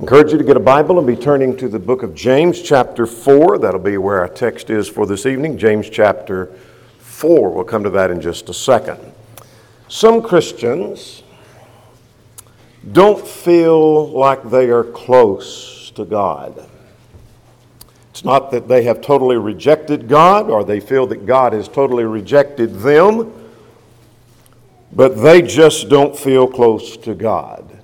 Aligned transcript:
encourage 0.00 0.32
you 0.32 0.38
to 0.38 0.44
get 0.44 0.56
a 0.56 0.60
Bible 0.60 0.98
and 0.98 1.06
be 1.06 1.16
turning 1.16 1.56
to 1.56 1.68
the 1.68 1.78
book 1.78 2.02
of 2.02 2.14
James, 2.14 2.60
chapter 2.60 3.06
4. 3.06 3.58
That'll 3.58 3.80
be 3.80 3.96
where 3.96 4.20
our 4.20 4.28
text 4.28 4.68
is 4.68 4.88
for 4.88 5.06
this 5.06 5.24
evening. 5.24 5.56
James, 5.56 5.88
chapter 5.88 6.46
4. 6.98 7.50
We'll 7.50 7.64
come 7.64 7.82
to 7.84 7.90
that 7.90 8.10
in 8.10 8.20
just 8.20 8.48
a 8.48 8.54
second. 8.54 9.00
Some 9.88 10.20
Christians 10.20 11.22
don't 12.92 13.26
feel 13.26 14.10
like 14.10 14.50
they 14.50 14.68
are 14.68 14.84
close 14.84 15.90
to 15.92 16.04
God. 16.04 16.68
It's 18.10 18.24
not 18.24 18.50
that 18.50 18.68
they 18.68 18.82
have 18.84 19.00
totally 19.00 19.36
rejected 19.36 20.08
God 20.08 20.50
or 20.50 20.64
they 20.64 20.80
feel 20.80 21.06
that 21.08 21.26
God 21.26 21.52
has 21.52 21.68
totally 21.68 22.04
rejected 22.04 22.76
them, 22.76 23.32
but 24.92 25.22
they 25.22 25.42
just 25.42 25.88
don't 25.88 26.16
feel 26.16 26.46
close 26.46 26.96
to 26.98 27.14
God. 27.14 27.78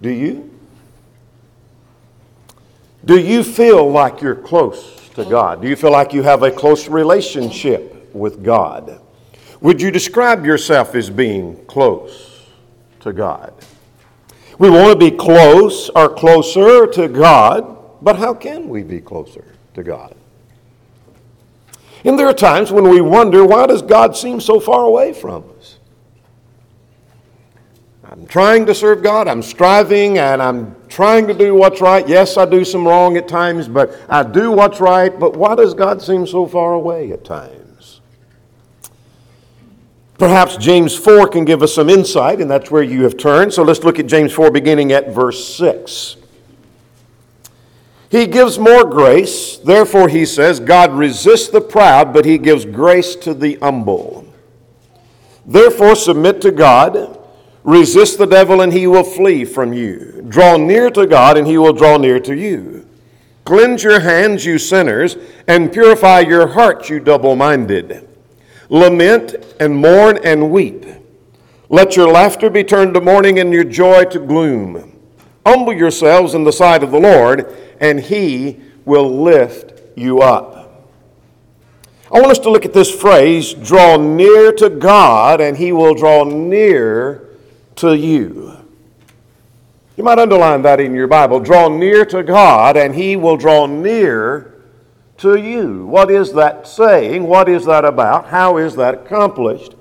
Do 0.00 0.10
you? 0.10 0.53
Do 3.04 3.18
you 3.18 3.44
feel 3.44 3.90
like 3.90 4.20
you're 4.20 4.34
close 4.34 5.10
to 5.10 5.24
God? 5.24 5.60
Do 5.60 5.68
you 5.68 5.76
feel 5.76 5.92
like 5.92 6.12
you 6.12 6.22
have 6.22 6.42
a 6.42 6.50
close 6.50 6.88
relationship 6.88 8.14
with 8.14 8.42
God? 8.42 9.00
Would 9.60 9.80
you 9.80 9.90
describe 9.90 10.46
yourself 10.46 10.94
as 10.94 11.10
being 11.10 11.64
close 11.66 12.46
to 13.00 13.12
God? 13.12 13.52
We 14.58 14.70
want 14.70 14.92
to 14.92 15.10
be 15.10 15.14
close 15.14 15.90
or 15.90 16.14
closer 16.14 16.86
to 16.86 17.08
God, 17.08 17.76
but 18.02 18.16
how 18.16 18.34
can 18.34 18.68
we 18.68 18.82
be 18.82 19.00
closer 19.00 19.44
to 19.74 19.82
God? 19.82 20.14
And 22.04 22.18
there 22.18 22.28
are 22.28 22.34
times 22.34 22.70
when 22.70 22.88
we 22.88 23.00
wonder 23.00 23.44
why 23.44 23.66
does 23.66 23.82
God 23.82 24.16
seem 24.16 24.40
so 24.40 24.60
far 24.60 24.84
away 24.84 25.12
from 25.12 25.44
us? 25.58 25.73
I'm 28.10 28.26
trying 28.26 28.66
to 28.66 28.74
serve 28.74 29.02
God, 29.02 29.28
I'm 29.28 29.42
striving, 29.42 30.18
and 30.18 30.42
I'm 30.42 30.76
trying 30.88 31.26
to 31.26 31.34
do 31.34 31.54
what's 31.54 31.80
right. 31.80 32.06
Yes, 32.06 32.36
I 32.36 32.44
do 32.44 32.64
some 32.64 32.86
wrong 32.86 33.16
at 33.16 33.26
times, 33.26 33.66
but 33.66 33.98
I 34.08 34.22
do 34.22 34.50
what's 34.52 34.78
right. 34.78 35.18
But 35.18 35.36
why 35.36 35.54
does 35.54 35.72
God 35.72 36.02
seem 36.02 36.26
so 36.26 36.46
far 36.46 36.74
away 36.74 37.12
at 37.12 37.24
times? 37.24 38.00
Perhaps 40.18 40.58
James 40.58 40.94
4 40.94 41.28
can 41.28 41.44
give 41.44 41.62
us 41.62 41.74
some 41.74 41.88
insight, 41.88 42.40
and 42.40 42.50
that's 42.50 42.70
where 42.70 42.82
you 42.82 43.02
have 43.04 43.16
turned. 43.16 43.52
So 43.52 43.62
let's 43.62 43.82
look 43.82 43.98
at 43.98 44.06
James 44.06 44.32
4 44.32 44.50
beginning 44.50 44.92
at 44.92 45.08
verse 45.08 45.54
6. 45.56 46.16
He 48.10 48.26
gives 48.26 48.58
more 48.58 48.84
grace. 48.84 49.56
Therefore, 49.56 50.08
he 50.08 50.24
says, 50.24 50.60
God 50.60 50.92
resists 50.92 51.48
the 51.48 51.60
proud, 51.60 52.12
but 52.12 52.24
he 52.24 52.38
gives 52.38 52.64
grace 52.64 53.16
to 53.16 53.34
the 53.34 53.56
humble. 53.56 54.32
Therefore, 55.44 55.96
submit 55.96 56.40
to 56.42 56.52
God. 56.52 57.18
Resist 57.64 58.18
the 58.18 58.26
devil, 58.26 58.60
and 58.60 58.72
he 58.72 58.86
will 58.86 59.02
flee 59.02 59.44
from 59.44 59.72
you. 59.72 60.22
Draw 60.28 60.58
near 60.58 60.90
to 60.90 61.06
God, 61.06 61.38
and 61.38 61.46
he 61.46 61.56
will 61.56 61.72
draw 61.72 61.96
near 61.96 62.20
to 62.20 62.36
you. 62.36 62.86
Cleanse 63.44 63.82
your 63.82 64.00
hands, 64.00 64.44
you 64.44 64.58
sinners, 64.58 65.16
and 65.48 65.72
purify 65.72 66.20
your 66.20 66.48
hearts, 66.48 66.90
you 66.90 67.00
double 67.00 67.36
minded. 67.36 68.06
Lament 68.68 69.34
and 69.58 69.76
mourn 69.76 70.18
and 70.24 70.50
weep. 70.50 70.84
Let 71.70 71.96
your 71.96 72.08
laughter 72.08 72.50
be 72.50 72.64
turned 72.64 72.94
to 72.94 73.00
mourning 73.00 73.38
and 73.38 73.52
your 73.52 73.64
joy 73.64 74.04
to 74.04 74.18
gloom. 74.18 75.00
Humble 75.46 75.72
yourselves 75.72 76.34
in 76.34 76.44
the 76.44 76.52
sight 76.52 76.82
of 76.82 76.90
the 76.90 77.00
Lord, 77.00 77.54
and 77.80 78.00
he 78.00 78.60
will 78.84 79.22
lift 79.22 79.80
you 79.96 80.20
up. 80.20 80.90
I 82.12 82.20
want 82.20 82.30
us 82.30 82.38
to 82.40 82.50
look 82.50 82.64
at 82.64 82.74
this 82.74 82.94
phrase 82.94 83.54
draw 83.54 83.96
near 83.96 84.52
to 84.52 84.68
God, 84.68 85.40
and 85.40 85.56
he 85.56 85.72
will 85.72 85.94
draw 85.94 86.24
near 86.24 87.28
to 87.76 87.96
you. 87.96 88.56
You 89.96 90.02
might 90.02 90.18
underline 90.18 90.62
that 90.62 90.80
in 90.80 90.94
your 90.94 91.06
Bible. 91.06 91.38
Draw 91.40 91.68
near 91.68 92.04
to 92.06 92.22
God, 92.22 92.76
and 92.76 92.94
He 92.94 93.16
will 93.16 93.36
draw 93.36 93.66
near 93.66 94.62
to 95.18 95.36
you. 95.36 95.86
What 95.86 96.10
is 96.10 96.32
that 96.32 96.66
saying? 96.66 97.24
What 97.24 97.48
is 97.48 97.64
that 97.66 97.84
about? 97.84 98.26
How 98.26 98.56
is 98.56 98.74
that 98.76 98.94
accomplished? 98.94 99.74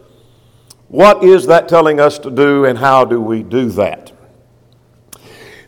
What 0.88 1.24
is 1.24 1.48
that 1.48 1.68
telling 1.68 2.00
us 2.00 2.20
to 2.20 2.30
do, 2.30 2.66
and 2.66 2.78
how 2.78 3.06
do 3.06 3.20
we 3.20 3.42
do 3.42 3.70
that? 3.72 4.12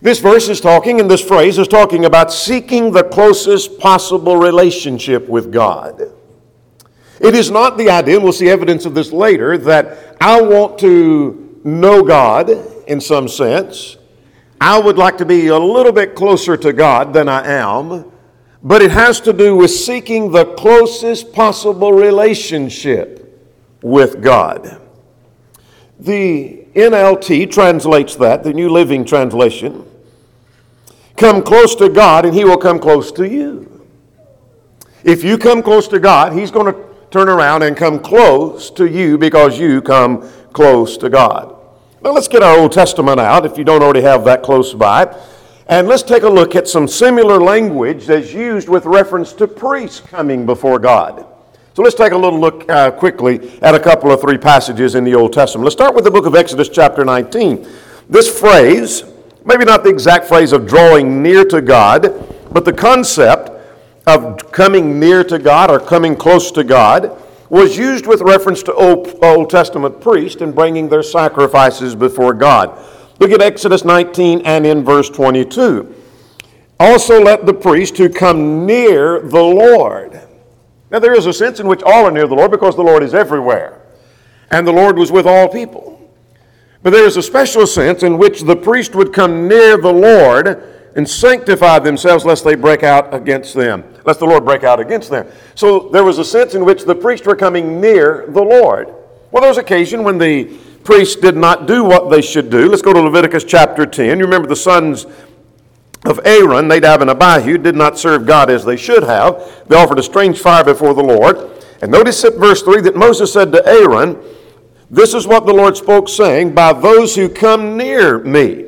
This 0.02 0.19
verse 0.19 0.50
is 0.50 0.62
talking, 0.62 1.00
and 1.00 1.09
this 1.09 1.22
phrase 1.22 1.58
is 1.58 1.68
talking 1.68 2.06
about 2.06 2.31
seeking 2.31 2.91
the 2.91 3.03
closest 3.03 3.80
possible 3.80 4.38
relationship 4.38 5.28
with 5.28 5.52
God. 5.52 6.00
It 7.19 7.34
is 7.34 7.50
not 7.50 7.80
the 7.80 7.90
idea, 7.90 8.16
and 8.16 8.24
we'll 8.24 8.34
see 8.34 8.50
evidence 8.50 8.85
of 8.85 8.94
this 8.94 9.12
later, 9.12 9.58
that 9.58 10.16
I 10.22 10.40
want 10.41 10.78
to 10.80 11.44
know 11.66 12.03
God 12.03 12.50
in 12.88 13.02
some 13.02 13.28
sense. 13.28 13.98
I 14.62 14.80
would 14.80 14.98
like 14.98 15.18
to 15.18 15.26
be 15.26 15.48
a 15.48 15.58
little 15.58 15.92
bit 15.92 16.16
closer 16.16 16.56
to 16.56 16.72
God 16.72 17.12
than 17.12 17.28
I 17.28 17.46
am, 17.46 18.09
but 18.64 18.81
it 18.81 18.92
has 18.92 19.20
to 19.22 19.34
do 19.34 19.58
with 19.58 19.72
seeking 19.72 20.31
the 20.31 20.46
closest 20.53 21.34
possible 21.34 21.92
relationship 21.92 23.22
with 23.81 24.22
God. 24.22 24.81
The 26.00 26.66
NLT 26.76 27.52
translates 27.52 28.16
that, 28.16 28.44
the 28.44 28.53
New 28.53 28.70
Living 28.70 29.03
Translation. 29.03 29.86
Come 31.18 31.42
close 31.42 31.76
to 31.76 31.90
God, 31.90 32.26
and 32.26 32.34
He 32.34 32.46
will 32.46 32.58
come 32.58 32.80
close 32.80 33.12
to 33.14 33.28
you. 33.28 33.88
If 35.03 35.24
you 35.24 35.38
come 35.38 35.64
close 35.64 35.88
to 35.90 36.00
God, 36.00 36.34
He's 36.34 36.52
going 36.52 36.74
to 36.74 36.86
turn 37.12 37.30
around 37.30 37.64
and 37.64 37.78
come 37.78 38.00
close 38.00 38.70
to 38.72 38.86
you 38.86 39.18
because 39.18 39.58
you 39.59 39.82
come 39.82 40.30
close 40.53 40.97
to 40.97 41.09
God. 41.09 41.54
Now 42.05 42.11
let's 42.11 42.27
get 42.27 42.43
our 42.43 42.59
Old 42.59 42.71
Testament 42.71 43.19
out 43.19 43.47
if 43.47 43.57
you 43.57 43.63
don't 43.63 43.81
already 43.81 44.01
have 44.01 44.23
that 44.25 44.43
close 44.43 44.75
by. 44.75 45.11
And 45.66 45.88
let's 45.88 46.03
take 46.03 46.21
a 46.21 46.29
look 46.29 46.55
at 46.55 46.67
some 46.67 46.88
similar 46.88 47.41
language 47.41 48.05
that's 48.05 48.31
used 48.31 48.69
with 48.69 48.85
reference 48.85 49.33
to 49.33 49.47
priests 49.47 50.01
coming 50.01 50.45
before 50.45 50.77
God. 50.77 51.25
So 51.73 51.81
let's 51.81 51.95
take 51.95 52.11
a 52.11 52.17
little 52.17 52.39
look 52.39 52.69
uh, 52.69 52.91
quickly 52.91 53.59
at 53.63 53.73
a 53.73 53.79
couple 53.79 54.11
of 54.11 54.21
three 54.21 54.38
passages 54.38 54.93
in 54.93 55.03
the 55.03 55.16
Old 55.16 55.33
Testament. 55.33 55.63
Let's 55.66 55.73
start 55.73 55.95
with 55.95 56.03
the 56.03 56.11
book 56.11 56.27
of 56.27 56.35
Exodus, 56.35 56.69
chapter 56.69 57.03
19. 57.03 57.67
This 58.07 58.39
phrase, 58.39 59.03
maybe 59.43 59.66
not 59.66 59.83
the 59.83 59.89
exact 59.89 60.27
phrase 60.27 60.51
of 60.51 60.67
drawing 60.67 61.23
near 61.23 61.43
to 61.45 61.59
God, 61.59 62.23
but 62.51 62.66
the 62.66 62.73
concept 62.73 63.49
of 64.05 64.51
coming 64.51 64.99
near 64.99 65.23
to 65.23 65.39
God 65.39 65.72
or 65.72 65.79
coming 65.79 66.16
close 66.16 66.51
to 66.51 66.63
God 66.63 67.19
was 67.50 67.78
used 67.78 68.07
with 68.07 68.22
reference 68.22 68.63
to 68.63 68.73
Old, 68.73 69.50
Testament 69.50 70.01
priests 70.01 70.41
in 70.41 70.51
bringing 70.51 70.89
their 70.89 71.03
sacrifices 71.03 71.95
before 71.95 72.33
God. 72.33 72.78
Look 73.19 73.31
at 73.31 73.41
Exodus 73.41 73.85
19 73.85 74.41
and 74.41 74.66
in 74.66 74.83
verse 74.83 75.09
22. 75.09 75.94
Also, 76.79 77.22
let 77.22 77.45
the 77.45 77.53
priest 77.53 77.97
who 77.97 78.09
come 78.09 78.66
near 78.66 79.22
the 79.22 79.41
Lord. 79.41 80.19
Now, 80.91 81.00
there 81.00 81.13
is 81.13 81.25
a 81.25 81.34
sense 81.34 81.59
in 81.59 81.67
which 81.67 81.81
all 81.84 82.05
are 82.05 82.11
near 82.11 82.28
the 82.28 82.35
Lord 82.35 82.51
because 82.51 82.75
the 82.75 82.84
Lord 82.84 83.03
is 83.03 83.13
everywhere, 83.13 83.81
and 84.51 84.67
the 84.67 84.73
Lord 84.73 84.97
was 84.97 85.11
with 85.11 85.25
all 85.25 85.47
people. 85.47 85.91
But 86.84 86.91
there 86.91 87.05
is 87.05 87.17
a 87.17 87.23
special 87.23 87.66
sense 87.66 88.03
in 88.03 88.17
which 88.17 88.41
the 88.41 88.55
priest 88.55 88.94
would 88.94 89.13
come 89.13 89.47
near 89.47 89.78
the 89.78 89.91
Lord 89.91 90.75
and 90.95 91.07
sanctify 91.09 91.79
themselves 91.79 92.25
lest 92.25 92.44
they 92.44 92.56
break 92.56 92.81
out 92.81 93.13
against 93.13 93.53
them, 93.53 93.83
lest 94.06 94.19
the 94.19 94.25
Lord 94.25 94.45
break 94.45 94.63
out 94.63 94.79
against 94.79 95.09
them. 95.09 95.28
So 95.53 95.89
there 95.89 96.03
was 96.03 96.17
a 96.17 96.25
sense 96.25 96.56
in 96.56 96.63
which 96.63 96.85
the 96.85 96.95
priests 96.95 97.28
were 97.28 97.35
coming 97.35 97.81
near 97.81 98.25
the 98.29 98.41
Lord. 98.41 98.88
Well, 99.31 99.41
there 99.41 99.50
was 99.50 99.57
occasion 99.57 100.03
when 100.03 100.17
the 100.17 100.45
priests 100.85 101.17
did 101.17 101.35
not 101.35 101.67
do 101.67 101.84
what 101.84 102.09
they 102.09 102.22
should 102.22 102.50
do. 102.50 102.69
Let's 102.69 102.81
go 102.81 102.94
to 102.94 103.01
Leviticus 103.01 103.44
chapter 103.44 103.85
10. 103.85 104.19
You 104.19 104.25
remember 104.25 104.47
the 104.47 104.55
sons 104.55 105.05
of 106.05 106.19
Aaron, 106.23 106.67
Nadab 106.67 107.01
and 107.01 107.09
Abihu, 107.09 107.57
did 107.57 107.75
not 107.75 107.97
serve 107.97 108.25
God 108.25 108.50
as 108.50 108.63
they 108.63 108.78
should 108.78 109.03
have. 109.03 109.66
They 109.67 109.75
offered 109.75 110.00
a 110.00 110.03
strange 110.03 110.39
fire 110.39 110.63
before 110.63 110.94
the 110.94 111.03
Lord. 111.03 111.51
And 111.81 111.91
notice 111.91 112.23
at 112.23 112.35
verse 112.35 112.61
3 112.61 112.81
that 112.81 112.95
Moses 112.95 113.34
said 113.34 113.51
to 113.51 113.67
Aaron, 113.67 114.17
This 114.89 115.13
is 115.13 115.28
what 115.28 115.45
the 115.45 115.53
Lord 115.53 115.75
spoke, 115.75 116.07
saying, 116.07 116.53
By 116.53 116.72
those 116.72 117.16
who 117.16 117.28
come 117.28 117.75
near 117.75 118.19
me. 118.19 118.65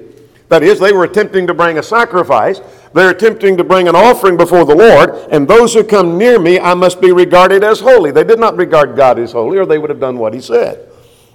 That 0.49 0.63
is, 0.63 0.79
they 0.79 0.93
were 0.93 1.03
attempting 1.03 1.45
to 1.47 1.53
bring 1.53 1.77
a 1.77 1.83
sacrifice. 1.83 2.61
They're 2.93 3.09
attempting 3.09 3.57
to 3.57 3.63
bring 3.63 3.87
an 3.87 3.95
offering 3.95 4.37
before 4.37 4.63
the 4.63 4.75
Lord, 4.75 5.11
and 5.31 5.47
those 5.47 5.73
who 5.73 5.83
come 5.83 6.17
near 6.17 6.39
me, 6.39 6.59
I 6.59 6.73
must 6.73 7.01
be 7.01 7.11
regarded 7.11 7.63
as 7.63 7.81
holy. 7.81 8.11
They 8.11 8.23
did 8.23 8.39
not 8.39 8.55
regard 8.55 8.95
God 8.95 9.19
as 9.19 9.33
holy, 9.33 9.57
or 9.57 9.65
they 9.65 9.77
would 9.77 9.89
have 9.89 9.99
done 9.99 10.17
what 10.17 10.33
he 10.33 10.39
said. 10.39 10.89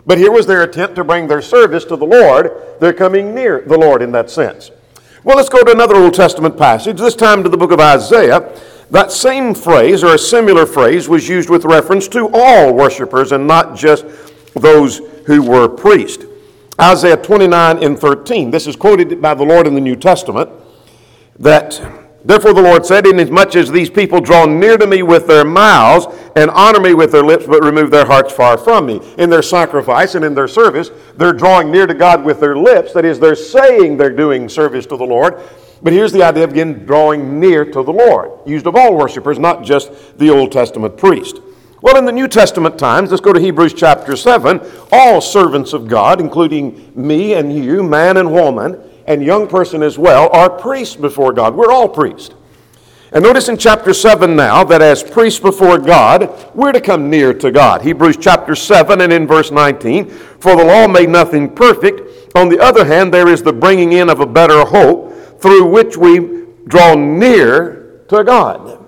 But 0.06 0.18
here 0.18 0.32
was 0.32 0.46
their 0.46 0.62
attempt 0.62 0.96
to 0.96 1.04
bring 1.04 1.26
their 1.26 1.42
service 1.42 1.84
to 1.84 1.96
the 1.96 2.06
Lord. 2.06 2.52
They're 2.80 2.92
coming 2.92 3.34
near 3.34 3.60
the 3.60 3.78
Lord 3.78 4.02
in 4.02 4.12
that 4.12 4.30
sense. 4.30 4.70
Well, 5.24 5.36
let's 5.36 5.48
go 5.48 5.62
to 5.62 5.70
another 5.70 5.94
Old 5.94 6.14
Testament 6.14 6.58
passage, 6.58 6.98
this 6.98 7.14
time 7.14 7.42
to 7.44 7.48
the 7.48 7.56
book 7.56 7.70
of 7.70 7.80
Isaiah. 7.80 8.58
That 8.90 9.12
same 9.12 9.54
phrase, 9.54 10.02
or 10.02 10.14
a 10.14 10.18
similar 10.18 10.66
phrase, 10.66 11.08
was 11.08 11.28
used 11.28 11.48
with 11.48 11.64
reference 11.64 12.08
to 12.08 12.28
all 12.32 12.74
worshipers 12.74 13.30
and 13.30 13.46
not 13.46 13.76
just 13.76 14.04
those 14.54 14.98
who 15.26 15.42
were 15.42 15.68
priests. 15.68 16.24
Isaiah 16.80 17.16
29 17.16 17.82
and 17.82 17.98
13. 17.98 18.50
This 18.50 18.66
is 18.66 18.76
quoted 18.76 19.20
by 19.20 19.34
the 19.34 19.44
Lord 19.44 19.66
in 19.66 19.74
the 19.74 19.80
New 19.80 19.96
Testament 19.96 20.50
that 21.38 21.80
Therefore 22.24 22.52
the 22.52 22.62
Lord 22.62 22.86
said, 22.86 23.06
Inasmuch 23.06 23.56
as 23.56 23.70
these 23.70 23.90
people 23.90 24.20
draw 24.20 24.46
near 24.46 24.78
to 24.78 24.86
me 24.86 25.02
with 25.02 25.26
their 25.26 25.44
mouths 25.44 26.06
and 26.36 26.50
honor 26.50 26.78
me 26.78 26.94
with 26.94 27.10
their 27.10 27.24
lips, 27.24 27.46
but 27.46 27.64
remove 27.64 27.90
their 27.90 28.04
hearts 28.04 28.32
far 28.32 28.56
from 28.56 28.86
me. 28.86 29.00
In 29.18 29.28
their 29.28 29.42
sacrifice 29.42 30.14
and 30.14 30.24
in 30.24 30.34
their 30.34 30.46
service, 30.46 30.90
they're 31.16 31.32
drawing 31.32 31.72
near 31.72 31.86
to 31.86 31.94
God 31.94 32.24
with 32.24 32.38
their 32.38 32.56
lips. 32.56 32.92
That 32.92 33.04
is, 33.04 33.18
they're 33.18 33.34
saying 33.34 33.96
they're 33.96 34.14
doing 34.14 34.48
service 34.48 34.86
to 34.86 34.96
the 34.96 35.04
Lord. 35.04 35.42
But 35.82 35.92
here's 35.92 36.12
the 36.12 36.22
idea 36.22 36.44
of 36.44 36.50
again 36.50 36.86
drawing 36.86 37.40
near 37.40 37.64
to 37.64 37.82
the 37.82 37.92
Lord, 37.92 38.30
used 38.46 38.68
of 38.68 38.76
all 38.76 38.96
worshipers, 38.96 39.40
not 39.40 39.64
just 39.64 40.16
the 40.16 40.30
Old 40.30 40.52
Testament 40.52 40.96
priest. 40.96 41.40
Well, 41.82 41.96
in 41.96 42.04
the 42.04 42.12
New 42.12 42.28
Testament 42.28 42.78
times, 42.78 43.10
let's 43.10 43.20
go 43.20 43.32
to 43.32 43.40
Hebrews 43.40 43.74
chapter 43.74 44.14
7. 44.14 44.60
All 44.92 45.20
servants 45.20 45.72
of 45.72 45.88
God, 45.88 46.20
including 46.20 46.92
me 46.94 47.34
and 47.34 47.52
you, 47.52 47.82
man 47.82 48.18
and 48.18 48.30
woman, 48.30 48.80
and 49.04 49.20
young 49.20 49.48
person 49.48 49.82
as 49.82 49.98
well, 49.98 50.30
are 50.32 50.48
priests 50.48 50.94
before 50.94 51.32
God. 51.32 51.56
We're 51.56 51.72
all 51.72 51.88
priests. 51.88 52.36
And 53.10 53.24
notice 53.24 53.48
in 53.48 53.58
chapter 53.58 53.92
7 53.92 54.36
now 54.36 54.62
that 54.62 54.80
as 54.80 55.02
priests 55.02 55.40
before 55.40 55.76
God, 55.76 56.52
we're 56.54 56.70
to 56.70 56.80
come 56.80 57.10
near 57.10 57.34
to 57.34 57.50
God. 57.50 57.82
Hebrews 57.82 58.16
chapter 58.16 58.54
7 58.54 59.00
and 59.00 59.12
in 59.12 59.26
verse 59.26 59.50
19 59.50 60.08
For 60.08 60.54
the 60.54 60.64
law 60.64 60.86
made 60.86 61.08
nothing 61.08 61.52
perfect. 61.52 62.36
On 62.36 62.48
the 62.48 62.60
other 62.60 62.84
hand, 62.84 63.12
there 63.12 63.28
is 63.28 63.42
the 63.42 63.52
bringing 63.52 63.94
in 63.94 64.08
of 64.08 64.20
a 64.20 64.26
better 64.26 64.64
hope 64.64 65.40
through 65.42 65.66
which 65.66 65.96
we 65.96 66.44
draw 66.68 66.94
near 66.94 68.04
to 68.08 68.22
God. 68.22 68.81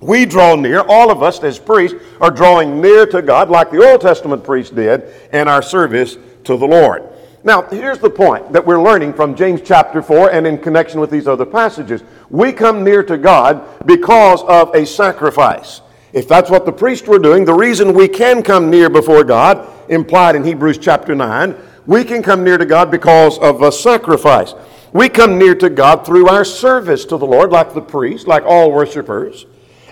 We 0.00 0.26
draw 0.26 0.54
near, 0.54 0.80
all 0.80 1.10
of 1.10 1.22
us 1.22 1.42
as 1.42 1.58
priests 1.58 1.98
are 2.20 2.30
drawing 2.30 2.80
near 2.80 3.04
to 3.06 3.20
God 3.20 3.50
like 3.50 3.70
the 3.70 3.84
Old 3.84 4.00
Testament 4.00 4.44
priests 4.44 4.70
did 4.70 5.12
in 5.32 5.48
our 5.48 5.62
service 5.62 6.16
to 6.44 6.56
the 6.56 6.66
Lord. 6.66 7.02
Now, 7.42 7.62
here's 7.62 7.98
the 7.98 8.10
point 8.10 8.52
that 8.52 8.64
we're 8.64 8.82
learning 8.82 9.14
from 9.14 9.34
James 9.34 9.60
chapter 9.64 10.02
4 10.02 10.32
and 10.32 10.46
in 10.46 10.58
connection 10.58 11.00
with 11.00 11.10
these 11.10 11.26
other 11.26 11.46
passages. 11.46 12.02
We 12.30 12.52
come 12.52 12.84
near 12.84 13.02
to 13.04 13.16
God 13.16 13.86
because 13.86 14.42
of 14.44 14.74
a 14.74 14.84
sacrifice. 14.84 15.80
If 16.12 16.28
that's 16.28 16.50
what 16.50 16.64
the 16.64 16.72
priests 16.72 17.06
were 17.06 17.18
doing, 17.18 17.44
the 17.44 17.54
reason 17.54 17.94
we 17.94 18.08
can 18.08 18.42
come 18.42 18.70
near 18.70 18.88
before 18.88 19.24
God, 19.24 19.68
implied 19.88 20.36
in 20.36 20.44
Hebrews 20.44 20.78
chapter 20.78 21.14
9, 21.14 21.56
we 21.86 22.04
can 22.04 22.22
come 22.22 22.44
near 22.44 22.58
to 22.58 22.66
God 22.66 22.90
because 22.90 23.38
of 23.38 23.62
a 23.62 23.72
sacrifice. 23.72 24.54
We 24.92 25.08
come 25.08 25.38
near 25.38 25.54
to 25.56 25.70
God 25.70 26.06
through 26.06 26.28
our 26.28 26.44
service 26.44 27.04
to 27.06 27.16
the 27.16 27.26
Lord, 27.26 27.50
like 27.50 27.74
the 27.74 27.80
priest, 27.80 28.26
like 28.26 28.44
all 28.44 28.72
worshipers. 28.72 29.46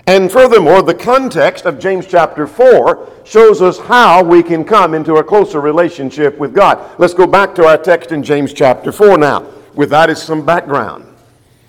And 0.07 0.31
furthermore, 0.31 0.81
the 0.83 0.95
context 0.95 1.65
of 1.65 1.79
James 1.79 2.07
chapter 2.07 2.47
4 2.47 3.09
shows 3.25 3.61
us 3.61 3.77
how 3.77 4.23
we 4.23 4.41
can 4.41 4.63
come 4.63 4.93
into 4.93 5.15
a 5.15 5.23
closer 5.23 5.59
relationship 5.59 6.37
with 6.37 6.53
God. 6.53 6.97
Let's 6.97 7.13
go 7.13 7.27
back 7.27 7.53
to 7.55 7.65
our 7.65 7.77
text 7.77 8.13
in 8.13 8.23
James 8.23 8.53
chapter 8.53 8.93
4 8.93 9.17
now. 9.17 9.45
With 9.75 9.89
that 9.89 10.09
is 10.09 10.23
some 10.23 10.45
background. 10.45 11.05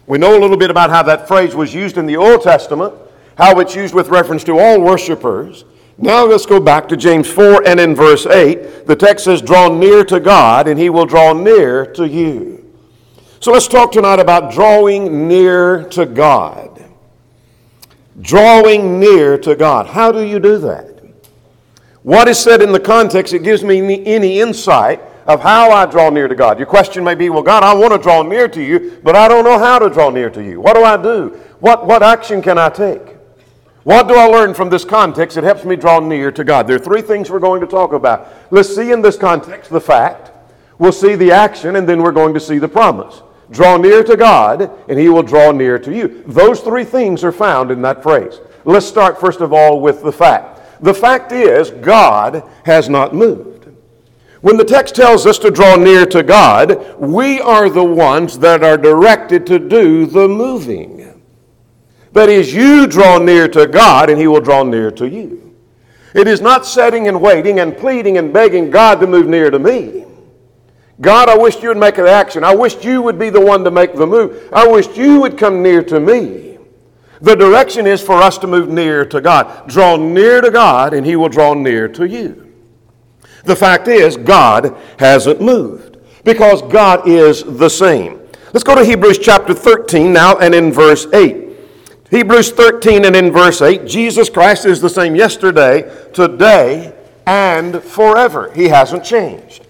We 0.06 0.18
know 0.18 0.38
a 0.38 0.40
little 0.40 0.56
bit 0.56 0.70
about 0.70 0.88
how 0.88 1.02
that 1.02 1.26
phrase 1.26 1.56
was 1.56 1.74
used 1.74 1.98
in 1.98 2.06
the 2.06 2.16
Old 2.16 2.42
Testament, 2.42 2.94
how 3.36 3.58
it's 3.58 3.74
used 3.74 3.92
with 3.92 4.08
reference 4.08 4.44
to 4.44 4.56
all 4.60 4.80
worshipers. 4.80 5.64
Now 5.98 6.24
let's 6.24 6.46
go 6.46 6.60
back 6.60 6.86
to 6.90 6.96
James 6.96 7.28
4 7.28 7.66
and 7.66 7.80
in 7.80 7.96
verse 7.96 8.24
8, 8.24 8.86
the 8.86 8.94
text 8.94 9.24
says, 9.24 9.42
Draw 9.42 9.76
near 9.76 10.04
to 10.04 10.20
God, 10.20 10.68
and 10.68 10.78
he 10.78 10.90
will 10.90 11.06
draw 11.06 11.32
near 11.32 11.84
to 11.94 12.06
you. 12.06 12.72
So 13.40 13.50
let's 13.50 13.66
talk 13.66 13.90
tonight 13.90 14.20
about 14.20 14.52
drawing 14.52 15.26
near 15.26 15.82
to 15.88 16.06
God 16.06 16.77
drawing 18.20 18.98
near 19.00 19.38
to 19.38 19.54
God. 19.54 19.86
How 19.86 20.12
do 20.12 20.22
you 20.22 20.38
do 20.38 20.58
that? 20.58 20.98
What 22.02 22.28
is 22.28 22.38
said 22.38 22.62
in 22.62 22.72
the 22.72 22.80
context, 22.80 23.32
it 23.34 23.42
gives 23.42 23.62
me 23.62 24.04
any 24.06 24.40
insight 24.40 25.00
of 25.26 25.42
how 25.42 25.70
I 25.70 25.84
draw 25.84 26.08
near 26.08 26.26
to 26.26 26.34
God. 26.34 26.58
Your 26.58 26.66
question 26.66 27.04
may 27.04 27.14
be, 27.14 27.28
well, 27.28 27.42
God, 27.42 27.62
I 27.62 27.74
want 27.74 27.92
to 27.92 27.98
draw 27.98 28.22
near 28.22 28.48
to 28.48 28.62
you, 28.62 28.98
but 29.02 29.14
I 29.14 29.28
don't 29.28 29.44
know 29.44 29.58
how 29.58 29.78
to 29.78 29.90
draw 29.90 30.08
near 30.08 30.30
to 30.30 30.42
you. 30.42 30.60
What 30.60 30.74
do 30.74 30.84
I 30.84 30.96
do? 30.96 31.38
What, 31.60 31.86
what 31.86 32.02
action 32.02 32.40
can 32.40 32.56
I 32.56 32.70
take? 32.70 33.02
What 33.84 34.08
do 34.08 34.14
I 34.14 34.24
learn 34.24 34.54
from 34.54 34.70
this 34.70 34.84
context 34.84 35.34
that 35.34 35.44
helps 35.44 35.64
me 35.64 35.76
draw 35.76 36.00
near 36.00 36.32
to 36.32 36.44
God? 36.44 36.66
There 36.66 36.76
are 36.76 36.78
three 36.78 37.02
things 37.02 37.30
we're 37.30 37.40
going 37.40 37.60
to 37.60 37.66
talk 37.66 37.92
about. 37.92 38.32
Let's 38.50 38.74
see 38.74 38.90
in 38.90 39.02
this 39.02 39.16
context 39.16 39.70
the 39.70 39.80
fact, 39.80 40.30
we'll 40.78 40.92
see 40.92 41.14
the 41.14 41.32
action, 41.32 41.76
and 41.76 41.88
then 41.88 42.02
we're 42.02 42.12
going 42.12 42.34
to 42.34 42.40
see 42.40 42.58
the 42.58 42.68
promise. 42.68 43.22
Draw 43.50 43.78
near 43.78 44.04
to 44.04 44.16
God, 44.16 44.70
and 44.88 44.98
He 44.98 45.08
will 45.08 45.22
draw 45.22 45.52
near 45.52 45.78
to 45.78 45.94
you. 45.94 46.22
Those 46.26 46.60
three 46.60 46.84
things 46.84 47.24
are 47.24 47.32
found 47.32 47.70
in 47.70 47.82
that 47.82 48.02
phrase. 48.02 48.40
Let's 48.64 48.86
start, 48.86 49.18
first 49.18 49.40
of 49.40 49.52
all, 49.52 49.80
with 49.80 50.02
the 50.02 50.12
fact. 50.12 50.82
The 50.82 50.94
fact 50.94 51.32
is, 51.32 51.70
God 51.70 52.42
has 52.64 52.88
not 52.88 53.14
moved. 53.14 53.68
When 54.40 54.56
the 54.56 54.64
text 54.64 54.94
tells 54.94 55.26
us 55.26 55.38
to 55.38 55.50
draw 55.50 55.76
near 55.76 56.06
to 56.06 56.22
God, 56.22 56.96
we 56.98 57.40
are 57.40 57.68
the 57.68 57.84
ones 57.84 58.38
that 58.38 58.62
are 58.62 58.76
directed 58.76 59.46
to 59.46 59.58
do 59.58 60.06
the 60.06 60.28
moving. 60.28 61.22
That 62.12 62.28
is, 62.28 62.54
you 62.54 62.86
draw 62.86 63.18
near 63.18 63.48
to 63.48 63.66
God, 63.66 64.10
and 64.10 64.20
He 64.20 64.26
will 64.26 64.40
draw 64.40 64.62
near 64.62 64.90
to 64.92 65.08
you. 65.08 65.56
It 66.14 66.28
is 66.28 66.40
not 66.40 66.66
sitting 66.66 67.08
and 67.08 67.20
waiting 67.20 67.60
and 67.60 67.76
pleading 67.76 68.18
and 68.18 68.32
begging 68.32 68.70
God 68.70 69.00
to 69.00 69.06
move 69.06 69.26
near 69.26 69.50
to 69.50 69.58
me. 69.58 70.04
God, 71.00 71.28
I 71.28 71.36
wished 71.36 71.62
you 71.62 71.68
would 71.68 71.78
make 71.78 71.98
an 71.98 72.06
action. 72.06 72.42
I 72.42 72.54
wished 72.54 72.84
you 72.84 73.02
would 73.02 73.18
be 73.18 73.30
the 73.30 73.40
one 73.40 73.62
to 73.64 73.70
make 73.70 73.94
the 73.94 74.06
move. 74.06 74.48
I 74.52 74.66
wished 74.66 74.96
you 74.96 75.20
would 75.20 75.38
come 75.38 75.62
near 75.62 75.82
to 75.84 76.00
me. 76.00 76.58
The 77.20 77.34
direction 77.34 77.86
is 77.86 78.02
for 78.02 78.16
us 78.16 78.38
to 78.38 78.46
move 78.46 78.68
near 78.68 79.04
to 79.06 79.20
God. 79.20 79.68
Draw 79.68 79.96
near 79.96 80.40
to 80.40 80.50
God, 80.50 80.94
and 80.94 81.06
He 81.06 81.16
will 81.16 81.28
draw 81.28 81.54
near 81.54 81.88
to 81.88 82.06
you. 82.06 82.52
The 83.44 83.56
fact 83.56 83.88
is, 83.88 84.16
God 84.16 84.76
hasn't 84.98 85.40
moved 85.40 85.98
because 86.24 86.62
God 86.62 87.08
is 87.08 87.44
the 87.44 87.68
same. 87.68 88.20
Let's 88.52 88.64
go 88.64 88.74
to 88.74 88.84
Hebrews 88.84 89.18
chapter 89.18 89.54
13 89.54 90.12
now 90.12 90.38
and 90.38 90.54
in 90.54 90.72
verse 90.72 91.06
8. 91.12 91.48
Hebrews 92.10 92.52
13 92.52 93.04
and 93.04 93.14
in 93.14 93.30
verse 93.30 93.60
8, 93.60 93.86
Jesus 93.86 94.30
Christ 94.30 94.64
is 94.64 94.80
the 94.80 94.88
same 94.88 95.14
yesterday, 95.14 96.08
today, 96.12 96.94
and 97.26 97.82
forever. 97.82 98.50
He 98.52 98.68
hasn't 98.68 99.04
changed. 99.04 99.67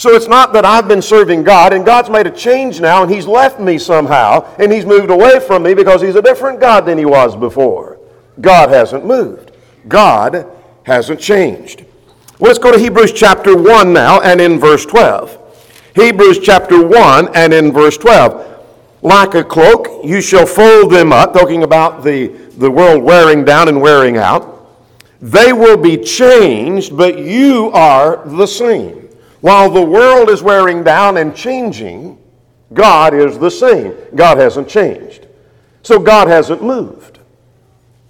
So 0.00 0.14
it's 0.14 0.28
not 0.28 0.54
that 0.54 0.64
I've 0.64 0.88
been 0.88 1.02
serving 1.02 1.42
God 1.42 1.74
and 1.74 1.84
God's 1.84 2.08
made 2.08 2.26
a 2.26 2.30
change 2.30 2.80
now 2.80 3.02
and 3.02 3.12
He's 3.12 3.26
left 3.26 3.60
me 3.60 3.76
somehow 3.78 4.50
and 4.58 4.72
He's 4.72 4.86
moved 4.86 5.10
away 5.10 5.40
from 5.40 5.62
me 5.62 5.74
because 5.74 6.00
He's 6.00 6.14
a 6.14 6.22
different 6.22 6.58
God 6.58 6.86
than 6.86 6.96
He 6.96 7.04
was 7.04 7.36
before. 7.36 7.98
God 8.40 8.70
hasn't 8.70 9.04
moved, 9.04 9.52
God 9.88 10.50
hasn't 10.84 11.20
changed. 11.20 11.84
Let's 12.38 12.58
go 12.58 12.72
to 12.72 12.78
Hebrews 12.78 13.12
chapter 13.12 13.54
1 13.54 13.92
now 13.92 14.22
and 14.22 14.40
in 14.40 14.58
verse 14.58 14.86
12. 14.86 15.92
Hebrews 15.94 16.38
chapter 16.38 16.82
1 16.82 17.36
and 17.36 17.52
in 17.52 17.70
verse 17.70 17.98
12. 17.98 18.64
Like 19.02 19.34
a 19.34 19.44
cloak, 19.44 20.02
you 20.02 20.22
shall 20.22 20.46
fold 20.46 20.92
them 20.92 21.12
up, 21.12 21.34
talking 21.34 21.62
about 21.62 22.04
the, 22.04 22.28
the 22.56 22.70
world 22.70 23.02
wearing 23.02 23.44
down 23.44 23.68
and 23.68 23.82
wearing 23.82 24.16
out. 24.16 24.66
They 25.20 25.52
will 25.52 25.76
be 25.76 25.98
changed, 25.98 26.96
but 26.96 27.18
you 27.18 27.70
are 27.72 28.26
the 28.26 28.46
same. 28.46 28.99
While 29.40 29.70
the 29.70 29.84
world 29.84 30.28
is 30.28 30.42
wearing 30.42 30.84
down 30.84 31.16
and 31.16 31.34
changing, 31.34 32.18
God 32.72 33.14
is 33.14 33.38
the 33.38 33.50
same. 33.50 33.94
God 34.14 34.38
hasn't 34.38 34.68
changed. 34.68 35.26
So 35.82 35.98
God 35.98 36.28
hasn't 36.28 36.62
moved. 36.62 37.18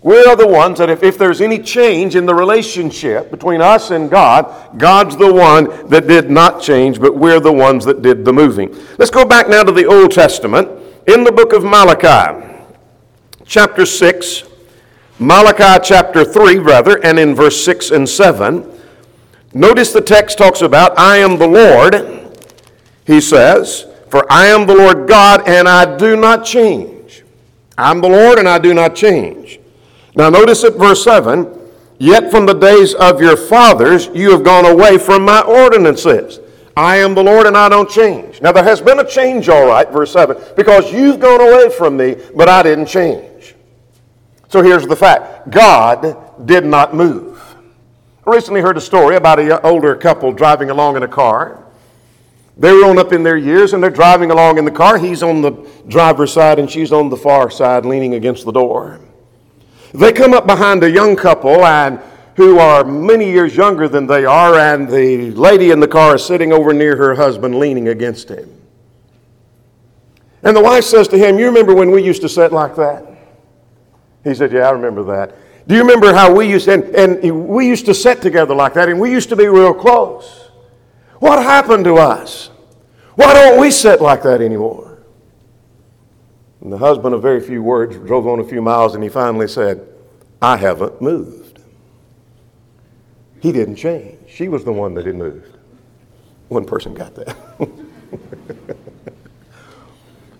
We're 0.03 0.35
the 0.35 0.47
ones 0.47 0.79
that 0.79 0.89
if, 0.89 1.03
if 1.03 1.19
there's 1.19 1.43
any 1.43 1.59
change 1.59 2.17
in 2.17 2.25
the 2.25 2.35
relationship 2.35 3.31
between 3.31 3.61
us 3.61 3.91
and 3.91 4.11
God, 4.11 4.79
God's 4.79 5.17
the 5.17 5.33
one 5.33 5.89
that 5.89 6.07
did 6.07 6.31
not 6.31 6.63
change, 6.63 6.99
but 6.99 7.15
we're 7.15 7.41
the 7.41 7.53
ones 7.53 7.85
that 7.85 8.01
did 8.01 8.25
the 8.25 8.33
moving. 8.33 8.75
Let's 8.97 9.11
go 9.11 9.27
back 9.27 9.49
now 9.49 9.63
to 9.63 9.73
the 9.73 9.85
Old 9.85 10.11
Testament 10.11 10.69
in 11.07 11.23
the 11.23 11.33
book 11.33 11.53
of 11.53 11.65
Malachi, 11.65 12.47
chapter 13.45 13.85
6, 13.85 14.45
Malachi 15.19 15.85
chapter 15.85 16.25
3, 16.25 16.59
rather, 16.59 17.05
and 17.05 17.19
in 17.19 17.35
verse 17.35 17.63
6 17.63 17.91
and 17.91 18.09
7. 18.09 18.70
Notice 19.53 19.93
the 19.93 20.01
text 20.01 20.39
talks 20.39 20.63
about, 20.63 20.99
I 20.99 21.17
am 21.19 21.39
the 21.39 21.49
Lord, 21.49 22.39
he 23.05 23.21
says, 23.21 23.87
for 24.09 24.31
I 24.31 24.47
am 24.47 24.67
the 24.67 24.75
Lord 24.75 25.09
God 25.09 25.49
and 25.49 25.69
I 25.69 25.97
do 25.97 26.17
not 26.17 26.45
change. 26.45 27.25
I'm 27.77 28.01
the 28.01 28.09
Lord 28.09 28.39
and 28.39 28.49
I 28.49 28.59
do 28.59 28.75
not 28.75 28.95
change. 28.95 29.59
Now 30.15 30.29
notice 30.31 30.65
at 30.65 30.75
verse 30.75 31.03
7 31.05 31.59
Yet 32.01 32.31
from 32.31 32.47
the 32.47 32.55
days 32.55 32.95
of 32.95 33.21
your 33.21 33.37
fathers 33.37 34.09
you 34.15 34.31
have 34.31 34.43
gone 34.43 34.65
away 34.65 34.97
from 34.97 35.23
my 35.23 35.43
ordinances. 35.43 36.41
I 36.75 36.97
am 36.97 37.15
the 37.15 37.23
Lord 37.23 37.47
and 37.47 37.55
I 37.55 37.69
don't 37.69 37.91
change. 37.91 38.41
Now 38.41 38.53
there 38.53 38.65
has 38.65 38.81
been 38.81 39.01
a 39.01 39.07
change, 39.07 39.51
all 39.51 39.67
right, 39.67 39.87
verse 39.91 40.13
7, 40.13 40.35
because 40.57 40.91
you've 40.91 41.21
gone 41.21 41.43
away 41.43 41.69
from 41.69 41.99
me, 41.99 42.17
but 42.35 42.49
I 42.49 42.63
didn't 42.63 42.87
change. 42.87 43.55
So 44.49 44.63
here's 44.63 44.87
the 44.87 44.97
fact 44.97 45.51
God 45.51 46.47
did 46.47 46.65
not 46.65 46.95
move. 46.95 47.30
I 48.27 48.31
recently 48.31 48.61
heard 48.61 48.77
a 48.77 48.81
story 48.81 49.17
about 49.17 49.41
an 49.41 49.53
older 49.63 49.97
couple 49.97 50.33
driving 50.33 50.71
along 50.71 50.97
in 50.97 51.03
a 51.03 51.09
car. 51.09 51.65
They 52.57 52.73
were 52.73 52.85
on 52.85 52.99
up 52.99 53.13
in 53.13 53.23
their 53.23 53.39
years 53.39 53.73
and 53.73 53.83
they're 53.83 53.91
driving 53.91 54.31
along 54.31 54.59
in 54.59 54.67
the 54.67 54.71
car. 54.71 54.99
He's 54.99 55.23
on 55.23 55.41
the 55.41 55.53
driver's 55.89 56.33
side 56.33 56.59
and 56.59 56.71
she's 56.71 56.93
on 56.93 57.09
the 57.09 57.17
far 57.17 57.51
side 57.51 57.87
leaning 57.87 58.15
against 58.15 58.45
the 58.45 58.53
door. 58.53 59.01
They 59.95 60.13
come 60.13 60.35
up 60.35 60.47
behind 60.47 60.85
a 60.85 60.91
young 60.91 61.17
couple 61.17 61.65
and 61.65 61.99
who 62.37 62.59
are 62.59 62.85
many 62.85 63.31
years 63.31 63.57
younger 63.57 63.89
than 63.89 64.07
they 64.07 64.25
are, 64.25 64.55
and 64.55 64.89
the 64.89 65.31
lady 65.33 65.73
in 65.73 65.81
the 65.81 65.89
car 65.89 66.15
is 66.15 66.25
sitting 66.25 66.53
over 66.53 66.73
near 66.73 66.97
her 66.97 67.15
husband 67.15 67.59
leaning 67.59 67.89
against 67.89 68.31
him. 68.31 68.49
And 70.43 70.57
the 70.57 70.63
wife 70.63 70.85
says 70.85 71.07
to 71.09 71.19
him, 71.19 71.39
You 71.39 71.47
remember 71.47 71.75
when 71.75 71.91
we 71.91 72.03
used 72.03 72.23
to 72.23 72.29
sit 72.31 72.51
like 72.51 72.77
that? 72.77 73.05
He 74.25 74.35
said, 74.35 74.53
Yeah, 74.53 74.69
I 74.69 74.71
remember 74.71 75.03
that. 75.05 75.37
Do 75.71 75.77
you 75.77 75.83
remember 75.83 76.13
how 76.13 76.35
we 76.35 76.49
used 76.49 76.67
and, 76.67 76.83
and 76.97 77.47
we 77.47 77.65
used 77.65 77.87
to 77.87 77.95
sit 77.95 78.21
together 78.21 78.57
like 78.57 78.75
that, 78.75 78.89
and 78.89 78.99
we 78.99 79.13
used 79.13 79.29
to 79.29 79.37
be 79.37 79.47
real 79.47 79.73
close. 79.73 80.51
What 81.21 81.41
happened 81.41 81.85
to 81.85 81.95
us? 81.95 82.49
Why 83.15 83.33
don't 83.35 83.61
we 83.61 83.71
sit 83.71 84.03
like 84.03 84.25
that 84.25 84.41
anymore? 84.41 84.99
And 86.61 86.73
the 86.73 86.79
husband 86.79 87.15
of 87.15 87.23
very 87.23 87.41
few 87.41 87.63
words 87.63 87.97
drove 87.99 88.27
on 88.27 88.41
a 88.41 88.45
few 88.45 88.61
miles, 88.61 88.97
and 88.97 89.05
he 89.05 89.09
finally 89.09 89.47
said, 89.47 89.87
I 90.43 90.57
haven't 90.57 91.01
moved. 91.01 91.61
He 93.41 93.53
didn't 93.53 93.77
change. 93.77 94.19
She 94.29 94.49
was 94.49 94.65
the 94.65 94.73
one 94.73 94.95
that 94.95 95.07
had 95.07 95.15
moved. 95.15 95.57
One 96.49 96.65
person 96.65 96.95
got 96.95 97.15
that. 97.15 97.37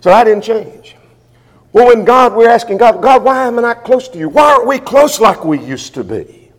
so 0.01 0.11
I 0.11 0.25
didn't 0.25 0.43
change. 0.43 0.97
Well, 1.73 1.87
when 1.87 2.03
God, 2.03 2.35
we're 2.35 2.49
asking 2.49 2.77
God, 2.77 3.01
God, 3.01 3.23
why 3.23 3.47
am 3.47 3.57
I 3.59 3.61
not 3.61 3.83
close 3.83 4.09
to 4.09 4.17
you? 4.17 4.27
Why 4.27 4.53
aren't 4.53 4.67
we 4.67 4.79
close 4.79 5.19
like 5.19 5.45
we 5.45 5.59
used 5.59 5.93
to 5.93 6.03
be? 6.03 6.51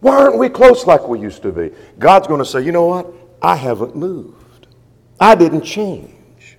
Why 0.00 0.16
aren't 0.16 0.38
we 0.38 0.48
close 0.48 0.86
like 0.86 1.06
we 1.06 1.20
used 1.20 1.42
to 1.42 1.52
be? 1.52 1.70
God's 1.98 2.26
going 2.26 2.40
to 2.40 2.44
say, 2.44 2.62
you 2.62 2.72
know 2.72 2.86
what? 2.86 3.12
I 3.40 3.56
haven't 3.56 3.94
moved. 3.94 4.66
I 5.20 5.34
didn't 5.34 5.62
change. 5.62 6.58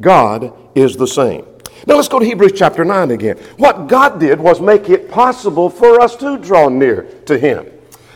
God 0.00 0.52
is 0.74 0.96
the 0.96 1.06
same. 1.06 1.46
Now 1.86 1.96
let's 1.96 2.08
go 2.08 2.18
to 2.18 2.24
Hebrews 2.24 2.52
chapter 2.54 2.84
9 2.84 3.10
again. 3.10 3.36
What 3.56 3.86
God 3.88 4.18
did 4.20 4.40
was 4.40 4.60
make 4.60 4.88
it 4.88 5.10
possible 5.10 5.68
for 5.68 6.00
us 6.00 6.16
to 6.16 6.38
draw 6.38 6.68
near 6.68 7.02
to 7.26 7.38
Him. 7.38 7.66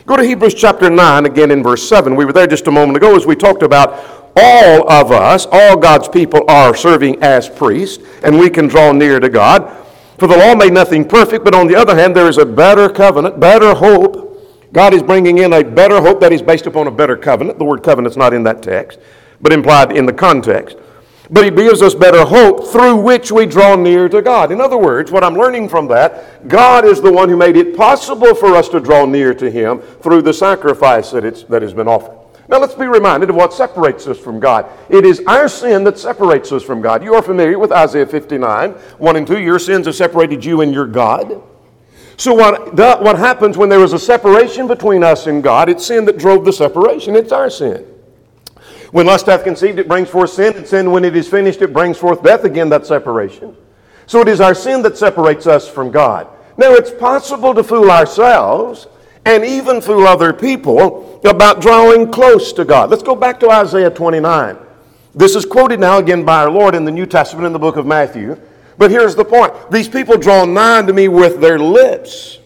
Go 0.05 0.15
to 0.15 0.23
Hebrews 0.23 0.53
chapter 0.53 0.89
9 0.89 1.25
again 1.25 1.51
in 1.51 1.61
verse 1.61 1.87
7. 1.87 2.15
We 2.15 2.25
were 2.25 2.33
there 2.33 2.47
just 2.47 2.67
a 2.67 2.71
moment 2.71 2.97
ago 2.97 3.15
as 3.15 3.25
we 3.25 3.35
talked 3.35 3.61
about 3.61 4.26
all 4.39 4.89
of 4.91 5.11
us, 5.11 5.47
all 5.51 5.75
God's 5.77 6.07
people 6.07 6.43
are 6.47 6.75
serving 6.75 7.23
as 7.23 7.49
priests, 7.49 8.03
and 8.23 8.37
we 8.37 8.49
can 8.49 8.67
draw 8.67 8.91
near 8.91 9.19
to 9.19 9.29
God. 9.29 9.85
For 10.19 10.27
the 10.27 10.37
law 10.37 10.55
made 10.55 10.73
nothing 10.73 11.07
perfect, 11.07 11.43
but 11.43 11.55
on 11.55 11.67
the 11.67 11.75
other 11.75 11.95
hand, 11.95 12.15
there 12.15 12.29
is 12.29 12.37
a 12.37 12.45
better 12.45 12.87
covenant, 12.89 13.39
better 13.39 13.73
hope. 13.73 14.25
God 14.73 14.93
is 14.93 15.01
bringing 15.01 15.39
in 15.39 15.53
a 15.53 15.63
better 15.63 16.01
hope 16.01 16.19
that 16.19 16.31
is 16.31 16.41
based 16.41 16.67
upon 16.67 16.87
a 16.87 16.91
better 16.91 17.17
covenant. 17.17 17.57
The 17.57 17.65
word 17.65 17.81
covenant 17.81 18.13
is 18.13 18.17
not 18.17 18.33
in 18.33 18.43
that 18.43 18.61
text, 18.61 18.99
but 19.41 19.53
implied 19.53 19.95
in 19.95 20.05
the 20.05 20.13
context. 20.13 20.77
But 21.29 21.43
He 21.43 21.51
gives 21.51 21.81
us 21.81 21.93
better 21.93 22.23
hope 22.23 22.67
through 22.67 22.97
which 22.97 23.31
we 23.31 23.45
draw 23.45 23.75
near 23.75 24.07
to 24.09 24.21
God. 24.21 24.51
In 24.51 24.61
other 24.61 24.77
words, 24.77 25.11
what 25.11 25.23
I'm 25.23 25.35
learning 25.35 25.69
from 25.69 25.87
that, 25.87 26.47
God 26.47 26.85
is 26.85 27.01
the 27.01 27.11
one 27.11 27.27
who 27.27 27.37
made 27.37 27.57
it 27.57 27.75
possible 27.75 28.33
for 28.35 28.55
us 28.55 28.69
to 28.69 28.79
draw 28.79 29.05
near 29.05 29.33
to 29.33 29.49
Him 29.49 29.79
through 29.79 30.21
the 30.21 30.33
sacrifice 30.33 31.11
that, 31.11 31.49
that 31.49 31.61
has 31.61 31.73
been 31.73 31.87
offered. 31.87 32.26
Now 32.49 32.59
let's 32.59 32.75
be 32.75 32.85
reminded 32.85 33.29
of 33.29 33.35
what 33.35 33.53
separates 33.53 34.07
us 34.07 34.17
from 34.17 34.39
God. 34.39 34.65
It 34.89 35.05
is 35.05 35.21
our 35.27 35.49
sin 35.49 35.83
that 35.83 35.99
separates 35.99 36.51
us 36.51 36.63
from 36.63 36.81
God. 36.81 37.03
You 37.03 37.13
are 37.13 37.21
familiar 37.21 37.59
with 37.59 37.71
Isaiah 37.71 38.05
59, 38.05 38.71
1 38.71 39.15
and 39.15 39.27
2. 39.27 39.39
Your 39.39 39.59
sins 39.59 39.85
have 39.85 39.95
separated 39.95 40.45
you 40.45 40.61
and 40.61 40.73
your 40.73 40.87
God. 40.87 41.41
So 42.15 42.33
what, 42.33 42.73
what 42.75 43.17
happens 43.17 43.57
when 43.57 43.69
there 43.69 43.83
is 43.83 43.93
a 43.93 43.99
separation 43.99 44.65
between 44.65 45.03
us 45.03 45.27
and 45.27 45.43
God? 45.43 45.69
It's 45.69 45.85
sin 45.85 46.05
that 46.05 46.17
drove 46.17 46.45
the 46.45 46.53
separation. 46.53 47.15
It's 47.15 47.31
our 47.31 47.49
sin. 47.49 47.85
When 48.91 49.05
lust 49.05 49.25
hath 49.25 49.43
conceived, 49.43 49.77
it 49.77 49.87
brings 49.87 50.09
forth 50.09 50.31
sin, 50.31 50.55
and 50.55 50.65
sin, 50.65 50.91
when 50.91 51.03
it 51.03 51.15
is 51.15 51.27
finished, 51.27 51.61
it 51.61 51.73
brings 51.73 51.97
forth 51.97 52.23
death 52.23 52.45
again, 52.45 52.69
that 52.69 52.85
separation. 52.85 53.55
So 54.05 54.21
it 54.21 54.29
is 54.29 54.39
our 54.39 54.55
sin 54.55 54.81
that 54.83 54.97
separates 54.97 55.45
us 55.45 55.67
from 55.67 55.91
God. 55.91 56.27
Now, 56.57 56.73
it's 56.73 56.91
possible 56.91 57.53
to 57.53 57.63
fool 57.63 57.91
ourselves 57.91 58.87
and 59.27 59.43
even 59.43 59.81
fool 59.81 60.07
other 60.07 60.31
people 60.31 61.19
about 61.25 61.59
drawing 61.59 62.09
close 62.09 62.53
to 62.53 62.63
God. 62.63 62.89
Let's 62.89 63.03
go 63.03 63.13
back 63.13 63.41
to 63.41 63.49
Isaiah 63.49 63.89
29. 63.89 64.57
This 65.13 65.35
is 65.35 65.45
quoted 65.45 65.81
now 65.81 65.97
again 65.97 66.23
by 66.23 66.43
our 66.43 66.49
Lord 66.49 66.75
in 66.75 66.85
the 66.85 66.91
New 66.91 67.05
Testament 67.05 67.45
in 67.45 67.51
the 67.51 67.59
book 67.59 67.75
of 67.75 67.85
Matthew. 67.85 68.39
But 68.77 68.89
here's 68.89 69.15
the 69.15 69.25
point 69.25 69.53
these 69.69 69.89
people 69.89 70.17
draw 70.17 70.45
nigh 70.45 70.83
to 70.83 70.93
me 70.93 71.09
with 71.09 71.41
their 71.41 71.59
lips, 71.59 72.39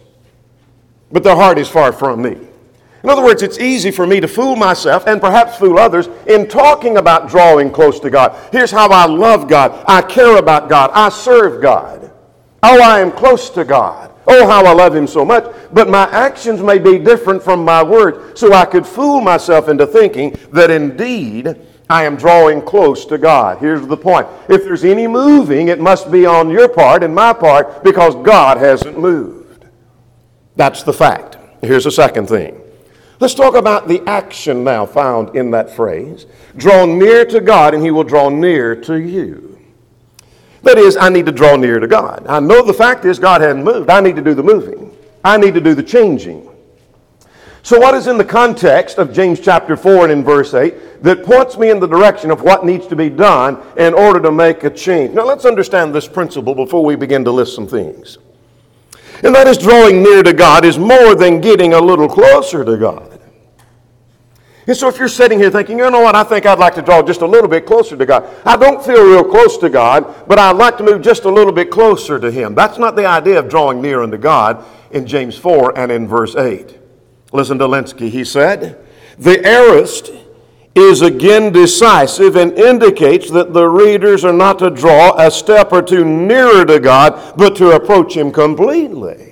but 1.11 1.23
their 1.23 1.35
heart 1.35 1.59
is 1.59 1.69
far 1.69 1.91
from 1.91 2.23
me. 2.23 2.35
In 3.03 3.09
other 3.09 3.23
words, 3.23 3.43
it's 3.43 3.59
easy 3.59 3.91
for 3.91 4.07
me 4.07 4.19
to 4.19 4.27
fool 4.27 4.55
myself 4.55 5.05
and 5.05 5.21
perhaps 5.21 5.57
fool 5.57 5.77
others 5.77 6.07
in 6.25 6.47
talking 6.47 6.97
about 6.97 7.29
drawing 7.29 7.69
close 7.69 7.99
to 7.99 8.09
God. 8.09 8.35
Here's 8.51 8.71
how 8.71 8.89
I 8.89 9.05
love 9.05 9.47
God. 9.47 9.83
I 9.87 10.01
care 10.01 10.37
about 10.37 10.67
God. 10.67 10.89
I 10.95 11.09
serve 11.09 11.61
God. 11.61 12.11
Oh, 12.63 12.81
I 12.81 13.01
am 13.01 13.11
close 13.11 13.51
to 13.51 13.65
God. 13.65 14.10
Oh, 14.33 14.47
how 14.47 14.65
I 14.65 14.71
love 14.71 14.95
him 14.95 15.07
so 15.07 15.25
much. 15.25 15.43
But 15.73 15.89
my 15.89 16.09
actions 16.09 16.61
may 16.61 16.79
be 16.79 16.97
different 16.97 17.43
from 17.43 17.65
my 17.65 17.83
words. 17.83 18.39
So 18.39 18.53
I 18.53 18.63
could 18.63 18.87
fool 18.87 19.19
myself 19.19 19.67
into 19.67 19.85
thinking 19.85 20.37
that 20.53 20.71
indeed 20.71 21.53
I 21.89 22.05
am 22.05 22.15
drawing 22.15 22.61
close 22.61 23.03
to 23.07 23.17
God. 23.17 23.57
Here's 23.57 23.85
the 23.85 23.97
point. 23.97 24.25
If 24.47 24.63
there's 24.63 24.85
any 24.85 25.05
moving, 25.05 25.67
it 25.67 25.81
must 25.81 26.09
be 26.09 26.25
on 26.25 26.49
your 26.49 26.69
part 26.69 27.03
and 27.03 27.13
my 27.13 27.33
part 27.33 27.83
because 27.83 28.15
God 28.15 28.55
hasn't 28.55 28.97
moved. 28.97 29.65
That's 30.55 30.83
the 30.83 30.93
fact. 30.93 31.37
Here's 31.61 31.83
the 31.83 31.91
second 31.91 32.27
thing. 32.27 32.57
Let's 33.19 33.33
talk 33.33 33.55
about 33.55 33.89
the 33.89 34.01
action 34.07 34.63
now 34.63 34.85
found 34.85 35.35
in 35.35 35.51
that 35.51 35.69
phrase. 35.69 36.25
Draw 36.55 36.85
near 36.85 37.25
to 37.25 37.41
God 37.41 37.73
and 37.73 37.83
he 37.83 37.91
will 37.91 38.05
draw 38.05 38.29
near 38.29 38.77
to 38.83 38.95
you. 38.95 39.50
That 40.63 40.77
is, 40.77 40.95
I 40.95 41.09
need 41.09 41.25
to 41.25 41.31
draw 41.31 41.55
near 41.55 41.79
to 41.79 41.87
God. 41.87 42.25
I 42.27 42.39
know 42.39 42.61
the 42.61 42.73
fact 42.73 43.05
is 43.05 43.17
God 43.17 43.41
hadn't 43.41 43.63
moved. 43.63 43.89
I 43.89 43.99
need 43.99 44.15
to 44.15 44.21
do 44.21 44.33
the 44.33 44.43
moving. 44.43 44.95
I 45.23 45.37
need 45.37 45.53
to 45.55 45.61
do 45.61 45.73
the 45.73 45.83
changing. 45.83 46.47
So, 47.63 47.79
what 47.79 47.93
is 47.93 48.07
in 48.07 48.17
the 48.17 48.25
context 48.25 48.97
of 48.97 49.13
James 49.13 49.39
chapter 49.39 49.77
4 49.77 50.03
and 50.03 50.11
in 50.11 50.23
verse 50.23 50.53
8 50.53 51.03
that 51.03 51.23
points 51.23 51.57
me 51.57 51.69
in 51.69 51.79
the 51.79 51.87
direction 51.87 52.31
of 52.31 52.41
what 52.41 52.65
needs 52.65 52.87
to 52.87 52.95
be 52.95 53.09
done 53.09 53.61
in 53.77 53.93
order 53.93 54.19
to 54.19 54.31
make 54.31 54.63
a 54.63 54.69
change? 54.69 55.13
Now, 55.13 55.25
let's 55.25 55.45
understand 55.45 55.93
this 55.93 56.07
principle 56.07 56.55
before 56.55 56.83
we 56.83 56.95
begin 56.95 57.23
to 57.25 57.31
list 57.31 57.53
some 57.53 57.67
things. 57.67 58.17
And 59.23 59.35
that 59.35 59.47
is 59.47 59.59
drawing 59.59 60.01
near 60.01 60.23
to 60.23 60.33
God 60.33 60.65
is 60.65 60.79
more 60.79 61.13
than 61.13 61.39
getting 61.39 61.73
a 61.73 61.79
little 61.79 62.09
closer 62.09 62.65
to 62.65 62.77
God. 62.77 63.10
And 64.71 64.77
so 64.77 64.87
if 64.87 64.97
you're 64.97 65.09
sitting 65.09 65.37
here 65.37 65.51
thinking, 65.51 65.79
you 65.79 65.91
know 65.91 65.99
what, 65.99 66.15
I 66.15 66.23
think 66.23 66.45
I'd 66.45 66.57
like 66.57 66.75
to 66.75 66.81
draw 66.81 67.01
just 67.01 67.19
a 67.19 67.25
little 67.25 67.49
bit 67.49 67.65
closer 67.65 67.97
to 67.97 68.05
God. 68.05 68.25
I 68.45 68.55
don't 68.55 68.81
feel 68.81 69.05
real 69.05 69.25
close 69.25 69.57
to 69.57 69.69
God, 69.69 70.25
but 70.29 70.39
I'd 70.39 70.55
like 70.55 70.77
to 70.77 70.83
move 70.85 71.01
just 71.01 71.25
a 71.25 71.29
little 71.29 71.51
bit 71.51 71.69
closer 71.69 72.17
to 72.17 72.31
Him. 72.31 72.55
That's 72.55 72.77
not 72.77 72.95
the 72.95 73.05
idea 73.05 73.37
of 73.37 73.49
drawing 73.49 73.81
near 73.81 74.01
unto 74.01 74.15
God 74.15 74.63
in 74.91 75.05
James 75.05 75.37
4 75.37 75.77
and 75.77 75.91
in 75.91 76.07
verse 76.07 76.37
8. 76.37 76.79
Listen 77.33 77.59
to 77.59 77.67
Lenski. 77.67 78.09
He 78.09 78.23
said, 78.23 78.81
The 79.17 79.45
aorist 79.45 80.09
is 80.73 81.01
again 81.01 81.51
decisive 81.51 82.37
and 82.37 82.53
indicates 82.53 83.29
that 83.31 83.51
the 83.51 83.67
readers 83.67 84.23
are 84.23 84.31
not 84.31 84.59
to 84.59 84.69
draw 84.69 85.19
a 85.19 85.29
step 85.29 85.73
or 85.73 85.81
two 85.81 86.05
nearer 86.05 86.63
to 86.63 86.79
God, 86.79 87.33
but 87.35 87.57
to 87.57 87.71
approach 87.71 88.15
Him 88.15 88.31
completely 88.31 89.30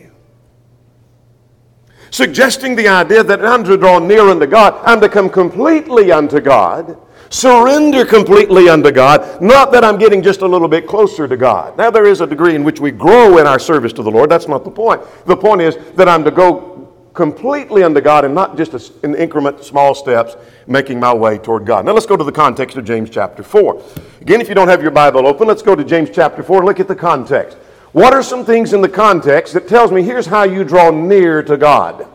suggesting 2.11 2.75
the 2.75 2.87
idea 2.87 3.23
that 3.23 3.45
I'm 3.45 3.63
to 3.65 3.77
draw 3.77 3.99
near 3.99 4.29
unto 4.29 4.45
God, 4.45 4.79
I'm 4.85 5.01
to 5.01 5.09
come 5.09 5.29
completely 5.29 6.11
unto 6.11 6.39
God, 6.39 6.97
surrender 7.29 8.05
completely 8.05 8.69
unto 8.69 8.91
God, 8.91 9.41
not 9.41 9.71
that 9.71 9.83
I'm 9.83 9.97
getting 9.97 10.21
just 10.21 10.41
a 10.41 10.47
little 10.47 10.67
bit 10.67 10.87
closer 10.87 11.27
to 11.27 11.37
God. 11.37 11.77
Now, 11.77 11.91
there 11.91 12.05
is 12.05 12.21
a 12.21 12.27
degree 12.27 12.55
in 12.55 12.63
which 12.63 12.79
we 12.79 12.91
grow 12.91 13.37
in 13.37 13.47
our 13.47 13.59
service 13.59 13.93
to 13.93 14.03
the 14.03 14.11
Lord. 14.11 14.29
That's 14.29 14.47
not 14.47 14.63
the 14.63 14.71
point. 14.71 15.01
The 15.25 15.37
point 15.37 15.61
is 15.61 15.75
that 15.93 16.09
I'm 16.09 16.23
to 16.23 16.31
go 16.31 16.69
completely 17.13 17.83
unto 17.83 18.01
God 18.01 18.23
and 18.23 18.33
not 18.33 18.55
just 18.55 18.93
in 19.03 19.13
increment, 19.15 19.63
small 19.63 19.93
steps, 19.93 20.35
making 20.67 20.99
my 20.99 21.13
way 21.13 21.37
toward 21.37 21.65
God. 21.65 21.85
Now, 21.85 21.91
let's 21.91 22.05
go 22.05 22.15
to 22.15 22.23
the 22.23 22.31
context 22.31 22.77
of 22.77 22.85
James 22.85 23.09
chapter 23.09 23.43
4. 23.43 23.83
Again, 24.21 24.41
if 24.41 24.47
you 24.47 24.55
don't 24.55 24.69
have 24.69 24.81
your 24.81 24.91
Bible 24.91 25.27
open, 25.27 25.47
let's 25.47 25.61
go 25.61 25.75
to 25.75 25.83
James 25.83 26.09
chapter 26.11 26.41
4 26.41 26.57
and 26.57 26.65
look 26.65 26.79
at 26.79 26.87
the 26.87 26.95
context. 26.95 27.57
What 27.91 28.13
are 28.13 28.21
some 28.21 28.45
things 28.45 28.73
in 28.73 28.81
the 28.81 28.89
context 28.89 29.53
that 29.53 29.67
tells 29.67 29.91
me 29.91 30.03
here's 30.03 30.27
how 30.27 30.43
you 30.43 30.63
draw 30.63 30.91
near 30.91 31.41
to 31.43 31.57
God? 31.57 32.07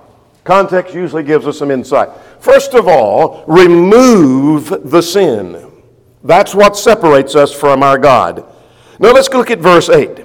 Context 0.45 0.95
usually 0.95 1.23
gives 1.23 1.47
us 1.47 1.59
some 1.59 1.71
insight. 1.71 2.11
First 2.39 2.75
of 2.75 2.87
all, 2.87 3.45
remove 3.49 4.91
the 4.91 5.03
sin. 5.03 5.73
That's 6.23 6.55
what 6.55 6.77
separates 6.77 7.35
us 7.35 7.53
from 7.53 7.83
our 7.83 7.99
God. 7.99 8.45
Now 8.99 9.13
let's 9.13 9.29
look 9.31 9.51
at 9.51 9.59
verse 9.59 9.89
8. 9.89 10.25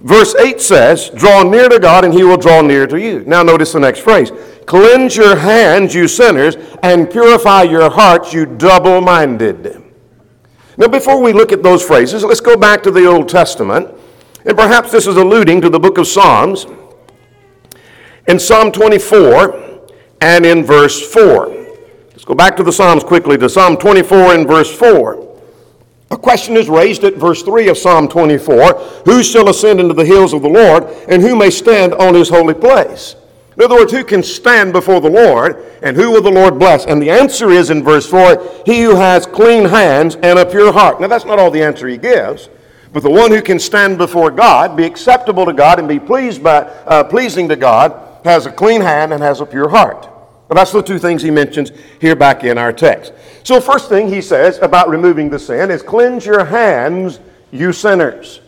Verse 0.00 0.34
8 0.34 0.60
says, 0.60 1.10
Draw 1.10 1.44
near 1.44 1.68
to 1.68 1.78
God, 1.78 2.04
and 2.04 2.12
he 2.12 2.24
will 2.24 2.38
draw 2.38 2.62
near 2.62 2.86
to 2.86 2.98
you. 2.98 3.22
Now 3.26 3.42
notice 3.42 3.72
the 3.72 3.80
next 3.80 4.00
phrase 4.00 4.32
Cleanse 4.66 5.16
your 5.16 5.36
hands, 5.36 5.94
you 5.94 6.08
sinners, 6.08 6.56
and 6.82 7.10
purify 7.10 7.62
your 7.62 7.90
hearts, 7.90 8.32
you 8.32 8.46
double 8.46 9.00
minded. 9.00 9.82
Now, 10.76 10.88
before 10.88 11.20
we 11.20 11.34
look 11.34 11.52
at 11.52 11.62
those 11.62 11.82
phrases, 11.82 12.24
let's 12.24 12.40
go 12.40 12.56
back 12.56 12.82
to 12.84 12.90
the 12.90 13.04
Old 13.04 13.28
Testament 13.28 13.99
and 14.44 14.56
perhaps 14.56 14.90
this 14.90 15.06
is 15.06 15.16
alluding 15.16 15.60
to 15.60 15.68
the 15.68 15.78
book 15.78 15.98
of 15.98 16.06
Psalms. 16.06 16.66
In 18.26 18.38
Psalm 18.38 18.72
24 18.72 19.88
and 20.20 20.46
in 20.46 20.64
verse 20.64 21.00
4. 21.12 21.48
Let's 22.10 22.24
go 22.24 22.34
back 22.34 22.56
to 22.56 22.62
the 22.62 22.72
Psalms 22.72 23.02
quickly 23.02 23.36
to 23.38 23.48
Psalm 23.48 23.76
24 23.76 24.34
and 24.34 24.46
verse 24.46 24.74
4. 24.76 25.28
A 26.12 26.18
question 26.18 26.56
is 26.56 26.68
raised 26.68 27.04
at 27.04 27.14
verse 27.14 27.42
3 27.42 27.68
of 27.68 27.78
Psalm 27.78 28.08
24 28.08 28.74
Who 29.04 29.22
shall 29.22 29.48
ascend 29.48 29.80
into 29.80 29.94
the 29.94 30.04
hills 30.04 30.32
of 30.32 30.42
the 30.42 30.48
Lord, 30.48 30.84
and 31.08 31.22
who 31.22 31.36
may 31.36 31.50
stand 31.50 31.94
on 31.94 32.14
his 32.14 32.28
holy 32.28 32.54
place? 32.54 33.16
In 33.56 33.62
other 33.64 33.76
words, 33.76 33.92
who 33.92 34.04
can 34.04 34.22
stand 34.22 34.72
before 34.72 35.00
the 35.00 35.10
Lord 35.10 35.64
and 35.82 35.96
who 35.96 36.10
will 36.10 36.22
the 36.22 36.30
Lord 36.30 36.58
bless? 36.58 36.86
And 36.86 37.02
the 37.02 37.10
answer 37.10 37.50
is 37.50 37.70
in 37.70 37.84
verse 37.84 38.08
4 38.08 38.62
he 38.64 38.82
who 38.82 38.96
has 38.96 39.26
clean 39.26 39.66
hands 39.66 40.16
and 40.16 40.38
a 40.38 40.46
pure 40.46 40.72
heart. 40.72 41.00
Now, 41.00 41.08
that's 41.08 41.24
not 41.24 41.38
all 41.38 41.50
the 41.50 41.62
answer 41.62 41.86
he 41.86 41.98
gives, 41.98 42.48
but 42.92 43.02
the 43.02 43.10
one 43.10 43.30
who 43.30 43.40
can 43.40 43.58
stand 43.58 43.98
before 43.98 44.30
God, 44.30 44.76
be 44.76 44.84
acceptable 44.84 45.46
to 45.46 45.52
God, 45.52 45.78
and 45.78 45.86
be 45.86 46.00
pleased 46.00 46.42
by, 46.42 46.62
uh, 46.62 47.04
pleasing 47.04 47.48
to 47.48 47.56
God, 47.56 48.18
has 48.24 48.46
a 48.46 48.52
clean 48.52 48.80
hand 48.80 49.12
and 49.12 49.22
has 49.22 49.40
a 49.40 49.46
pure 49.46 49.68
heart. 49.68 50.08
But 50.48 50.56
that's 50.56 50.72
the 50.72 50.82
two 50.82 50.98
things 50.98 51.22
he 51.22 51.30
mentions 51.30 51.70
here 52.00 52.16
back 52.16 52.42
in 52.42 52.58
our 52.58 52.72
text. 52.72 53.12
So, 53.44 53.60
first 53.60 53.88
thing 53.88 54.08
he 54.08 54.20
says 54.20 54.58
about 54.58 54.88
removing 54.88 55.30
the 55.30 55.38
sin 55.38 55.70
is 55.70 55.82
cleanse 55.82 56.26
your 56.26 56.44
hands, 56.44 57.20
you 57.52 57.72
sinners. 57.72 58.40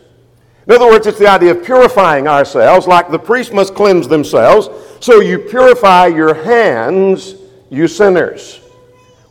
In 0.66 0.72
other 0.72 0.86
words, 0.86 1.06
it's 1.06 1.18
the 1.18 1.28
idea 1.28 1.52
of 1.52 1.64
purifying 1.64 2.28
ourselves, 2.28 2.86
like 2.86 3.10
the 3.10 3.18
priest 3.18 3.52
must 3.52 3.74
cleanse 3.74 4.08
themselves. 4.08 4.68
So 5.00 5.20
you 5.20 5.38
purify 5.38 6.06
your 6.06 6.34
hands, 6.34 7.34
you 7.70 7.88
sinners. 7.88 8.61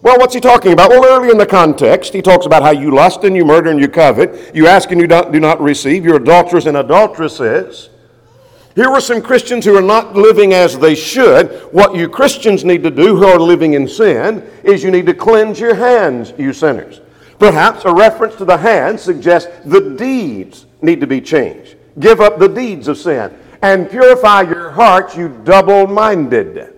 Well, 0.03 0.17
what's 0.17 0.33
he 0.33 0.39
talking 0.39 0.73
about? 0.73 0.89
Well, 0.89 1.05
early 1.05 1.29
in 1.29 1.37
the 1.37 1.45
context, 1.45 2.11
he 2.11 2.23
talks 2.23 2.47
about 2.47 2.63
how 2.63 2.71
you 2.71 2.89
lust 2.89 3.23
and 3.23 3.35
you 3.35 3.45
murder 3.45 3.69
and 3.69 3.79
you 3.79 3.87
covet, 3.87 4.55
you 4.55 4.65
ask 4.65 4.91
and 4.91 4.99
you 4.99 5.05
do 5.05 5.39
not 5.39 5.61
receive, 5.61 6.03
you're 6.03 6.15
adulterers 6.15 6.65
and 6.65 6.77
adulteresses. 6.77 7.89
Here 8.73 8.87
are 8.87 9.01
some 9.01 9.21
Christians 9.21 9.63
who 9.63 9.77
are 9.77 9.81
not 9.81 10.15
living 10.15 10.53
as 10.53 10.79
they 10.79 10.95
should. 10.95 11.51
What 11.71 11.93
you 11.93 12.09
Christians 12.09 12.63
need 12.63 12.81
to 12.83 12.89
do 12.89 13.15
who 13.15 13.25
are 13.25 13.39
living 13.39 13.73
in 13.73 13.87
sin 13.87 14.49
is 14.63 14.83
you 14.83 14.89
need 14.89 15.05
to 15.05 15.13
cleanse 15.13 15.59
your 15.59 15.75
hands, 15.75 16.33
you 16.37 16.51
sinners. 16.51 17.01
Perhaps 17.37 17.85
a 17.85 17.93
reference 17.93 18.35
to 18.35 18.45
the 18.45 18.57
hands 18.57 19.01
suggests 19.01 19.51
the 19.65 19.95
deeds 19.97 20.65
need 20.81 21.01
to 21.01 21.07
be 21.07 21.21
changed. 21.21 21.75
Give 21.99 22.21
up 22.21 22.39
the 22.39 22.47
deeds 22.47 22.87
of 22.87 22.97
sin 22.97 23.37
and 23.61 23.89
purify 23.89 24.41
your 24.41 24.71
hearts, 24.71 25.15
you 25.15 25.29
double 25.43 25.85
minded. 25.85 26.73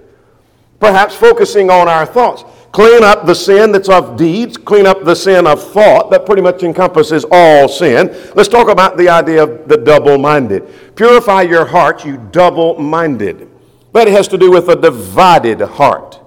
Perhaps 0.80 1.16
focusing 1.16 1.70
on 1.70 1.88
our 1.88 2.06
thoughts. 2.06 2.44
Clean 2.74 3.04
up 3.04 3.28
the 3.28 3.36
sin 3.36 3.72
that's 3.72 3.88
of 3.88 4.18
deeds, 4.18 4.58
clean 4.58 4.88
up 4.88 5.04
the 5.04 5.16
sin 5.16 5.46
of 5.46 5.64
thought 5.64 6.10
that 6.10 6.26
pretty 6.26 6.42
much 6.42 6.64
encompasses 6.64 7.24
all 7.32 7.70
sin. 7.70 8.08
Let's 8.34 8.50
talk 8.50 8.68
about 8.68 8.98
the 8.98 9.10
idea 9.10 9.44
of 9.44 9.68
the 9.68 9.78
double 9.78 10.18
minded. 10.18 10.96
Purify 10.96 11.44
your 11.44 11.66
heart, 11.66 12.04
you 12.04 12.18
double 12.32 12.80
minded. 12.80 13.48
That 13.94 14.08
has 14.08 14.28
to 14.30 14.40
do 14.40 14.50
with 14.50 14.70
a 14.70 14.76
divided 14.76 15.62
heart. 15.62 16.20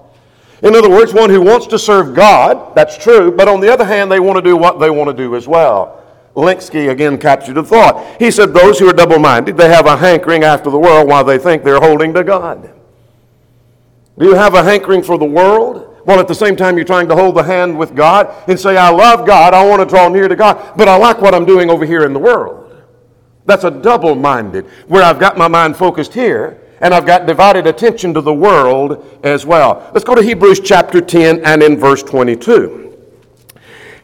In 0.63 0.77
other 0.77 0.89
words, 0.89 1.13
one 1.13 1.31
who 1.31 1.43
wants 1.43 1.67
to 1.67 1.81
serve 1.81 2.15
God, 2.15 2.77
that's 2.77 2.97
true, 2.97 3.33
but 3.33 3.49
on 3.49 3.61
the 3.61 3.73
other 3.73 3.85
hand, 3.85 4.11
they 4.11 4.21
want 4.21 4.37
to 4.37 4.43
do 4.43 4.57
what 4.57 4.79
they 4.79 4.89
want 4.89 5.11
to 5.11 5.17
do 5.17 5.35
as 5.35 5.49
well. 5.49 6.01
Lenski 6.37 6.91
again 6.91 7.19
captured 7.19 7.55
the 7.55 7.65
thought. 7.65 8.21
He 8.21 8.31
said, 8.31 8.55
Those 8.55 8.79
who 8.79 8.89
are 8.89 8.93
double 8.93 9.19
minded, 9.19 9.57
they 9.57 9.69
have 9.69 9.87
a 9.87 9.97
hankering 9.97 10.45
after 10.45 10.71
the 10.71 10.79
world 10.79 11.09
while 11.09 11.25
they 11.25 11.39
think 11.39 11.65
they're 11.65 11.81
holding 11.81 12.15
to 12.15 12.23
God. 12.23 12.73
Do 14.17 14.27
you 14.27 14.35
have 14.35 14.55
a 14.55 14.63
hankering 14.63 15.03
for 15.03 15.19
the 15.19 15.25
world? 15.25 15.86
While 16.07 16.21
at 16.21 16.29
the 16.29 16.35
same 16.35 16.55
time 16.55 16.77
you're 16.77 16.87
trying 16.87 17.09
to 17.09 17.17
hold 17.17 17.35
the 17.35 17.43
hand 17.43 17.77
with 17.77 17.97
God 17.97 18.33
and 18.49 18.59
say, 18.59 18.77
I 18.77 18.91
love 18.91 19.27
God, 19.27 19.53
I 19.55 19.67
want 19.69 19.83
to 19.83 19.87
draw 19.87 20.09
near 20.09 20.29
to 20.29 20.37
God, 20.37 20.77
but 20.77 20.87
I 20.87 20.97
like 20.97 21.21
what 21.21 21.35
I'm 21.35 21.45
doing 21.45 21.69
over 21.69 21.85
here 21.85 22.05
in 22.05 22.13
the 22.13 22.19
world. 22.21 22.81
That's 23.45 23.65
a 23.65 23.73
double 23.73 24.15
minded, 24.15 24.67
where 24.87 25.03
I've 25.03 25.19
got 25.19 25.37
my 25.37 25.49
mind 25.49 25.77
focused 25.77 26.15
here 26.15 26.61
and 26.81 26.95
I've 26.95 27.07
got 27.07 27.27
divided 27.27 27.67
attention 27.67 28.15
to 28.15 28.21
the 28.21 28.33
world 28.33 29.21
as 29.25 29.45
well. 29.45 29.91
Let's 29.93 30.05
go 30.05 30.15
to 30.15 30.23
Hebrews 30.23 30.61
chapter 30.61 31.01
10 31.01 31.45
and 31.45 31.61
in 31.61 31.77
verse 31.77 32.05
22. 32.05 32.97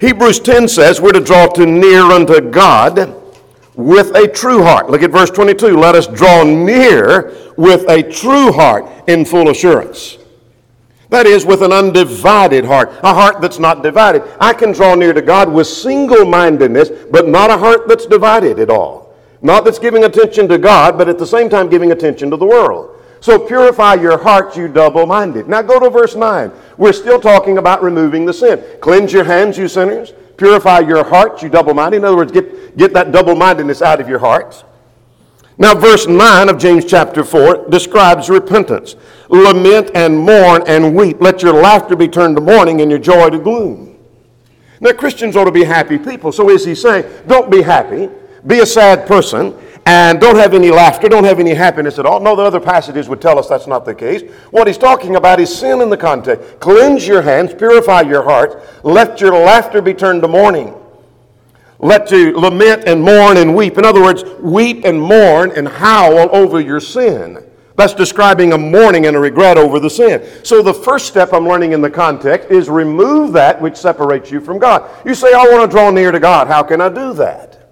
Hebrews 0.00 0.40
10 0.40 0.66
says 0.66 1.00
we're 1.00 1.12
to 1.12 1.20
draw 1.20 1.46
to 1.46 1.64
near 1.64 2.02
unto 2.02 2.40
God 2.40 3.14
with 3.76 4.12
a 4.16 4.26
true 4.26 4.64
heart. 4.64 4.90
Look 4.90 5.04
at 5.04 5.12
verse 5.12 5.30
22. 5.30 5.76
Let 5.76 5.94
us 5.94 6.08
draw 6.08 6.42
near 6.42 7.32
with 7.56 7.88
a 7.88 8.02
true 8.02 8.50
heart 8.50 8.86
in 9.06 9.24
full 9.24 9.50
assurance. 9.50 10.18
That 11.12 11.26
is, 11.26 11.44
with 11.44 11.60
an 11.60 11.72
undivided 11.72 12.64
heart, 12.64 12.90
a 13.02 13.12
heart 13.12 13.42
that's 13.42 13.58
not 13.58 13.82
divided. 13.82 14.22
I 14.40 14.54
can 14.54 14.72
draw 14.72 14.94
near 14.94 15.12
to 15.12 15.20
God 15.20 15.52
with 15.52 15.66
single 15.66 16.24
mindedness, 16.24 16.88
but 17.10 17.28
not 17.28 17.50
a 17.50 17.58
heart 17.58 17.86
that's 17.86 18.06
divided 18.06 18.58
at 18.58 18.70
all. 18.70 19.14
Not 19.42 19.66
that's 19.66 19.78
giving 19.78 20.04
attention 20.04 20.48
to 20.48 20.56
God, 20.56 20.96
but 20.96 21.10
at 21.10 21.18
the 21.18 21.26
same 21.26 21.50
time 21.50 21.68
giving 21.68 21.92
attention 21.92 22.30
to 22.30 22.38
the 22.38 22.46
world. 22.46 22.98
So 23.20 23.38
purify 23.38 23.96
your 23.96 24.16
hearts, 24.16 24.56
you 24.56 24.68
double 24.68 25.04
minded. 25.04 25.50
Now 25.50 25.60
go 25.60 25.78
to 25.78 25.90
verse 25.90 26.16
9. 26.16 26.50
We're 26.78 26.94
still 26.94 27.20
talking 27.20 27.58
about 27.58 27.82
removing 27.82 28.24
the 28.24 28.32
sin. 28.32 28.64
Cleanse 28.80 29.12
your 29.12 29.24
hands, 29.24 29.58
you 29.58 29.68
sinners. 29.68 30.14
Purify 30.38 30.78
your 30.78 31.04
hearts, 31.04 31.42
you 31.42 31.50
double 31.50 31.74
minded. 31.74 31.98
In 31.98 32.04
other 32.06 32.16
words, 32.16 32.32
get, 32.32 32.78
get 32.78 32.94
that 32.94 33.12
double 33.12 33.34
mindedness 33.34 33.82
out 33.82 34.00
of 34.00 34.08
your 34.08 34.18
hearts. 34.18 34.64
Now, 35.58 35.74
verse 35.74 36.06
9 36.06 36.48
of 36.48 36.58
James 36.58 36.84
chapter 36.84 37.22
4 37.22 37.68
describes 37.68 38.30
repentance. 38.30 38.96
Lament 39.28 39.90
and 39.94 40.18
mourn 40.18 40.62
and 40.66 40.94
weep. 40.94 41.20
Let 41.20 41.42
your 41.42 41.52
laughter 41.52 41.94
be 41.94 42.08
turned 42.08 42.36
to 42.36 42.42
mourning 42.42 42.80
and 42.80 42.90
your 42.90 42.98
joy 42.98 43.28
to 43.30 43.38
gloom. 43.38 43.98
Now, 44.80 44.92
Christians 44.92 45.36
ought 45.36 45.44
to 45.44 45.52
be 45.52 45.64
happy 45.64 45.98
people. 45.98 46.32
So, 46.32 46.48
is 46.48 46.64
he 46.64 46.74
saying, 46.74 47.04
don't 47.26 47.50
be 47.50 47.62
happy, 47.62 48.08
be 48.46 48.60
a 48.60 48.66
sad 48.66 49.06
person, 49.06 49.54
and 49.84 50.20
don't 50.20 50.36
have 50.36 50.54
any 50.54 50.70
laughter, 50.70 51.08
don't 51.08 51.24
have 51.24 51.38
any 51.38 51.54
happiness 51.54 51.98
at 51.98 52.06
all? 52.06 52.18
No, 52.20 52.34
the 52.34 52.42
other 52.42 52.60
passages 52.60 53.08
would 53.08 53.20
tell 53.20 53.38
us 53.38 53.48
that's 53.48 53.66
not 53.66 53.84
the 53.84 53.94
case. 53.94 54.22
What 54.50 54.66
he's 54.66 54.78
talking 54.78 55.16
about 55.16 55.38
is 55.38 55.54
sin 55.54 55.82
in 55.82 55.90
the 55.90 55.96
context. 55.96 56.60
Cleanse 56.60 57.06
your 57.06 57.22
hands, 57.22 57.52
purify 57.52 58.02
your 58.02 58.22
heart, 58.22 58.62
let 58.84 59.20
your 59.20 59.32
laughter 59.32 59.82
be 59.82 59.92
turned 59.92 60.22
to 60.22 60.28
mourning 60.28 60.74
let 61.82 62.06
to 62.08 62.32
lament 62.38 62.84
and 62.86 63.02
mourn 63.02 63.36
and 63.36 63.54
weep. 63.54 63.76
In 63.76 63.84
other 63.84 64.00
words, 64.00 64.24
weep 64.40 64.84
and 64.84 65.00
mourn 65.00 65.50
and 65.56 65.66
howl 65.66 66.34
over 66.34 66.60
your 66.60 66.80
sin. 66.80 67.44
That's 67.76 67.94
describing 67.94 68.52
a 68.52 68.58
mourning 68.58 69.06
and 69.06 69.16
a 69.16 69.18
regret 69.18 69.58
over 69.58 69.80
the 69.80 69.90
sin. 69.90 70.44
So 70.44 70.62
the 70.62 70.74
first 70.74 71.06
step 71.06 71.32
I'm 71.32 71.46
learning 71.46 71.72
in 71.72 71.80
the 71.80 71.90
context 71.90 72.50
is 72.50 72.68
remove 72.68 73.32
that 73.32 73.60
which 73.60 73.76
separates 73.76 74.30
you 74.30 74.40
from 74.40 74.58
God. 74.58 74.88
You 75.04 75.14
say, 75.14 75.32
I 75.32 75.44
want 75.50 75.68
to 75.68 75.74
draw 75.74 75.90
near 75.90 76.12
to 76.12 76.20
God. 76.20 76.46
How 76.46 76.62
can 76.62 76.80
I 76.80 76.88
do 76.88 77.14
that? 77.14 77.70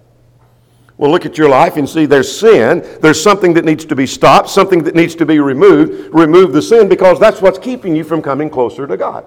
Well, 0.97 1.09
look 1.09 1.25
at 1.25 1.37
your 1.37 1.49
life 1.49 1.77
and 1.77 1.87
see 1.87 2.05
there's 2.05 2.37
sin. 2.37 2.85
There's 2.99 3.21
something 3.21 3.53
that 3.53 3.63
needs 3.63 3.85
to 3.85 3.95
be 3.95 4.05
stopped, 4.05 4.49
something 4.49 4.83
that 4.83 4.93
needs 4.93 5.15
to 5.15 5.25
be 5.25 5.39
removed. 5.39 6.13
Remove 6.13 6.51
the 6.51 6.61
sin 6.61 6.89
because 6.89 7.17
that's 7.17 7.41
what's 7.41 7.57
keeping 7.57 7.95
you 7.95 8.03
from 8.03 8.21
coming 8.21 8.49
closer 8.49 8.85
to 8.85 8.97
God. 8.97 9.25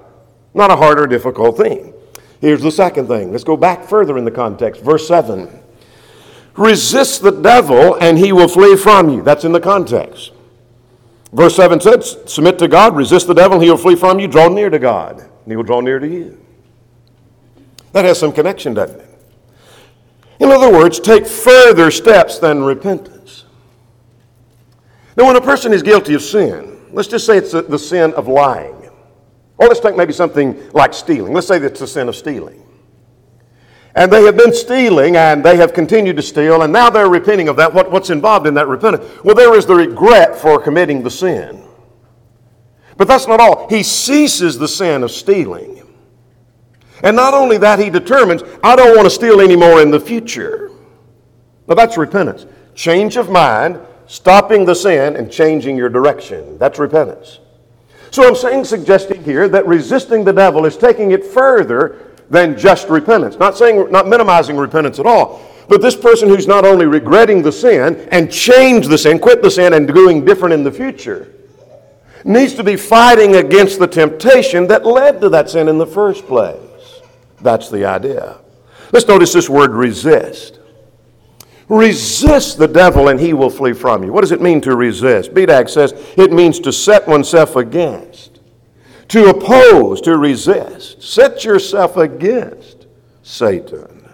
Not 0.52 0.70
a 0.70 0.76
hard 0.76 1.00
or 1.00 1.06
difficult 1.06 1.56
thing. 1.56 1.93
Here's 2.44 2.60
the 2.60 2.70
second 2.70 3.08
thing. 3.08 3.32
Let's 3.32 3.42
go 3.42 3.56
back 3.56 3.84
further 3.84 4.18
in 4.18 4.26
the 4.26 4.30
context. 4.30 4.82
Verse 4.82 5.08
7. 5.08 5.48
Resist 6.58 7.22
the 7.22 7.30
devil 7.30 7.94
and 7.94 8.18
he 8.18 8.32
will 8.32 8.48
flee 8.48 8.76
from 8.76 9.08
you. 9.08 9.22
That's 9.22 9.44
in 9.44 9.52
the 9.52 9.60
context. 9.60 10.32
Verse 11.32 11.56
7 11.56 11.80
says, 11.80 12.18
Submit 12.26 12.58
to 12.58 12.68
God, 12.68 12.94
resist 12.96 13.28
the 13.28 13.32
devil, 13.32 13.54
and 13.54 13.64
he 13.64 13.70
will 13.70 13.78
flee 13.78 13.96
from 13.96 14.20
you. 14.20 14.28
Draw 14.28 14.48
near 14.48 14.68
to 14.68 14.78
God, 14.78 15.20
and 15.20 15.46
he 15.46 15.56
will 15.56 15.62
draw 15.62 15.80
near 15.80 15.98
to 15.98 16.06
you. 16.06 16.38
That 17.92 18.04
has 18.04 18.18
some 18.18 18.30
connection, 18.30 18.74
doesn't 18.74 19.00
it? 19.00 19.18
In 20.38 20.50
other 20.50 20.70
words, 20.70 21.00
take 21.00 21.26
further 21.26 21.90
steps 21.90 22.38
than 22.38 22.62
repentance. 22.62 23.46
Now, 25.16 25.26
when 25.28 25.36
a 25.36 25.40
person 25.40 25.72
is 25.72 25.82
guilty 25.82 26.12
of 26.12 26.20
sin, 26.20 26.78
let's 26.92 27.08
just 27.08 27.24
say 27.24 27.38
it's 27.38 27.52
the 27.52 27.78
sin 27.78 28.12
of 28.12 28.28
lying. 28.28 28.83
Or 29.58 29.68
let's 29.68 29.80
take 29.80 29.96
maybe 29.96 30.12
something 30.12 30.70
like 30.72 30.92
stealing. 30.94 31.32
Let's 31.32 31.46
say 31.46 31.58
that's 31.58 31.80
a 31.80 31.86
sin 31.86 32.08
of 32.08 32.16
stealing. 32.16 32.64
And 33.94 34.12
they 34.12 34.24
have 34.24 34.36
been 34.36 34.52
stealing 34.52 35.16
and 35.16 35.44
they 35.44 35.56
have 35.56 35.72
continued 35.72 36.16
to 36.16 36.22
steal, 36.22 36.62
and 36.62 36.72
now 36.72 36.90
they're 36.90 37.08
repenting 37.08 37.48
of 37.48 37.56
that. 37.56 37.72
What, 37.72 37.92
what's 37.92 38.10
involved 38.10 38.46
in 38.46 38.54
that 38.54 38.66
repentance? 38.66 39.04
Well, 39.22 39.36
there 39.36 39.54
is 39.54 39.66
the 39.66 39.74
regret 39.74 40.36
for 40.36 40.60
committing 40.60 41.02
the 41.02 41.10
sin. 41.10 41.62
But 42.96 43.06
that's 43.06 43.28
not 43.28 43.40
all. 43.40 43.68
He 43.68 43.82
ceases 43.82 44.58
the 44.58 44.68
sin 44.68 45.02
of 45.04 45.10
stealing. 45.10 45.82
And 47.02 47.16
not 47.16 47.34
only 47.34 47.58
that, 47.58 47.78
he 47.78 47.90
determines, 47.90 48.42
I 48.62 48.74
don't 48.74 48.96
want 48.96 49.06
to 49.06 49.10
steal 49.10 49.40
anymore 49.40 49.80
in 49.82 49.90
the 49.90 50.00
future. 50.00 50.70
Now 51.68 51.74
that's 51.74 51.96
repentance. 51.96 52.46
Change 52.74 53.16
of 53.16 53.30
mind, 53.30 53.78
stopping 54.06 54.64
the 54.64 54.74
sin, 54.74 55.16
and 55.16 55.30
changing 55.30 55.76
your 55.76 55.88
direction. 55.88 56.58
That's 56.58 56.78
repentance. 56.78 57.40
So 58.14 58.28
I'm 58.28 58.36
saying, 58.36 58.66
suggesting 58.66 59.24
here 59.24 59.48
that 59.48 59.66
resisting 59.66 60.22
the 60.22 60.32
devil 60.32 60.66
is 60.66 60.76
taking 60.76 61.10
it 61.10 61.24
further 61.24 62.12
than 62.30 62.56
just 62.56 62.88
repentance. 62.88 63.40
Not 63.40 63.58
saying, 63.58 63.90
not 63.90 64.06
minimizing 64.06 64.56
repentance 64.56 65.00
at 65.00 65.04
all. 65.04 65.44
But 65.68 65.82
this 65.82 65.96
person 65.96 66.28
who's 66.28 66.46
not 66.46 66.64
only 66.64 66.86
regretting 66.86 67.42
the 67.42 67.50
sin 67.50 68.06
and 68.12 68.30
change 68.30 68.86
the 68.86 68.96
sin, 68.96 69.18
quit 69.18 69.42
the 69.42 69.50
sin, 69.50 69.72
and 69.72 69.92
doing 69.92 70.24
different 70.24 70.52
in 70.52 70.62
the 70.62 70.70
future, 70.70 71.34
needs 72.22 72.54
to 72.54 72.62
be 72.62 72.76
fighting 72.76 73.34
against 73.34 73.80
the 73.80 73.88
temptation 73.88 74.68
that 74.68 74.86
led 74.86 75.20
to 75.20 75.28
that 75.30 75.50
sin 75.50 75.68
in 75.68 75.78
the 75.78 75.84
first 75.84 76.24
place. 76.28 77.00
That's 77.40 77.68
the 77.68 77.84
idea. 77.84 78.36
Let's 78.92 79.08
notice 79.08 79.32
this 79.32 79.50
word 79.50 79.72
resist. 79.72 80.60
Resist 81.68 82.58
the 82.58 82.68
devil 82.68 83.08
and 83.08 83.18
he 83.18 83.32
will 83.32 83.50
flee 83.50 83.72
from 83.72 84.04
you. 84.04 84.12
What 84.12 84.20
does 84.20 84.32
it 84.32 84.42
mean 84.42 84.60
to 84.62 84.76
resist? 84.76 85.32
BDAG 85.32 85.70
says 85.70 85.92
it 86.16 86.32
means 86.32 86.60
to 86.60 86.72
set 86.72 87.08
oneself 87.08 87.56
against, 87.56 88.40
to 89.08 89.30
oppose, 89.30 90.00
to 90.02 90.18
resist. 90.18 91.02
Set 91.02 91.44
yourself 91.44 91.96
against 91.96 92.86
Satan. 93.22 94.08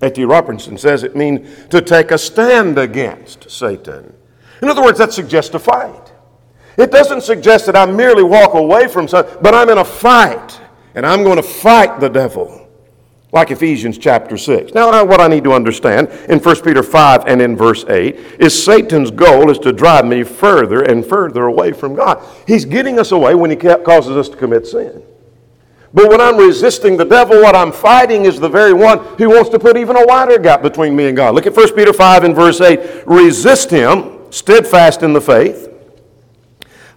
A.T. 0.00 0.24
Robertson 0.24 0.78
says 0.78 1.02
it 1.02 1.16
means 1.16 1.66
to 1.68 1.80
take 1.80 2.10
a 2.10 2.18
stand 2.18 2.78
against 2.78 3.50
Satan. 3.50 4.14
In 4.60 4.68
other 4.68 4.82
words, 4.82 4.98
that 4.98 5.12
suggests 5.12 5.54
a 5.54 5.58
fight. 5.58 6.12
It 6.76 6.90
doesn't 6.90 7.22
suggest 7.22 7.66
that 7.66 7.76
I 7.76 7.86
merely 7.86 8.22
walk 8.22 8.54
away 8.54 8.88
from 8.88 9.06
something, 9.06 9.36
but 9.42 9.54
I'm 9.54 9.68
in 9.68 9.78
a 9.78 9.84
fight, 9.84 10.60
and 10.94 11.04
I'm 11.04 11.22
going 11.22 11.36
to 11.36 11.42
fight 11.42 12.00
the 12.00 12.08
devil 12.08 12.62
like 13.32 13.50
Ephesians 13.50 13.96
chapter 13.96 14.36
6. 14.36 14.74
Now, 14.74 15.04
what 15.04 15.20
I 15.20 15.26
need 15.26 15.42
to 15.44 15.54
understand 15.54 16.08
in 16.28 16.38
1 16.38 16.60
Peter 16.60 16.82
5 16.82 17.24
and 17.26 17.40
in 17.40 17.56
verse 17.56 17.84
8 17.88 18.14
is 18.38 18.62
Satan's 18.62 19.10
goal 19.10 19.50
is 19.50 19.58
to 19.60 19.72
drive 19.72 20.04
me 20.04 20.22
further 20.22 20.82
and 20.82 21.04
further 21.04 21.46
away 21.46 21.72
from 21.72 21.94
God. 21.94 22.22
He's 22.46 22.66
getting 22.66 22.98
us 22.98 23.10
away 23.10 23.34
when 23.34 23.50
he 23.50 23.56
causes 23.56 24.16
us 24.16 24.28
to 24.28 24.36
commit 24.36 24.66
sin. 24.66 25.02
But 25.94 26.10
when 26.10 26.20
I'm 26.20 26.36
resisting 26.36 26.96
the 26.96 27.04
devil, 27.04 27.40
what 27.40 27.54
I'm 27.54 27.72
fighting 27.72 28.26
is 28.26 28.38
the 28.38 28.48
very 28.48 28.74
one 28.74 28.98
who 29.16 29.30
wants 29.30 29.48
to 29.50 29.58
put 29.58 29.78
even 29.78 29.96
a 29.96 30.06
wider 30.06 30.38
gap 30.38 30.62
between 30.62 30.94
me 30.94 31.06
and 31.08 31.16
God. 31.16 31.34
Look 31.34 31.46
at 31.46 31.56
1 31.56 31.74
Peter 31.74 31.92
5 31.92 32.24
and 32.24 32.34
verse 32.34 32.60
8. 32.60 33.06
Resist 33.06 33.70
him, 33.70 34.30
steadfast 34.30 35.02
in 35.02 35.14
the 35.14 35.20
faith. 35.20 35.68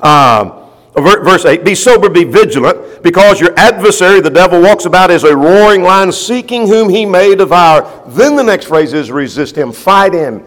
Um, 0.02 0.65
Uh, 0.96 1.02
verse 1.02 1.46
8 1.46 1.64
Be 1.64 1.76
sober, 1.76 2.10
be 2.10 2.24
vigilant, 2.24 3.04
because 3.04 3.40
your 3.40 3.54
adversary, 3.58 4.22
the 4.22 4.30
devil, 4.30 4.62
walks 4.62 4.86
about 4.86 5.12
as 5.12 5.24
a 5.24 5.36
roaring 5.36 5.84
lion, 5.84 6.12
seeking 6.12 6.68
whom 6.68 6.90
he 6.90 7.06
may 7.06 7.36
devour. 7.36 8.04
Then 8.08 8.36
the 8.36 8.44
next 8.44 8.66
phrase 8.66 8.94
is 8.94 9.12
resist 9.12 9.58
him, 9.58 9.72
fight 9.72 10.14
him. 10.14 10.44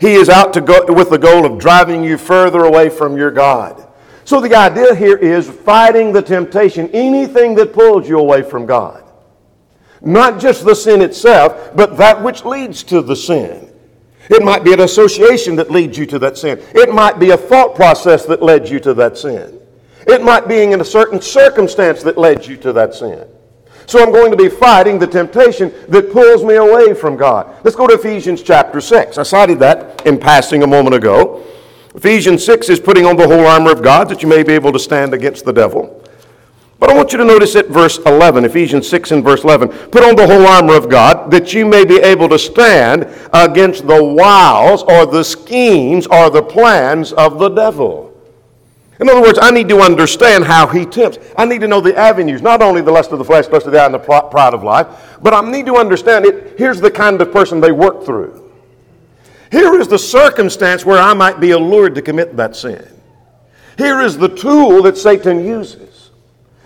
He 0.00 0.14
is 0.14 0.28
out 0.28 0.52
to 0.54 0.60
go 0.60 0.84
with 0.88 1.10
the 1.10 1.18
goal 1.18 1.44
of 1.44 1.58
driving 1.58 2.04
you 2.04 2.16
further 2.16 2.64
away 2.64 2.88
from 2.88 3.16
your 3.16 3.32
God. 3.32 3.84
So 4.24 4.40
the 4.40 4.54
idea 4.54 4.94
here 4.94 5.16
is 5.16 5.48
fighting 5.48 6.12
the 6.12 6.22
temptation, 6.22 6.88
anything 6.90 7.54
that 7.56 7.72
pulls 7.72 8.08
you 8.08 8.18
away 8.18 8.42
from 8.42 8.66
God. 8.66 9.04
Not 10.00 10.38
just 10.38 10.64
the 10.64 10.74
sin 10.74 11.02
itself, 11.02 11.74
but 11.74 11.96
that 11.96 12.22
which 12.22 12.44
leads 12.44 12.84
to 12.84 13.02
the 13.02 13.16
sin. 13.16 13.72
It 14.30 14.44
might 14.44 14.62
be 14.62 14.72
an 14.72 14.80
association 14.80 15.56
that 15.56 15.70
leads 15.70 15.96
you 15.96 16.06
to 16.06 16.18
that 16.20 16.36
sin. 16.36 16.62
It 16.74 16.92
might 16.94 17.18
be 17.18 17.30
a 17.30 17.36
thought 17.36 17.74
process 17.74 18.26
that 18.26 18.42
led 18.42 18.68
you 18.68 18.78
to 18.80 18.94
that 18.94 19.16
sin. 19.16 19.57
It 20.08 20.22
might 20.22 20.48
be 20.48 20.62
in 20.62 20.80
a 20.80 20.84
certain 20.84 21.20
circumstance 21.20 22.02
that 22.02 22.16
led 22.16 22.46
you 22.46 22.56
to 22.58 22.72
that 22.72 22.94
sin. 22.94 23.28
So 23.86 24.02
I'm 24.02 24.10
going 24.10 24.30
to 24.30 24.36
be 24.36 24.48
fighting 24.48 24.98
the 24.98 25.06
temptation 25.06 25.72
that 25.88 26.12
pulls 26.12 26.44
me 26.44 26.54
away 26.56 26.94
from 26.94 27.16
God. 27.16 27.54
Let's 27.64 27.76
go 27.76 27.86
to 27.86 27.94
Ephesians 27.94 28.42
chapter 28.42 28.80
6. 28.80 29.18
I 29.18 29.22
cited 29.22 29.58
that 29.60 30.06
in 30.06 30.18
passing 30.18 30.62
a 30.62 30.66
moment 30.66 30.94
ago. 30.94 31.44
Ephesians 31.94 32.44
6 32.44 32.68
is 32.68 32.80
putting 32.80 33.06
on 33.06 33.16
the 33.16 33.26
whole 33.26 33.46
armor 33.46 33.70
of 33.70 33.82
God 33.82 34.08
that 34.08 34.22
you 34.22 34.28
may 34.28 34.42
be 34.42 34.52
able 34.52 34.72
to 34.72 34.78
stand 34.78 35.14
against 35.14 35.44
the 35.44 35.52
devil. 35.52 36.04
But 36.78 36.90
I 36.90 36.94
want 36.94 37.12
you 37.12 37.18
to 37.18 37.24
notice 37.24 37.56
at 37.56 37.66
verse 37.68 37.98
11, 37.98 38.44
Ephesians 38.44 38.88
6 38.88 39.10
and 39.10 39.24
verse 39.24 39.42
11. 39.42 39.68
Put 39.68 40.04
on 40.04 40.16
the 40.16 40.26
whole 40.26 40.46
armor 40.46 40.76
of 40.76 40.88
God 40.88 41.30
that 41.32 41.52
you 41.52 41.66
may 41.66 41.84
be 41.84 41.96
able 41.96 42.28
to 42.28 42.38
stand 42.38 43.08
against 43.32 43.86
the 43.86 44.02
wiles 44.02 44.84
or 44.84 45.04
the 45.04 45.24
schemes 45.24 46.06
or 46.06 46.30
the 46.30 46.42
plans 46.42 47.12
of 47.12 47.38
the 47.38 47.48
devil. 47.48 48.07
In 49.00 49.08
other 49.08 49.22
words, 49.22 49.38
I 49.40 49.50
need 49.50 49.68
to 49.68 49.78
understand 49.80 50.44
how 50.44 50.66
he 50.66 50.84
tempts. 50.84 51.18
I 51.36 51.44
need 51.44 51.60
to 51.60 51.68
know 51.68 51.80
the 51.80 51.96
avenues, 51.96 52.42
not 52.42 52.62
only 52.62 52.80
the 52.80 52.90
lust 52.90 53.12
of 53.12 53.18
the 53.18 53.24
flesh, 53.24 53.46
lust 53.48 53.66
of 53.66 53.72
the 53.72 53.80
eye, 53.80 53.86
and 53.86 53.94
the 53.94 53.98
pride 53.98 54.54
of 54.54 54.64
life, 54.64 55.18
but 55.22 55.32
I 55.32 55.40
need 55.48 55.66
to 55.66 55.76
understand 55.76 56.24
it. 56.24 56.58
Here's 56.58 56.80
the 56.80 56.90
kind 56.90 57.20
of 57.20 57.32
person 57.32 57.60
they 57.60 57.70
work 57.70 58.04
through. 58.04 58.50
Here 59.52 59.80
is 59.80 59.88
the 59.88 59.98
circumstance 59.98 60.84
where 60.84 60.98
I 60.98 61.14
might 61.14 61.38
be 61.38 61.52
allured 61.52 61.94
to 61.94 62.02
commit 62.02 62.36
that 62.36 62.56
sin. 62.56 62.86
Here 63.76 64.00
is 64.00 64.18
the 64.18 64.28
tool 64.28 64.82
that 64.82 64.98
Satan 64.98 65.44
uses. 65.44 66.10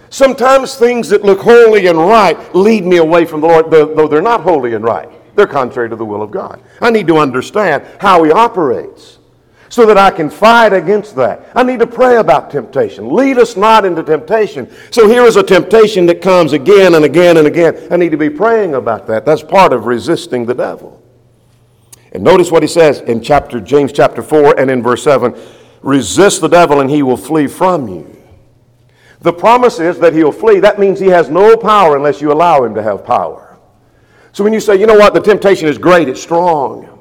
Sometimes 0.08 0.74
things 0.74 1.08
that 1.10 1.24
look 1.24 1.40
holy 1.40 1.86
and 1.86 1.98
right 1.98 2.54
lead 2.54 2.84
me 2.84 2.96
away 2.96 3.24
from 3.24 3.42
the 3.42 3.46
Lord, 3.46 3.70
though 3.70 4.08
they're 4.08 4.22
not 4.22 4.40
holy 4.40 4.74
and 4.74 4.84
right. 4.84 5.08
They're 5.36 5.46
contrary 5.46 5.88
to 5.90 5.96
the 5.96 6.04
will 6.04 6.22
of 6.22 6.30
God. 6.30 6.62
I 6.80 6.90
need 6.90 7.06
to 7.06 7.18
understand 7.18 7.86
how 7.98 8.22
he 8.24 8.32
operates 8.32 9.18
so 9.72 9.86
that 9.86 9.96
I 9.96 10.10
can 10.10 10.28
fight 10.28 10.74
against 10.74 11.16
that. 11.16 11.50
I 11.54 11.62
need 11.62 11.78
to 11.78 11.86
pray 11.86 12.16
about 12.16 12.50
temptation. 12.50 13.08
Lead 13.08 13.38
us 13.38 13.56
not 13.56 13.86
into 13.86 14.02
temptation. 14.02 14.70
So 14.90 15.08
here 15.08 15.24
is 15.24 15.36
a 15.36 15.42
temptation 15.42 16.04
that 16.06 16.20
comes 16.20 16.52
again 16.52 16.94
and 16.94 17.06
again 17.06 17.38
and 17.38 17.46
again. 17.46 17.88
I 17.90 17.96
need 17.96 18.10
to 18.10 18.18
be 18.18 18.28
praying 18.28 18.74
about 18.74 19.06
that. 19.06 19.24
That's 19.24 19.42
part 19.42 19.72
of 19.72 19.86
resisting 19.86 20.44
the 20.44 20.52
devil. 20.52 21.02
And 22.12 22.22
notice 22.22 22.50
what 22.50 22.62
he 22.62 22.66
says 22.66 23.00
in 23.00 23.22
chapter 23.22 23.60
James 23.60 23.92
chapter 23.92 24.22
4 24.22 24.60
and 24.60 24.70
in 24.70 24.82
verse 24.82 25.02
7, 25.04 25.34
resist 25.80 26.42
the 26.42 26.48
devil 26.48 26.80
and 26.80 26.90
he 26.90 27.02
will 27.02 27.16
flee 27.16 27.46
from 27.46 27.88
you. 27.88 28.14
The 29.20 29.32
promise 29.32 29.80
is 29.80 29.98
that 30.00 30.12
he'll 30.12 30.32
flee. 30.32 30.60
That 30.60 30.78
means 30.78 31.00
he 31.00 31.06
has 31.06 31.30
no 31.30 31.56
power 31.56 31.96
unless 31.96 32.20
you 32.20 32.30
allow 32.30 32.62
him 32.62 32.74
to 32.74 32.82
have 32.82 33.06
power. 33.06 33.58
So 34.32 34.44
when 34.44 34.52
you 34.52 34.60
say, 34.60 34.78
you 34.78 34.84
know 34.84 34.98
what, 34.98 35.14
the 35.14 35.20
temptation 35.20 35.66
is 35.66 35.78
great, 35.78 36.10
it's 36.10 36.20
strong 36.20 36.91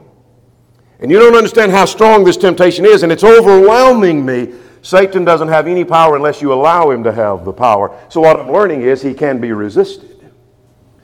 and 1.01 1.09
you 1.09 1.19
don't 1.19 1.35
understand 1.35 1.71
how 1.71 1.85
strong 1.85 2.23
this 2.23 2.37
temptation 2.37 2.85
is, 2.85 3.03
and 3.03 3.11
it's 3.11 3.23
overwhelming 3.23 4.25
me, 4.25 4.53
Satan 4.83 5.25
doesn't 5.25 5.47
have 5.47 5.67
any 5.67 5.83
power 5.83 6.15
unless 6.15 6.41
you 6.41 6.53
allow 6.53 6.89
him 6.89 7.03
to 7.03 7.11
have 7.11 7.45
the 7.45 7.53
power. 7.53 7.99
So, 8.09 8.21
what 8.21 8.39
I'm 8.39 8.51
learning 8.51 8.81
is 8.81 9.01
he 9.01 9.13
can 9.13 9.39
be 9.39 9.51
resisted. 9.51 10.31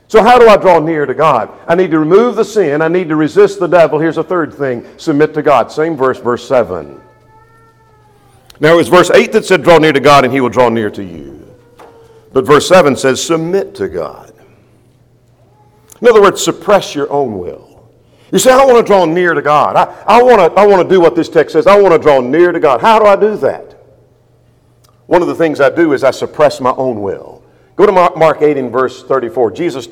So, 0.07 0.23
how 0.23 0.39
do 0.39 0.47
I 0.47 0.57
draw 0.57 0.79
near 0.79 1.05
to 1.05 1.13
God? 1.13 1.51
I 1.67 1.75
need 1.75 1.91
to 1.91 1.99
remove 1.99 2.36
the 2.36 2.45
sin. 2.45 2.81
I 2.81 2.88
need 2.88 3.10
to 3.10 3.15
resist 3.15 3.60
the 3.60 3.67
devil. 3.67 3.99
Here's 3.99 4.17
a 4.17 4.23
third 4.23 4.53
thing 4.53 4.88
submit 4.97 5.33
to 5.33 5.41
God. 5.41 5.71
Same 5.71 5.97
verse, 5.97 6.19
verse 6.19 6.47
7. 6.47 7.01
Now, 8.60 8.73
it 8.73 8.77
was 8.77 8.88
verse 8.88 9.12
8 9.12 9.31
that 9.33 9.45
said, 9.45 9.63
Draw 9.63 9.79
near 9.79 9.93
to 9.93 9.99
God, 9.99 10.23
and 10.23 10.33
he 10.33 10.41
will 10.41 10.49
draw 10.49 10.69
near 10.69 10.89
to 10.91 11.03
you. 11.03 11.55
But 12.33 12.45
verse 12.45 12.67
7 12.67 12.95
says, 12.95 13.23
Submit 13.23 13.75
to 13.75 13.89
God. 13.89 14.33
In 16.01 16.07
other 16.07 16.21
words, 16.21 16.43
suppress 16.43 16.95
your 16.95 17.12
own 17.12 17.38
will. 17.38 17.66
You 18.32 18.40
say, 18.40 18.52
I 18.52 18.66
want 18.66 18.78
to 18.78 18.84
draw 18.84 19.06
near 19.06 19.34
to 19.34 19.42
God. 19.42 19.76
I, 19.76 19.84
I, 20.06 20.22
want 20.22 20.40
to, 20.40 20.60
I 20.60 20.66
want 20.66 20.88
to 20.88 20.94
do 20.94 21.00
what 21.00 21.16
this 21.16 21.30
text 21.30 21.54
says. 21.54 21.66
I 21.66 21.80
want 21.80 21.94
to 21.94 22.00
draw 22.00 22.20
near 22.20 22.52
to 22.52 22.60
God. 22.60 22.82
How 22.82 23.00
do 23.00 23.06
I 23.06 23.16
do 23.16 23.38
that? 23.38 23.78
One 25.06 25.22
of 25.22 25.30
the 25.30 25.36
things 25.36 25.62
I 25.62 25.70
do 25.70 25.94
is 25.94 26.04
I 26.04 26.12
suppress 26.12 26.60
my 26.60 26.72
own 26.72 27.02
will. 27.02 27.44
Go 27.78 27.86
to 27.86 27.92
Mark 27.92 28.42
8 28.42 28.58
in 28.58 28.70
verse 28.70 29.04
34. 29.04 29.52
Jesus 29.52 29.88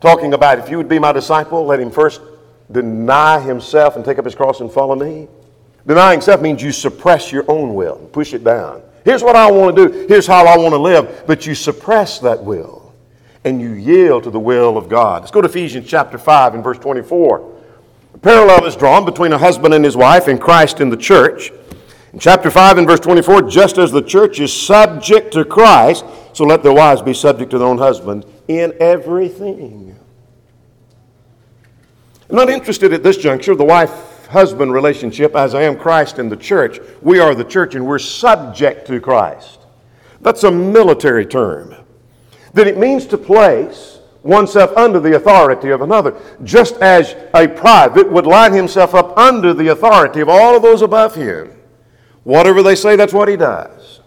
talking 0.00 0.32
about 0.32 0.58
if 0.58 0.70
you 0.70 0.78
would 0.78 0.88
be 0.88 0.98
my 0.98 1.12
disciple, 1.12 1.66
let 1.66 1.80
him 1.80 1.90
first 1.90 2.22
deny 2.72 3.40
himself 3.40 3.96
and 3.96 4.04
take 4.04 4.18
up 4.18 4.24
his 4.24 4.34
cross 4.34 4.60
and 4.60 4.72
follow 4.72 4.94
me. 4.94 5.28
Denying 5.86 6.20
self 6.20 6.40
means 6.40 6.62
you 6.62 6.72
suppress 6.72 7.30
your 7.30 7.44
own 7.48 7.74
will, 7.74 7.96
push 8.12 8.32
it 8.32 8.42
down. 8.42 8.82
Here's 9.04 9.22
what 9.22 9.36
I 9.36 9.50
want 9.50 9.76
to 9.76 9.88
do. 9.88 10.06
Here's 10.08 10.26
how 10.26 10.46
I 10.46 10.56
want 10.56 10.72
to 10.72 10.78
live. 10.78 11.24
But 11.26 11.46
you 11.46 11.54
suppress 11.54 12.18
that 12.20 12.42
will 12.42 12.92
and 13.44 13.60
you 13.60 13.72
yield 13.74 14.24
to 14.24 14.30
the 14.30 14.40
will 14.40 14.76
of 14.76 14.88
God. 14.88 15.22
Let's 15.22 15.30
go 15.30 15.40
to 15.40 15.48
Ephesians 15.48 15.88
chapter 15.88 16.18
5 16.18 16.54
and 16.54 16.64
verse 16.64 16.78
24. 16.78 17.55
Parallel 18.26 18.64
is 18.64 18.74
drawn 18.74 19.04
between 19.04 19.32
a 19.32 19.38
husband 19.38 19.72
and 19.72 19.84
his 19.84 19.96
wife 19.96 20.26
and 20.26 20.40
Christ 20.40 20.80
in 20.80 20.90
the 20.90 20.96
church. 20.96 21.52
In 22.12 22.18
chapter 22.18 22.50
5 22.50 22.78
and 22.78 22.84
verse 22.84 22.98
24, 22.98 23.42
just 23.42 23.78
as 23.78 23.92
the 23.92 24.02
church 24.02 24.40
is 24.40 24.52
subject 24.52 25.32
to 25.34 25.44
Christ, 25.44 26.04
so 26.32 26.42
let 26.42 26.64
their 26.64 26.72
wives 26.72 27.02
be 27.02 27.14
subject 27.14 27.52
to 27.52 27.58
their 27.58 27.68
own 27.68 27.78
husband 27.78 28.26
in 28.48 28.74
everything. 28.80 29.96
I'm 32.28 32.34
not 32.34 32.50
interested 32.50 32.92
at 32.92 33.04
this 33.04 33.16
juncture, 33.16 33.54
the 33.54 33.64
wife 33.64 34.26
husband 34.26 34.72
relationship, 34.72 35.36
as 35.36 35.54
I 35.54 35.62
am 35.62 35.78
Christ 35.78 36.18
in 36.18 36.28
the 36.28 36.36
church. 36.36 36.80
We 37.02 37.20
are 37.20 37.32
the 37.32 37.44
church 37.44 37.76
and 37.76 37.86
we're 37.86 38.00
subject 38.00 38.88
to 38.88 38.98
Christ. 38.98 39.60
That's 40.20 40.42
a 40.42 40.50
military 40.50 41.26
term. 41.26 41.76
That 42.54 42.66
it 42.66 42.76
means 42.76 43.06
to 43.06 43.18
place 43.18 43.95
oneself 44.26 44.76
under 44.76 45.00
the 45.00 45.16
authority 45.16 45.70
of 45.70 45.82
another, 45.82 46.20
just 46.42 46.76
as 46.76 47.14
a 47.34 47.48
private 47.48 48.10
would 48.10 48.26
line 48.26 48.52
himself 48.52 48.94
up 48.94 49.16
under 49.16 49.54
the 49.54 49.68
authority 49.68 50.20
of 50.20 50.28
all 50.28 50.56
of 50.56 50.62
those 50.62 50.82
above 50.82 51.14
him. 51.14 51.56
Whatever 52.24 52.62
they 52.62 52.74
say, 52.74 52.96
that's 52.96 53.12
what 53.12 53.28
he 53.28 53.36
does. 53.36 54.00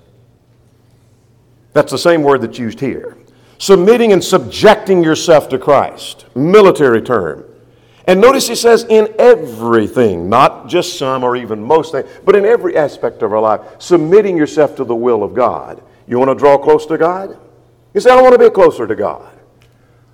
That's 1.73 1.91
the 1.91 1.97
same 1.97 2.23
word 2.23 2.41
that's 2.41 2.59
used 2.59 2.79
here. 2.79 3.17
Submitting 3.57 4.13
and 4.13 4.23
subjecting 4.23 5.03
yourself 5.03 5.49
to 5.49 5.57
Christ, 5.57 6.25
military 6.35 7.01
term. 7.01 7.45
And 8.07 8.19
notice 8.19 8.47
he 8.47 8.55
says, 8.55 8.85
in 8.89 9.13
everything, 9.19 10.29
not 10.29 10.67
just 10.67 10.97
some 10.97 11.23
or 11.23 11.35
even 11.35 11.63
most 11.63 11.91
things, 11.91 12.09
but 12.25 12.35
in 12.35 12.43
every 12.43 12.75
aspect 12.75 13.21
of 13.21 13.31
our 13.31 13.39
life, 13.39 13.61
submitting 13.77 14.35
yourself 14.35 14.75
to 14.77 14.83
the 14.83 14.95
will 14.95 15.23
of 15.23 15.33
God. 15.33 15.83
You 16.07 16.17
want 16.17 16.31
to 16.31 16.35
draw 16.35 16.57
close 16.57 16.87
to 16.87 16.97
God? 16.97 17.37
You 17.93 18.01
say, 18.01 18.09
I 18.09 18.21
want 18.21 18.33
to 18.33 18.39
be 18.39 18.49
closer 18.49 18.87
to 18.87 18.95
God. 18.95 19.28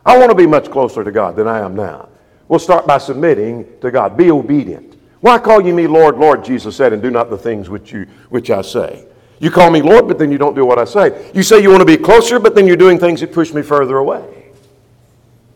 I 0.05 0.17
want 0.17 0.29
to 0.29 0.35
be 0.35 0.45
much 0.45 0.69
closer 0.69 1.03
to 1.03 1.11
God 1.11 1.35
than 1.35 1.47
I 1.47 1.59
am 1.59 1.75
now. 1.75 2.09
We'll 2.47 2.59
start 2.59 2.85
by 2.85 2.99
submitting 2.99 3.65
to 3.81 3.89
God. 3.89 4.15
Be 4.15 4.29
obedient. 4.29 4.95
Why 5.21 5.39
call 5.39 5.65
you 5.65 5.73
me 5.73 5.87
Lord, 5.87 6.17
Lord, 6.17 6.45
Jesus 6.45 6.75
said, 6.75 6.93
and 6.93 7.01
do 7.01 7.09
not 7.09 7.31
the 7.31 7.37
things 7.37 7.69
which, 7.69 7.91
you, 7.91 8.05
which 8.29 8.51
I 8.51 8.61
say? 8.61 9.07
You 9.39 9.49
call 9.49 9.71
me 9.71 9.81
Lord, 9.81 10.07
but 10.07 10.19
then 10.19 10.31
you 10.31 10.37
don't 10.37 10.55
do 10.55 10.65
what 10.65 10.77
I 10.77 10.85
say. 10.85 11.31
You 11.33 11.41
say 11.41 11.61
you 11.61 11.69
want 11.69 11.81
to 11.81 11.85
be 11.85 11.97
closer, 11.97 12.39
but 12.39 12.53
then 12.53 12.67
you're 12.67 12.77
doing 12.77 12.99
things 12.99 13.21
that 13.21 13.33
push 13.33 13.51
me 13.51 13.63
further 13.63 13.97
away. 13.97 14.51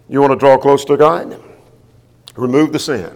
You 0.10 0.22
want 0.22 0.34
to 0.34 0.40
draw 0.40 0.58
close 0.58 0.84
to 0.86 0.98
God? 0.98 1.40
Remove 2.36 2.74
the 2.74 2.80
sin. 2.80 3.12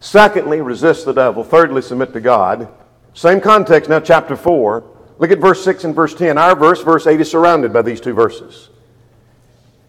Secondly, 0.00 0.60
resist 0.60 1.04
the 1.04 1.12
devil. 1.12 1.42
Thirdly, 1.42 1.82
submit 1.82 2.12
to 2.12 2.20
God. 2.20 2.68
Same 3.14 3.40
context 3.40 3.90
now, 3.90 3.98
chapter 3.98 4.36
4. 4.36 4.84
Look 5.18 5.32
at 5.32 5.38
verse 5.38 5.64
6 5.64 5.82
and 5.82 5.94
verse 5.94 6.14
10. 6.14 6.38
Our 6.38 6.54
verse, 6.54 6.82
verse 6.82 7.06
8, 7.06 7.20
is 7.20 7.28
surrounded 7.28 7.72
by 7.72 7.82
these 7.82 8.00
two 8.00 8.14
verses. 8.14 8.70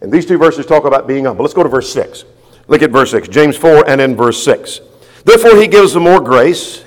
And 0.01 0.11
these 0.11 0.25
two 0.25 0.37
verses 0.37 0.65
talk 0.65 0.85
about 0.85 1.07
being 1.07 1.25
humble. 1.25 1.43
Let's 1.43 1.53
go 1.53 1.63
to 1.63 1.69
verse 1.69 1.91
6. 1.91 2.25
Look 2.67 2.81
at 2.81 2.91
verse 2.91 3.11
6, 3.11 3.27
James 3.29 3.57
4 3.57 3.89
and 3.89 3.99
in 3.99 4.15
verse 4.15 4.43
6. 4.43 4.81
Therefore, 5.25 5.55
he 5.59 5.67
gives 5.67 5.93
the 5.93 5.99
more 5.99 6.21
grace. 6.21 6.85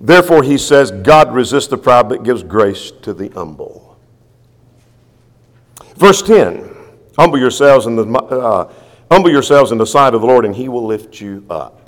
Therefore, 0.00 0.42
he 0.42 0.58
says, 0.58 0.90
God 0.90 1.32
resists 1.32 1.68
the 1.68 1.78
proud 1.78 2.08
but 2.08 2.24
gives 2.24 2.42
grace 2.42 2.90
to 3.02 3.14
the 3.14 3.28
humble. 3.28 3.96
Verse 5.96 6.22
10 6.22 6.70
Humble 7.16 7.38
yourselves 7.38 7.86
in 7.86 7.94
the, 7.94 8.04
uh, 8.04 8.72
humble 9.10 9.30
yourselves 9.30 9.70
in 9.70 9.78
the 9.78 9.86
sight 9.86 10.14
of 10.14 10.22
the 10.22 10.26
Lord, 10.26 10.44
and 10.44 10.56
he 10.56 10.68
will 10.68 10.86
lift 10.86 11.20
you 11.20 11.44
up. 11.48 11.82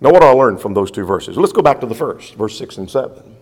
Now, 0.00 0.10
what 0.10 0.22
do 0.22 0.26
I 0.26 0.32
learn 0.32 0.56
from 0.56 0.72
those 0.72 0.90
two 0.90 1.04
verses? 1.04 1.36
Let's 1.36 1.52
go 1.52 1.62
back 1.62 1.80
to 1.80 1.86
the 1.86 1.94
first, 1.94 2.34
verse 2.34 2.58
6 2.58 2.78
and 2.78 2.90
7. 2.90 3.36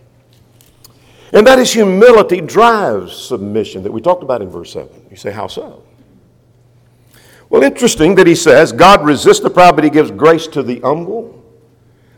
And 1.32 1.46
that 1.46 1.58
is 1.58 1.72
humility 1.72 2.40
drives 2.40 3.16
submission 3.16 3.82
that 3.82 3.92
we 3.92 4.00
talked 4.00 4.22
about 4.22 4.42
in 4.42 4.48
verse 4.48 4.72
7. 4.72 4.88
You 5.10 5.16
say, 5.16 5.30
how 5.30 5.46
so? 5.46 5.82
Well, 7.50 7.62
interesting 7.62 8.14
that 8.16 8.26
he 8.26 8.34
says, 8.34 8.72
God 8.72 9.04
resists 9.04 9.40
the 9.40 9.50
proud, 9.50 9.74
but 9.74 9.84
he 9.84 9.90
gives 9.90 10.10
grace 10.10 10.46
to 10.48 10.62
the 10.62 10.80
humble. 10.80 11.42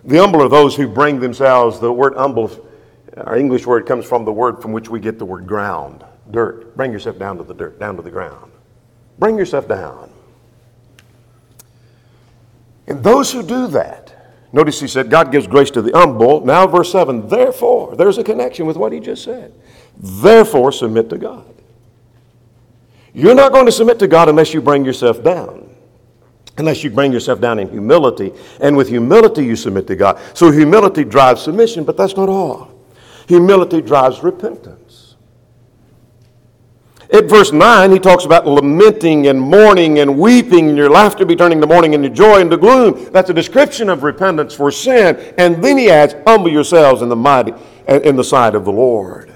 The 0.04 0.16
humble 0.16 0.42
are 0.42 0.48
those 0.48 0.74
who 0.74 0.88
bring 0.88 1.20
themselves, 1.20 1.78
the 1.78 1.92
word 1.92 2.14
humble, 2.16 2.50
our 3.16 3.36
English 3.36 3.66
word 3.66 3.86
comes 3.86 4.06
from 4.06 4.24
the 4.24 4.32
word 4.32 4.62
from 4.62 4.72
which 4.72 4.88
we 4.88 5.00
get 5.00 5.18
the 5.18 5.24
word 5.24 5.46
ground, 5.46 6.04
dirt. 6.30 6.76
Bring 6.76 6.92
yourself 6.92 7.18
down 7.18 7.36
to 7.38 7.44
the 7.44 7.54
dirt, 7.54 7.78
down 7.78 7.96
to 7.96 8.02
the 8.02 8.10
ground. 8.10 8.52
Bring 9.18 9.36
yourself 9.36 9.68
down. 9.68 10.10
And 12.86 13.02
those 13.02 13.30
who 13.30 13.42
do 13.42 13.66
that, 13.68 14.19
notice 14.52 14.80
he 14.80 14.88
said, 14.88 15.10
God 15.10 15.32
gives 15.32 15.46
grace 15.46 15.70
to 15.72 15.82
the 15.82 15.92
humble. 15.92 16.44
Now, 16.44 16.66
verse 16.66 16.92
7, 16.92 17.28
therefore, 17.28 17.96
there's 17.96 18.18
a 18.18 18.24
connection 18.24 18.66
with 18.66 18.76
what 18.76 18.92
he 18.92 19.00
just 19.00 19.24
said. 19.24 19.52
Therefore, 19.96 20.72
submit 20.72 21.10
to 21.10 21.18
God. 21.18 21.46
You're 23.12 23.34
not 23.34 23.52
going 23.52 23.66
to 23.66 23.72
submit 23.72 23.98
to 24.00 24.08
God 24.08 24.28
unless 24.28 24.54
you 24.54 24.60
bring 24.60 24.84
yourself 24.84 25.22
down. 25.22 25.74
Unless 26.58 26.84
you 26.84 26.90
bring 26.90 27.12
yourself 27.12 27.40
down 27.40 27.58
in 27.58 27.68
humility. 27.68 28.32
And 28.60 28.76
with 28.76 28.88
humility, 28.88 29.44
you 29.44 29.56
submit 29.56 29.86
to 29.88 29.96
God. 29.96 30.20
So 30.34 30.50
humility 30.50 31.04
drives 31.04 31.42
submission, 31.42 31.84
but 31.84 31.96
that's 31.96 32.16
not 32.16 32.28
all. 32.28 32.70
Humility 33.28 33.80
drives 33.80 34.22
repentance. 34.22 34.79
At 37.12 37.24
verse 37.24 37.50
9, 37.50 37.90
he 37.90 37.98
talks 37.98 38.24
about 38.24 38.46
lamenting 38.46 39.26
and 39.26 39.40
mourning 39.40 39.98
and 39.98 40.16
weeping, 40.16 40.68
and 40.68 40.78
your 40.78 40.88
laughter 40.90 41.24
be 41.24 41.34
turning 41.34 41.60
to 41.60 41.66
mourning 41.66 41.94
and 41.94 42.04
your 42.04 42.12
joy 42.12 42.40
into 42.40 42.56
gloom. 42.56 43.10
That's 43.12 43.30
a 43.30 43.34
description 43.34 43.88
of 43.88 44.04
repentance 44.04 44.54
for 44.54 44.70
sin. 44.70 45.16
And 45.36 45.62
then 45.62 45.76
he 45.76 45.90
adds, 45.90 46.14
humble 46.24 46.50
yourselves 46.50 47.02
in 47.02 47.08
the 47.08 47.16
mighty 47.16 47.52
in 47.88 48.14
the 48.14 48.22
sight 48.22 48.54
of 48.54 48.64
the 48.64 48.72
Lord. 48.72 49.32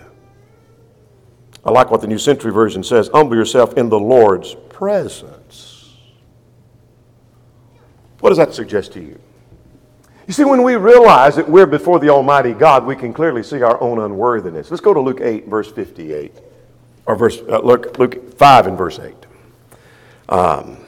I 1.65 1.71
like 1.71 1.91
what 1.91 2.01
the 2.01 2.07
New 2.07 2.19
Century 2.19 2.53
Version 2.53 2.85
says 2.85 3.11
humble 3.13 3.37
yourself 3.37 3.77
in 3.77 3.89
the 3.89 3.99
Lord's 3.99 4.55
presence. 4.69 5.95
What 8.21 8.29
does 8.31 8.39
that 8.39 8.55
suggest 8.55 8.93
to 8.93 9.01
you? 9.01 9.19
You 10.27 10.33
see, 10.33 10.45
when 10.45 10.63
we 10.63 10.77
realize 10.77 11.37
that 11.37 11.49
we're 11.49 11.67
before 11.67 11.99
the 11.99 12.09
Almighty 12.09 12.53
God, 12.55 12.87
we 12.87 12.97
can 12.97 13.13
clearly 13.13 13.43
see 13.43 13.63
our 13.63 13.81
own 13.83 13.99
unworthiness. 13.99 14.71
Let's 14.71 14.81
go 14.81 14.95
to 14.95 15.01
Luke 15.01 15.21
8, 15.21 15.49
verse 15.49 15.71
58, 15.71 16.41
or 17.07 17.17
verse, 17.17 17.41
uh, 17.49 17.61
Luke, 17.61 17.99
Luke 17.99 18.37
5 18.39 18.67
and 18.67 18.79
verse 18.79 18.99
8. 18.99 19.15
Um, 20.29 20.79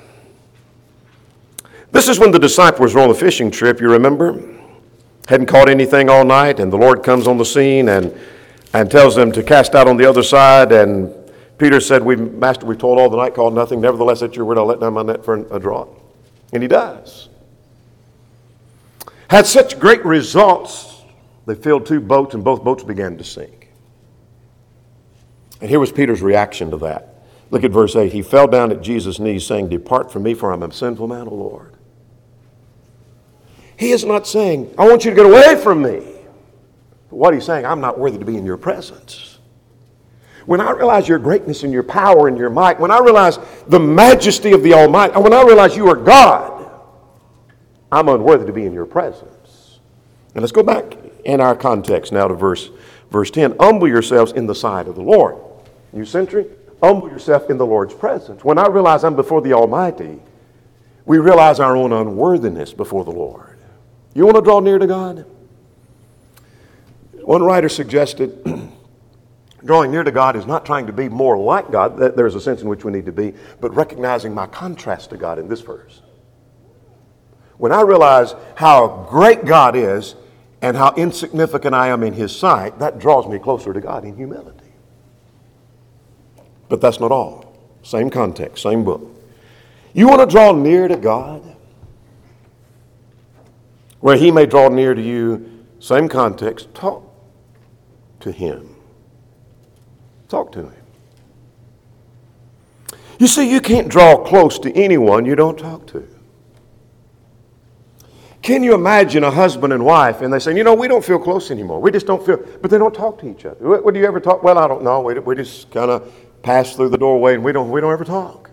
this 1.92 2.09
is 2.09 2.18
when 2.18 2.31
the 2.31 2.38
disciples 2.38 2.94
were 2.94 3.00
on 3.00 3.09
the 3.09 3.14
fishing 3.14 3.50
trip, 3.50 3.81
you 3.81 3.90
remember? 3.90 4.42
Hadn't 5.29 5.46
caught 5.46 5.68
anything 5.68 6.09
all 6.09 6.24
night, 6.24 6.61
and 6.61 6.72
the 6.72 6.76
Lord 6.76 7.02
comes 7.02 7.26
on 7.26 7.37
the 7.38 7.44
scene 7.44 7.88
and 7.88 8.16
and 8.76 8.90
tells 8.90 9.14
them 9.16 9.33
to 9.33 9.42
cast 9.42 9.74
out 9.74 9.88
on 9.88 9.96
the 9.96 10.05
other 10.05 10.22
side. 10.22 10.70
And 10.70 11.12
Peter 11.57 11.81
said, 11.81 12.02
we, 12.02 12.14
Master, 12.16 12.66
we've 12.66 12.79
told 12.79 12.98
all 12.98 13.09
the 13.09 13.16
night, 13.16 13.35
called 13.35 13.55
nothing. 13.55 13.81
Nevertheless, 13.81 14.22
at 14.22 14.37
your 14.37 14.44
word, 14.44 14.59
I'll 14.59 14.66
let 14.66 14.81
down 14.81 14.92
my 14.92 15.02
net 15.02 15.24
for 15.24 15.37
a 15.55 15.59
draught. 15.59 15.88
And 16.52 16.62
he 16.62 16.68
does. 16.68 17.31
Had 19.29 19.46
such 19.46 19.81
great 19.81 20.05
results, 20.05 21.02
they 21.46 21.55
filled 21.55 21.87
two 21.87 22.00
boats, 22.00 22.35
and 22.35 22.44
both 22.44 22.62
boats 22.62 22.85
began 22.85 23.16
to 23.16 23.24
sink. 23.24 23.65
And 25.60 25.70
here 25.70 25.80
was 25.80 25.92
Peter's 25.92 26.22
reaction 26.22 26.70
to 26.70 26.76
that. 26.78 27.14
Look 27.50 27.64
at 27.64 27.70
verse 27.70 27.94
8. 27.94 28.12
He 28.12 28.22
fell 28.22 28.46
down 28.46 28.72
at 28.72 28.82
Jesus' 28.82 29.18
knees, 29.18 29.46
saying, 29.46 29.68
Depart 29.68 30.12
from 30.12 30.24
me, 30.24 30.34
for 30.34 30.52
I'm 30.52 30.62
a 30.62 30.72
sinful 30.72 31.08
man, 31.08 31.28
O 31.28 31.34
Lord. 31.34 31.74
He 33.76 33.90
is 33.90 34.04
not 34.04 34.26
saying, 34.26 34.74
I 34.78 34.88
want 34.88 35.04
you 35.04 35.10
to 35.10 35.16
get 35.16 35.26
away 35.26 35.56
from 35.62 35.82
me. 35.82 36.00
But 37.08 37.16
what 37.16 37.34
he's 37.34 37.44
saying, 37.44 37.64
I'm 37.64 37.80
not 37.80 37.98
worthy 37.98 38.18
to 38.18 38.24
be 38.24 38.36
in 38.36 38.44
your 38.44 38.56
presence. 38.56 39.38
When 40.46 40.60
I 40.60 40.70
realize 40.70 41.08
your 41.08 41.18
greatness 41.18 41.62
and 41.62 41.72
your 41.72 41.82
power 41.82 42.28
and 42.28 42.38
your 42.38 42.50
might, 42.50 42.78
when 42.80 42.90
I 42.90 43.00
realize 43.00 43.38
the 43.68 43.80
majesty 43.80 44.52
of 44.52 44.62
the 44.62 44.74
Almighty, 44.74 45.18
when 45.18 45.32
I 45.32 45.42
realize 45.42 45.76
you 45.76 45.88
are 45.88 45.96
God, 45.96 46.70
I'm 47.90 48.08
unworthy 48.08 48.46
to 48.46 48.52
be 48.52 48.64
in 48.64 48.72
your 48.72 48.86
presence. 48.86 49.80
And 50.34 50.42
let's 50.42 50.52
go 50.52 50.62
back 50.62 50.96
in 51.24 51.40
our 51.40 51.56
context 51.56 52.12
now 52.12 52.28
to 52.28 52.34
verse, 52.34 52.70
verse 53.10 53.30
10. 53.30 53.56
Humble 53.58 53.88
yourselves 53.88 54.32
in 54.32 54.46
the 54.46 54.54
sight 54.54 54.86
of 54.86 54.94
the 54.94 55.02
Lord. 55.02 55.36
New 55.92 56.05
century, 56.05 56.46
humble 56.83 57.09
yourself 57.09 57.51
in 57.51 57.59
the 57.59 57.66
Lord's 57.66 57.94
presence. 57.94 58.44
When 58.44 58.59
I 58.59 58.66
realize 58.66 59.05
I'm 59.05 59.16
before 59.16 59.40
the 59.40 59.53
Almighty, 59.53 60.20
we 61.05 61.18
realize 61.18 61.61
our 61.61 61.77
own 61.77 61.92
unworthiness 61.92 62.72
before 62.72 63.05
the 63.05 63.12
Lord. 63.12 63.59
You 64.14 64.25
want 64.25 64.37
to 64.37 64.42
draw 64.42 64.61
near 64.61 64.79
to 64.79 64.87
God? 64.87 65.25
One 67.22 67.42
writer 67.42 67.68
suggested 67.68 68.44
drawing 69.64 69.90
near 69.90 70.05
to 70.05 70.11
God 70.11 70.37
is 70.37 70.46
not 70.46 70.64
trying 70.64 70.87
to 70.87 70.92
be 70.92 71.09
more 71.09 71.37
like 71.37 71.70
God, 71.70 71.96
there's 71.99 72.35
a 72.35 72.40
sense 72.40 72.62
in 72.62 72.68
which 72.68 72.85
we 72.85 72.92
need 72.92 73.07
to 73.07 73.12
be, 73.12 73.35
but 73.61 73.75
recognizing 73.75 74.35
my 74.35 74.46
contrast 74.46 75.11
to 75.11 75.16
God 75.16 75.38
in 75.38 75.49
this 75.49 75.61
verse. 75.61 76.03
When 77.59 77.72
I 77.72 77.81
realize 77.83 78.35
how 78.55 79.07
great 79.09 79.44
God 79.44 79.77
is 79.77 80.14
and 80.62 80.77
how 80.77 80.94
insignificant 80.94 81.75
I 81.75 81.88
am 81.88 82.03
in 82.03 82.12
His 82.12 82.35
sight, 82.35 82.79
that 82.79 82.99
draws 82.99 83.27
me 83.27 83.38
closer 83.38 83.72
to 83.72 83.81
God 83.81 84.05
in 84.05 84.16
humility. 84.16 84.65
But 86.68 86.81
that's 86.81 87.00
not 87.00 87.12
all. 87.12 87.57
Same 87.83 88.11
context, 88.11 88.62
same 88.62 88.85
book. 88.85 89.02
You 89.94 90.09
want 90.09 90.20
to 90.20 90.26
draw 90.26 90.52
near 90.52 90.88
to 90.88 90.96
God? 90.96 91.42
Where 94.00 94.16
He 94.16 94.31
may 94.31 94.46
draw 94.46 94.68
near 94.68 94.94
to 94.94 95.00
you, 95.00 95.64
same 95.79 96.09
context, 96.09 96.74
talk 96.74 97.02
to 98.20 98.33
Him. 98.33 98.74
Talk 100.29 100.52
to 100.52 100.62
Him. 100.62 100.72
You 103.18 103.26
see, 103.26 103.50
you 103.50 103.61
can't 103.61 103.88
draw 103.88 104.22
close 104.24 104.59
to 104.61 104.72
anyone 104.74 105.24
you 105.24 105.37
don't 105.37 105.59
talk 105.59 105.87
to. 105.88 106.07
Can 108.42 108.62
you 108.62 108.74
imagine 108.74 109.24
a 109.24 109.31
husband 109.31 109.72
and 109.72 109.85
wife 109.85 110.20
and 110.20 110.33
they 110.33 110.38
say, 110.38 110.57
you 110.57 110.62
know, 110.62 110.74
we 110.74 110.87
don't 110.87 111.05
feel 111.05 111.18
close 111.18 111.50
anymore. 111.50 111.81
We 111.81 111.90
just 111.90 112.07
don't 112.07 112.24
feel, 112.24 112.37
but 112.62 112.70
they 112.70 112.79
don't 112.79 112.94
talk 112.94 113.18
to 113.20 113.29
each 113.29 113.44
other. 113.44 113.81
What, 113.81 113.92
do 113.92 113.98
you 113.98 114.07
ever 114.07 114.20
talk? 114.20 114.42
Well, 114.42 114.59
I 114.59 114.68
don't 114.68 114.85
know. 114.85 115.00
We, 115.00 115.18
we 115.18 115.35
just 115.35 115.70
kind 115.70 115.90
of 115.90 116.12
pass 116.46 116.76
through 116.76 116.88
the 116.88 116.96
doorway 116.96 117.35
and 117.35 117.42
we 117.42 117.50
don't, 117.50 117.70
we 117.70 117.80
don't 117.80 117.92
ever 117.92 118.04
talk. 118.04 118.50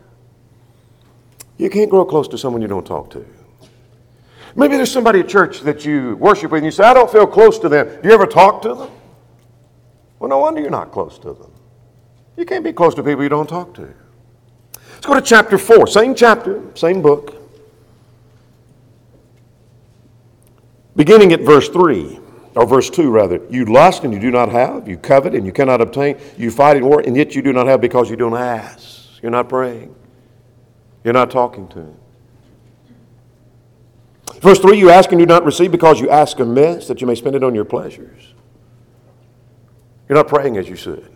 You 1.57 1.69
can't 1.69 1.91
grow 1.91 2.03
close 2.03 2.27
to 2.29 2.37
someone 2.39 2.61
you 2.61 2.67
don't 2.67 2.85
talk 2.85 3.11
to. 3.11 3.23
Maybe 4.55 4.75
there's 4.75 4.91
somebody 4.91 5.19
at 5.19 5.29
church 5.29 5.61
that 5.61 5.85
you 5.85 6.15
worship 6.15 6.51
with 6.51 6.59
and 6.59 6.65
you 6.65 6.71
say, 6.71 6.83
I 6.83 6.95
don't 6.95 7.11
feel 7.11 7.27
close 7.27 7.59
to 7.59 7.69
them. 7.69 7.87
Do 8.01 8.09
you 8.09 8.13
ever 8.13 8.25
talk 8.25 8.63
to 8.63 8.73
them? 8.73 8.89
Well, 10.17 10.29
no 10.29 10.39
wonder 10.39 10.59
you're 10.59 10.71
not 10.71 10.91
close 10.91 11.19
to 11.19 11.33
them. 11.33 11.51
You 12.35 12.45
can't 12.45 12.63
be 12.63 12.73
close 12.73 12.95
to 12.95 13.03
people 13.03 13.21
you 13.21 13.29
don't 13.29 13.47
talk 13.47 13.75
to. 13.75 13.93
Let's 14.93 15.05
go 15.05 15.13
to 15.13 15.21
chapter 15.21 15.59
4, 15.59 15.85
same 15.85 16.15
chapter, 16.15 16.63
same 16.73 17.03
book. 17.03 17.35
Beginning 20.95 21.31
at 21.31 21.41
verse 21.41 21.69
3, 21.69 22.19
or 22.55 22.65
verse 22.65 22.89
2 22.89 23.09
rather. 23.09 23.41
You 23.49 23.65
lust 23.65 24.03
and 24.03 24.13
you 24.13 24.19
do 24.19 24.31
not 24.31 24.49
have, 24.49 24.87
you 24.87 24.97
covet 24.97 25.33
and 25.35 25.45
you 25.45 25.51
cannot 25.51 25.81
obtain, 25.81 26.17
you 26.37 26.51
fight 26.51 26.77
in 26.77 26.85
war 26.85 27.01
and 27.01 27.15
yet 27.15 27.35
you 27.35 27.41
do 27.41 27.53
not 27.53 27.67
have 27.67 27.81
because 27.81 28.09
you 28.09 28.15
don't 28.15 28.35
ask. 28.35 29.21
You're 29.21 29.31
not 29.31 29.49
praying, 29.49 29.95
you're 31.03 31.13
not 31.13 31.31
talking 31.31 31.67
to 31.69 31.79
Him. 31.79 31.95
Verse 34.39 34.59
3 34.59 34.77
You 34.77 34.89
ask 34.89 35.11
and 35.11 35.19
you 35.19 35.25
do 35.25 35.33
not 35.33 35.45
receive 35.45 35.71
because 35.71 35.99
you 35.99 36.09
ask 36.09 36.39
amiss, 36.39 36.87
that 36.87 37.01
you 37.01 37.07
may 37.07 37.15
spend 37.15 37.35
it 37.35 37.43
on 37.43 37.55
your 37.55 37.65
pleasures. 37.65 38.33
You're 40.09 40.17
not 40.17 40.27
praying 40.27 40.57
as 40.57 40.67
you 40.67 40.75
should. 40.75 41.09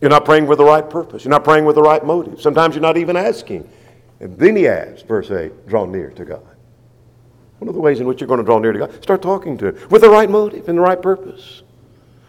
You're 0.00 0.10
not 0.10 0.24
praying 0.24 0.46
with 0.46 0.58
the 0.58 0.64
right 0.64 0.88
purpose. 0.88 1.24
You're 1.24 1.30
not 1.30 1.42
praying 1.42 1.64
with 1.64 1.74
the 1.74 1.82
right 1.82 2.04
motive. 2.04 2.40
Sometimes 2.40 2.74
you're 2.74 2.82
not 2.82 2.96
even 2.96 3.16
asking. 3.16 3.68
And 4.20 4.38
then 4.38 4.56
he 4.56 4.68
adds, 4.68 5.02
verse 5.02 5.30
8, 5.30 5.66
draw 5.66 5.86
near 5.86 6.10
to 6.10 6.24
God. 6.24 6.57
One 7.58 7.68
of 7.68 7.74
the 7.74 7.80
ways 7.80 8.00
in 8.00 8.06
which 8.06 8.20
you're 8.20 8.28
going 8.28 8.38
to 8.38 8.44
draw 8.44 8.58
near 8.58 8.72
to 8.72 8.78
God, 8.78 9.02
start 9.02 9.22
talking 9.22 9.58
to 9.58 9.68
Him 9.68 9.88
with 9.90 10.02
the 10.02 10.10
right 10.10 10.30
motive 10.30 10.68
and 10.68 10.78
the 10.78 10.82
right 10.82 11.00
purpose. 11.00 11.62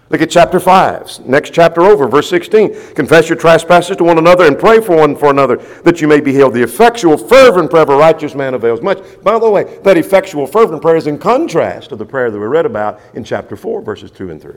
Look 0.09 0.23
at 0.23 0.31
chapter 0.31 0.59
5, 0.59 1.27
next 1.27 1.53
chapter 1.53 1.81
over, 1.81 2.07
verse 2.07 2.27
16. 2.31 2.95
Confess 2.95 3.29
your 3.29 3.37
trespasses 3.37 3.95
to 3.97 4.03
one 4.03 4.17
another 4.17 4.45
and 4.47 4.57
pray 4.57 4.81
for 4.81 4.97
one 4.97 5.15
for 5.15 5.29
another 5.29 5.57
that 5.83 6.01
you 6.01 6.07
may 6.07 6.19
be 6.19 6.33
healed. 6.33 6.55
The 6.55 6.63
effectual, 6.63 7.15
fervent 7.15 7.69
prayer 7.69 7.83
of 7.83 7.89
a 7.89 7.95
righteous 7.95 8.33
man 8.33 8.55
avails 8.55 8.81
much. 8.81 8.97
By 9.21 9.37
the 9.37 9.49
way, 9.49 9.79
that 9.83 9.97
effectual, 9.97 10.47
fervent 10.47 10.81
prayer 10.81 10.95
is 10.95 11.05
in 11.05 11.19
contrast 11.19 11.89
to 11.89 11.95
the 11.95 12.07
prayer 12.07 12.31
that 12.31 12.39
we 12.39 12.47
read 12.47 12.65
about 12.65 12.99
in 13.13 13.23
chapter 13.23 13.55
4, 13.55 13.83
verses 13.83 14.09
2 14.09 14.31
and 14.31 14.41
3. 14.41 14.53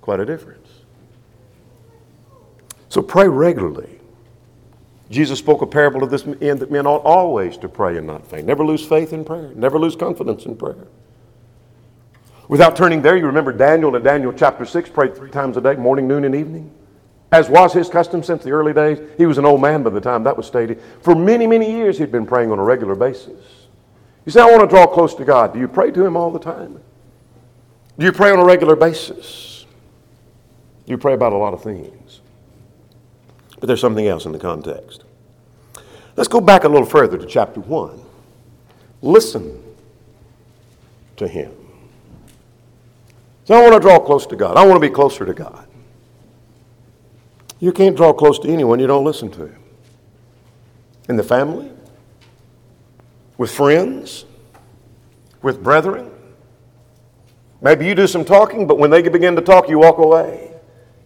Quite 0.00 0.18
a 0.18 0.26
difference. 0.26 0.68
So 2.88 3.00
pray 3.00 3.28
regularly. 3.28 3.97
Jesus 5.10 5.38
spoke 5.38 5.62
a 5.62 5.66
parable 5.66 6.02
of 6.02 6.10
this 6.10 6.24
end 6.40 6.60
that 6.60 6.70
men 6.70 6.86
ought 6.86 7.02
always 7.02 7.56
to 7.58 7.68
pray 7.68 7.96
and 7.96 8.06
not 8.06 8.26
faint. 8.26 8.46
Never 8.46 8.64
lose 8.64 8.84
faith 8.84 9.12
in 9.12 9.24
prayer. 9.24 9.52
Never 9.54 9.78
lose 9.78 9.96
confidence 9.96 10.44
in 10.44 10.56
prayer. 10.56 10.86
Without 12.48 12.76
turning 12.76 13.02
there, 13.02 13.16
you 13.16 13.26
remember 13.26 13.52
Daniel 13.52 13.94
in 13.94 14.02
Daniel 14.02 14.32
chapter 14.32 14.64
6 14.64 14.90
prayed 14.90 15.14
three 15.16 15.30
times 15.30 15.56
a 15.56 15.60
day, 15.60 15.76
morning, 15.76 16.08
noon, 16.08 16.24
and 16.24 16.34
evening. 16.34 16.70
As 17.30 17.48
was 17.48 17.74
his 17.74 17.88
custom 17.88 18.22
since 18.22 18.42
the 18.42 18.50
early 18.50 18.72
days. 18.72 18.98
He 19.18 19.26
was 19.26 19.36
an 19.36 19.44
old 19.44 19.60
man 19.60 19.82
by 19.82 19.90
the 19.90 20.00
time 20.00 20.24
that 20.24 20.36
was 20.36 20.46
stated. 20.46 20.80
For 21.02 21.14
many, 21.14 21.46
many 21.46 21.70
years, 21.70 21.98
he'd 21.98 22.12
been 22.12 22.26
praying 22.26 22.50
on 22.50 22.58
a 22.58 22.64
regular 22.64 22.94
basis. 22.94 23.66
You 24.24 24.32
say, 24.32 24.40
I 24.40 24.46
want 24.46 24.62
to 24.62 24.66
draw 24.66 24.86
close 24.86 25.14
to 25.14 25.24
God. 25.24 25.52
Do 25.52 25.58
you 25.58 25.68
pray 25.68 25.90
to 25.90 26.04
him 26.04 26.16
all 26.16 26.30
the 26.30 26.38
time? 26.38 26.80
Do 27.98 28.06
you 28.06 28.12
pray 28.12 28.30
on 28.30 28.38
a 28.38 28.44
regular 28.44 28.76
basis? 28.76 29.66
You 30.86 30.96
pray 30.96 31.12
about 31.12 31.32
a 31.32 31.36
lot 31.36 31.52
of 31.52 31.62
things. 31.62 31.97
But 33.60 33.66
there's 33.66 33.80
something 33.80 34.06
else 34.06 34.24
in 34.24 34.32
the 34.32 34.38
context. 34.38 35.04
Let's 36.16 36.28
go 36.28 36.40
back 36.40 36.64
a 36.64 36.68
little 36.68 36.86
further 36.86 37.18
to 37.18 37.26
chapter 37.26 37.60
1. 37.60 38.00
Listen 39.02 39.62
to 41.16 41.28
him. 41.28 41.52
So 43.44 43.54
I 43.54 43.62
want 43.62 43.74
to 43.74 43.80
draw 43.80 43.98
close 43.98 44.26
to 44.26 44.36
God. 44.36 44.56
I 44.56 44.66
want 44.66 44.76
to 44.76 44.88
be 44.88 44.92
closer 44.92 45.24
to 45.24 45.32
God. 45.32 45.66
You 47.60 47.72
can't 47.72 47.96
draw 47.96 48.12
close 48.12 48.38
to 48.40 48.48
anyone 48.48 48.78
you 48.78 48.86
don't 48.86 49.04
listen 49.04 49.30
to. 49.32 49.50
In 51.08 51.16
the 51.16 51.22
family, 51.22 51.70
with 53.36 53.50
friends, 53.50 54.26
with 55.42 55.62
brethren. 55.62 56.10
Maybe 57.60 57.86
you 57.86 57.94
do 57.94 58.06
some 58.06 58.24
talking, 58.24 58.66
but 58.66 58.78
when 58.78 58.90
they 58.90 59.02
begin 59.02 59.34
to 59.36 59.42
talk, 59.42 59.68
you 59.68 59.78
walk 59.78 59.98
away. 59.98 60.52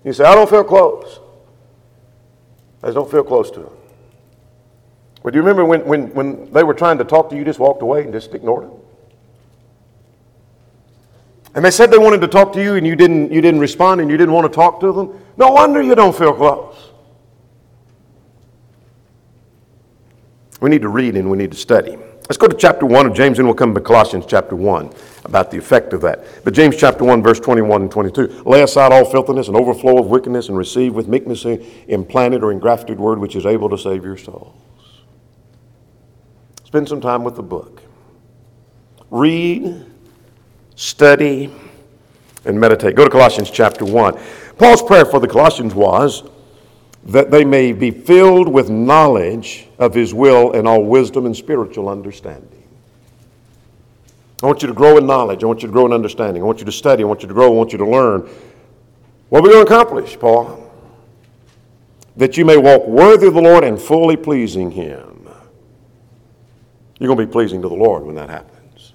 You 0.05 0.13
say, 0.13 0.25
I 0.25 0.35
don't 0.35 0.51
feel 0.51 0.65
close. 0.65 1.21
I 2.83 2.87
just 2.87 2.97
don't 2.97 3.11
feel 3.11 3.23
close 3.23 3.51
to 3.53 3.61
them. 3.61 3.73
Well, 5.23 5.31
do 5.31 5.37
you 5.37 5.43
remember 5.43 5.65
when, 5.65 5.85
when, 5.85 6.13
when 6.15 6.53
they 6.53 6.65
were 6.65 6.75
trying 6.75 6.99
to 6.99 7.05
talk 7.05 7.29
to 7.29 7.37
you, 7.37 7.41
you 7.41 7.45
just 7.45 7.61
walked 7.61 7.83
away 7.83 8.03
and 8.03 8.13
just 8.13 8.35
ignored 8.35 8.65
them? 8.65 8.73
And 11.55 11.65
they 11.65 11.71
said 11.71 11.91
they 11.91 11.99
wanted 11.99 12.21
to 12.23 12.29
talk 12.29 12.53
to 12.55 12.63
you 12.63 12.75
and 12.75 12.87
you 12.87 12.97
didn't, 12.97 13.31
you 13.31 13.41
didn't 13.41 13.61
respond 13.61 14.01
and 14.01 14.11
you 14.11 14.17
didn't 14.17 14.35
want 14.35 14.51
to 14.51 14.55
talk 14.55 14.81
to 14.81 14.93
them. 14.93 15.21
No 15.37 15.53
wonder 15.53 15.81
you 15.81 15.95
don't 15.95 16.17
feel 16.17 16.33
close. 16.33 16.91
We 20.61 20.71
need 20.71 20.83
to 20.83 20.89
read 20.89 21.17
and 21.17 21.31
we 21.31 21.37
need 21.37 21.53
to 21.53 21.57
study. 21.57 21.97
Let's 22.23 22.37
go 22.37 22.49
to 22.49 22.57
chapter 22.57 22.87
1 22.87 23.07
of 23.07 23.15
James 23.15 23.39
and 23.39 23.47
we'll 23.47 23.55
come 23.55 23.75
to 23.75 23.81
Colossians 23.81 24.25
chapter 24.27 24.57
1 24.57 24.93
about 25.25 25.51
the 25.51 25.59
effect 25.59 25.93
of 25.93 26.01
that. 26.03 26.25
But 26.45 26.55
James 26.55 26.77
chapter 26.77 27.05
1, 27.05 27.23
verse 27.23 27.41
21 27.41 27.83
and 27.83 27.91
22. 27.91 28.43
Lay 28.45 28.63
aside 28.63 28.93
all 28.93 29.05
filthiness 29.05 29.49
and 29.49 29.57
overflow 29.57 29.99
of 29.99 30.07
wickedness 30.07 30.49
and 30.49 30.57
receive 30.57 30.95
with 30.95 31.09
meekness 31.09 31.45
implanted 31.89 32.43
or 32.43 32.53
engrafted 32.53 32.99
word 32.99 33.19
which 33.19 33.37
is 33.37 33.47
able 33.47 33.69
to 33.69 33.79
save 33.79 34.05
your 34.05 34.17
souls. 34.17 34.55
Spend 36.65 36.89
some 36.89 37.01
time 37.01 37.23
with 37.23 37.37
the 37.37 37.43
book. 37.43 37.83
Read 39.11 39.85
study, 40.75 41.53
and 42.45 42.59
meditate. 42.59 42.97
Go 42.97 43.05
to 43.05 43.11
Colossians 43.11 43.51
chapter 43.51 43.85
1. 43.85 44.19
Paul's 44.59 44.83
prayer 44.83 45.05
for 45.05 45.21
the 45.21 45.29
Colossians 45.29 45.75
was 45.75 46.25
that 47.05 47.31
they 47.31 47.45
may 47.45 47.73
be 47.73 47.91
filled 47.91 48.49
with 48.49 48.71
knowledge 48.71 49.69
of 49.79 49.95
his 49.95 50.15
will 50.15 50.53
and 50.53 50.67
all 50.69 50.85
wisdom 50.85 51.27
and 51.27 51.37
spiritual 51.37 51.89
understanding. 51.89 52.62
I 54.43 54.47
want 54.47 54.63
you 54.63 54.69
to 54.69 54.75
grow 54.75 54.99
in 54.99 55.07
knowledge. 55.07 55.45
I 55.45 55.47
want 55.47 55.63
you 55.63 55.69
to 55.69 55.73
grow 55.73 55.87
in 55.87 55.93
understanding. 55.93 56.43
I 56.43 56.47
want 56.47 56.59
you 56.59 56.65
to 56.65 56.73
study. 56.73 57.05
I 57.05 57.07
want 57.07 57.23
you 57.23 57.29
to 57.29 57.35
grow. 57.35 57.47
I 57.47 57.55
want 57.55 57.73
you 57.73 57.79
to 57.79 57.89
learn. 57.89 58.29
What 59.29 59.39
are 59.39 59.43
we 59.43 59.51
going 59.51 59.65
to 59.65 59.73
accomplish, 59.73 60.19
Paul? 60.19 60.71
That 62.17 62.37
you 62.37 62.45
may 62.45 62.57
walk 62.57 62.87
worthy 62.87 63.29
of 63.29 63.35
the 63.35 63.41
Lord 63.41 63.63
and 63.65 63.81
fully 63.81 64.17
pleasing 64.17 64.71
him. 64.71 65.29
You're 66.99 67.09
going 67.09 67.19
to 67.19 67.27
be 67.27 67.33
pleasing 67.33 67.63
to 67.63 67.69
the 67.69 67.75
Lord 67.75 68.05
when 68.05 68.15
that 68.17 68.29
happens. 68.29 68.93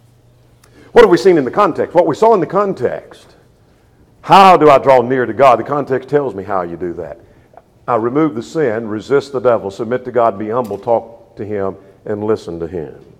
What 0.92 1.02
have 1.02 1.10
we 1.10 1.18
seen 1.18 1.38
in 1.38 1.46
the 1.46 1.52
context? 1.52 1.96
What 1.96 2.08
we 2.08 2.16
saw 2.16 2.34
in 2.34 2.40
the 2.40 2.46
context. 2.46 3.36
How 4.22 4.58
do 4.58 4.70
I 4.70 4.78
draw 4.78 5.02
near 5.02 5.26
to 5.26 5.34
God? 5.34 5.60
The 5.60 5.64
context 5.64 6.10
tells 6.10 6.36
me 6.36 6.44
how 6.44 6.64
you 6.64 6.76
do 6.76 6.94
that. 6.94 7.20
I 7.88 7.96
remove 7.96 8.36
the 8.36 8.44
sin, 8.44 8.88
resist 8.88 9.32
the 9.32 9.40
devil, 9.40 9.72
submit 9.72 10.04
to 10.06 10.12
God, 10.12 10.38
be 10.38 10.50
humble, 10.50 10.78
talk 10.78 11.38
to 11.38 11.46
Him, 11.46 11.78
and 12.06 12.24
listen 12.24 12.60
to 12.60 12.68
Him. 12.68 13.17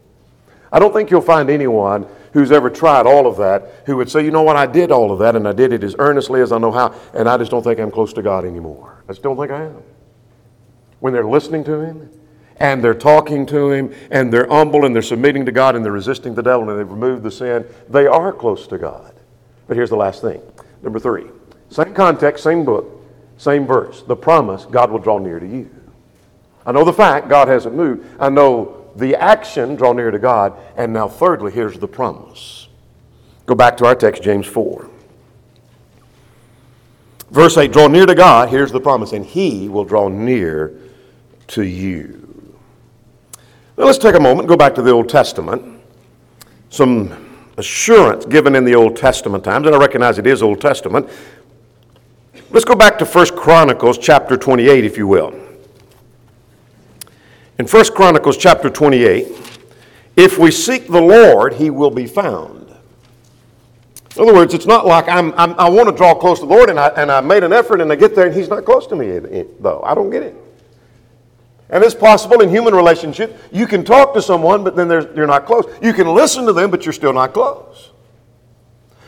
I 0.72 0.80
don't 0.80 0.94
think 0.94 1.10
you'll 1.10 1.22
find 1.22 1.50
anyone 1.50 2.08
who's 2.34 2.52
ever 2.52 2.70
tried 2.70 3.06
all 3.06 3.26
of 3.26 3.38
that 3.38 3.84
who 3.86 3.98
would 3.98 4.12
say, 4.12 4.24
you 4.24 4.32
know 4.32 4.44
what, 4.44 4.56
I 4.56 4.66
did 4.66 4.92
all 4.92 5.12
of 5.12 5.20
that 5.20 5.36
and 5.36 5.48
I 5.48 5.54
did 5.54 5.74
it 5.74 5.84
as 5.84 5.96
earnestly 5.98 6.42
as 6.42 6.52
I 6.52 6.58
know 6.58 6.72
how, 6.72 6.94
and 7.14 7.28
I 7.28 7.38
just 7.38 7.52
don't 7.52 7.64
think 7.64 7.80
I'm 7.80 7.92
close 7.92 8.14
to 8.14 8.22
God 8.22 8.46
anymore. 8.46 9.04
I 9.08 9.12
just 9.12 9.24
don't 9.24 9.38
think 9.38 9.52
I 9.52 9.66
am. 9.66 9.82
When 11.00 11.14
they're 11.14 11.26
listening 11.26 11.64
to 11.66 11.80
Him, 11.80 12.10
and 12.60 12.84
they're 12.84 12.94
talking 12.94 13.46
to 13.48 13.72
Him 13.72 13.94
and 14.10 14.34
they're 14.34 14.48
humble 14.48 14.86
and 14.86 14.96
they're 14.96 15.02
submitting 15.02 15.46
to 15.46 15.52
God 15.52 15.76
and 15.76 15.86
they're 15.86 15.92
resisting 15.92 16.34
the 16.34 16.42
devil 16.42 16.70
and 16.70 16.80
they've 16.80 16.90
removed 16.90 17.24
the 17.24 17.32
sin, 17.32 17.66
they 17.90 18.08
are 18.08 18.34
close 18.34 18.68
to 18.68 18.78
God. 18.78 19.14
But 19.68 19.78
here's 19.78 19.90
the 19.90 19.98
last 19.98 20.22
thing. 20.22 20.42
Number 20.82 21.00
three, 21.00 21.26
same 21.70 21.94
context, 21.94 22.44
same 22.44 22.66
book, 22.66 23.04
same 23.38 23.66
verse. 23.66 24.02
The 24.04 24.16
promise 24.16 24.66
God 24.66 24.92
will 24.92 25.00
draw 25.00 25.18
near 25.18 25.40
to 25.40 25.48
you. 25.48 25.70
I 26.66 26.72
know 26.72 26.84
the 26.84 26.94
fact 26.94 27.30
God 27.30 27.48
hasn't 27.48 27.76
moved. 27.76 28.06
I 28.20 28.30
know 28.30 28.77
the 28.98 29.16
action, 29.16 29.76
draw 29.76 29.94
near 29.94 30.12
to 30.12 30.20
God. 30.20 30.58
And 30.76 30.94
now, 30.94 31.08
thirdly, 31.08 31.52
here's 31.52 31.80
the 31.80 31.88
promise. 31.88 32.68
Go 33.46 33.56
back 33.56 33.78
to 33.78 33.86
our 33.86 33.96
text, 33.96 34.24
James 34.24 34.46
4. 34.46 34.90
Verse 37.30 37.58
8 37.58 37.72
Draw 37.72 37.88
near 37.88 38.06
to 38.06 38.16
God, 38.16 38.50
here's 38.50 38.72
the 38.72 38.80
promise, 38.80 39.14
and 39.14 39.26
He 39.26 39.70
will 39.70 39.86
draw 39.86 40.08
near 40.08 40.74
to 41.48 41.64
you. 41.64 42.24
Now 43.78 43.86
let's 43.86 43.98
take 43.98 44.16
a 44.16 44.20
moment 44.20 44.48
go 44.48 44.58
back 44.58 44.74
to 44.76 44.82
the 44.82 44.92
Old 44.92 45.08
Testament. 45.08 45.82
Some 46.70 47.26
assurance 47.58 48.26
given 48.26 48.56
in 48.56 48.66
the 48.66 48.76
Old 48.76 48.96
Testament 48.96 49.44
times, 49.44 49.68
and 49.68 49.76
I 49.76 49.80
recognize 49.80 50.18
it 50.18 50.28
is 50.28 50.42
Old 50.42 50.62
Testament. 50.62 51.10
Let's 52.50 52.66
go 52.66 52.76
back 52.76 52.98
to 53.00 53.06
1 53.06 53.28
Chronicles 53.38 53.98
chapter 53.98 54.38
28, 54.38 54.84
if 54.84 54.98
you 54.98 55.08
will. 55.08 55.47
In 57.60 57.66
1 57.66 57.86
Chronicles 57.96 58.38
chapter 58.38 58.70
28, 58.70 59.28
if 60.16 60.38
we 60.38 60.52
seek 60.52 60.88
the 60.88 61.02
Lord, 61.02 61.54
he 61.54 61.70
will 61.70 61.90
be 61.90 62.06
found. 62.06 62.70
In 64.16 64.24
other 64.24 64.34
words, 64.34 64.54
it's 64.54 64.66
not 64.66 64.86
like 64.86 65.08
I'm, 65.08 65.32
I'm 65.34 65.54
i 65.60 65.70
want 65.70 65.90
to 65.90 65.96
draw 65.96 66.16
close 66.16 66.40
to 66.40 66.46
the 66.46 66.52
Lord 66.52 66.70
and 66.70 66.80
I, 66.80 66.88
and 66.90 67.12
I 67.12 67.22
made 67.22 67.44
an 67.44 67.54
effort 67.54 67.82
and 67.82 67.92
I 67.92 67.96
get 67.96 68.16
there 68.16 68.26
and 68.26 68.36
he's 68.36 68.50
not 68.50 68.66
close 68.66 68.88
to 68.88 68.96
me, 68.96 69.20
though. 69.60 69.82
I 69.84 69.94
don't 69.94 70.10
get 70.10 70.24
it. 70.24 70.36
And 71.70 71.84
it's 71.84 71.94
possible 71.94 72.42
in 72.42 72.50
human 72.50 72.74
relationship, 72.74 73.40
you 73.52 73.68
can 73.68 73.84
talk 73.84 74.14
to 74.14 74.22
someone, 74.22 74.64
but 74.64 74.76
then 74.76 74.90
you're 74.90 75.28
not 75.28 75.46
close. 75.46 75.66
You 75.82 75.94
can 75.94 76.08
listen 76.08 76.46
to 76.46 76.54
them, 76.54 76.72
but 76.72 76.86
you're 76.86 76.94
still 76.94 77.14
not 77.14 77.34
close. 77.34 77.92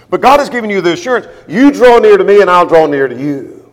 But 0.10 0.22
God 0.22 0.40
has 0.40 0.50
given 0.50 0.70
you 0.70 0.82
the 0.82 0.94
assurance 0.94 1.28
you 1.48 1.72
draw 1.72 2.00
near 2.00 2.18
to 2.18 2.24
me, 2.24 2.42
and 2.42 2.50
I'll 2.50 2.66
draw 2.66 2.86
near 2.86 3.08
to 3.08 3.18
you. 3.18 3.72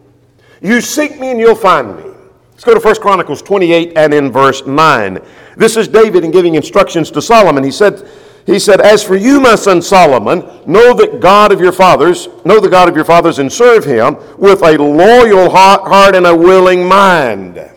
You 0.63 0.81
seek 0.81 1.19
me, 1.19 1.33
and 1.33 1.41
you'll 1.41 1.55
find 1.55 1.97
me. 1.97 2.16
Let's 2.57 2.65
go 2.65 2.73
to 2.73 2.81
1 2.81 2.95
Chronicles 3.03 3.43
28 3.43 3.99
and 3.99 4.15
in 4.15 4.33
verse 4.33 4.67
9. 4.67 5.19
This 5.59 5.77
is 5.77 5.89
David 5.89 6.25
in 6.25 6.31
giving 6.31 6.55
instructions 6.55 7.11
to 7.11 7.21
Solomon. 7.21 7.63
He 7.63 7.71
said, 7.71 8.09
he 8.47 8.59
said, 8.59 8.81
As 8.81 9.05
for 9.05 9.15
you, 9.15 9.41
my 9.41 9.57
son 9.57 9.83
Solomon, 9.83 10.39
know 10.67 10.95
that 10.95 11.21
God 11.21 11.53
of 11.53 11.61
your 11.61 11.73
fathers, 11.73 12.29
know 12.47 12.59
the 12.59 12.71
God 12.71 12.89
of 12.89 12.97
your 12.97 13.05
fathers, 13.05 13.41
and 13.41 13.53
serve 13.53 13.85
him 13.85 14.17
with 14.39 14.63
a 14.63 14.79
loyal 14.79 15.51
heart 15.51 16.15
and 16.15 16.27
a 16.27 16.35
willing 16.35 16.89
mind. 16.89 17.71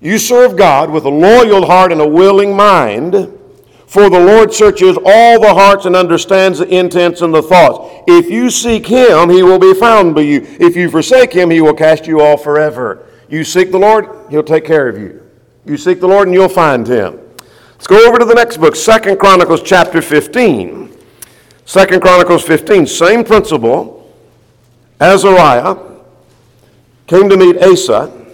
You 0.00 0.16
serve 0.16 0.56
God 0.56 0.90
with 0.90 1.04
a 1.04 1.10
loyal 1.10 1.66
heart 1.66 1.92
and 1.92 2.00
a 2.00 2.08
willing 2.08 2.56
mind, 2.56 3.12
for 3.86 4.08
the 4.08 4.18
Lord 4.18 4.54
searches 4.54 4.96
all 5.04 5.40
the 5.42 5.52
hearts 5.52 5.84
and 5.84 5.94
understands 5.94 6.60
the 6.60 6.74
intents 6.74 7.20
and 7.20 7.34
the 7.34 7.42
thoughts. 7.42 8.02
If 8.06 8.30
you 8.30 8.48
seek 8.48 8.86
Him, 8.86 9.28
He 9.28 9.42
will 9.42 9.58
be 9.58 9.74
found 9.74 10.14
by 10.14 10.22
you. 10.22 10.40
If 10.58 10.74
you 10.74 10.88
forsake 10.88 11.34
Him, 11.34 11.50
He 11.50 11.60
will 11.60 11.74
cast 11.74 12.06
you 12.06 12.22
off 12.22 12.42
forever. 12.42 13.05
You 13.28 13.44
seek 13.44 13.70
the 13.70 13.78
Lord, 13.78 14.08
He'll 14.30 14.42
take 14.42 14.64
care 14.64 14.88
of 14.88 14.98
you. 14.98 15.22
You 15.64 15.76
seek 15.76 16.00
the 16.00 16.08
Lord, 16.08 16.28
and 16.28 16.34
you'll 16.34 16.48
find 16.48 16.86
Him. 16.86 17.18
Let's 17.72 17.86
go 17.86 18.08
over 18.08 18.18
to 18.18 18.24
the 18.24 18.34
next 18.34 18.56
book, 18.58 18.76
Second 18.76 19.18
Chronicles 19.18 19.62
chapter 19.62 20.00
15. 20.00 20.96
Second 21.64 22.00
Chronicles 22.00 22.44
15, 22.44 22.86
same 22.86 23.24
principle. 23.24 24.14
Azariah 25.00 25.76
came 27.06 27.28
to 27.28 27.36
meet 27.36 27.58
Asa 27.58 28.26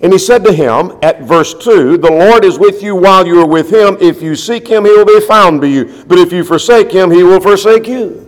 and 0.00 0.12
he 0.12 0.18
said 0.18 0.44
to 0.44 0.52
him 0.52 0.92
at 1.02 1.22
verse 1.22 1.54
2 1.54 1.96
The 1.98 2.10
Lord 2.10 2.44
is 2.44 2.58
with 2.58 2.82
you 2.82 2.94
while 2.94 3.26
you 3.26 3.40
are 3.40 3.46
with 3.48 3.72
him. 3.72 3.96
If 4.00 4.20
you 4.20 4.36
seek 4.36 4.68
him, 4.68 4.84
he 4.84 4.90
will 4.90 5.06
be 5.06 5.20
found 5.20 5.60
by 5.60 5.68
you. 5.68 6.04
But 6.06 6.18
if 6.18 6.32
you 6.32 6.44
forsake 6.44 6.90
him, 6.90 7.10
he 7.10 7.22
will 7.22 7.40
forsake 7.40 7.86
you. 7.86 8.22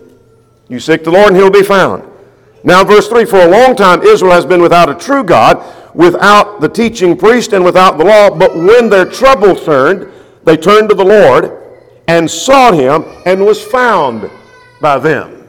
You 0.69 0.81
seek 0.81 1.05
the 1.05 1.11
Lord, 1.11 1.29
and 1.29 1.37
he'll 1.37 1.51
be 1.51 1.63
found. 1.63 2.08
Now, 2.65 2.85
verse 2.85 3.09
3 3.09 3.25
For 3.25 3.41
a 3.41 3.49
long 3.49 3.77
time, 3.77 4.03
Israel 4.03 4.33
has 4.33 4.47
been 4.47 4.63
without 4.63 4.91
a 4.91 4.95
true 4.95 5.25
God, 5.25 5.65
without 5.95 6.61
the 6.61 6.69
teaching 6.69 7.17
priest, 7.17 7.53
and 7.53 7.65
without 7.65 7.99
the 7.99 8.05
law. 8.05 8.31
But 8.31 8.55
when 8.55 8.89
their 8.89 9.05
trouble 9.05 9.55
turned, 9.55 10.13
they 10.45 10.57
turned 10.57 10.89
to 10.89 10.95
the 10.95 11.05
Lord 11.05 11.57
and 12.09 12.31
sought 12.31 12.75
him 12.75 13.05
and 13.27 13.45
was 13.45 13.63
found 13.63 14.31
by 14.81 14.99
them. 14.99 15.49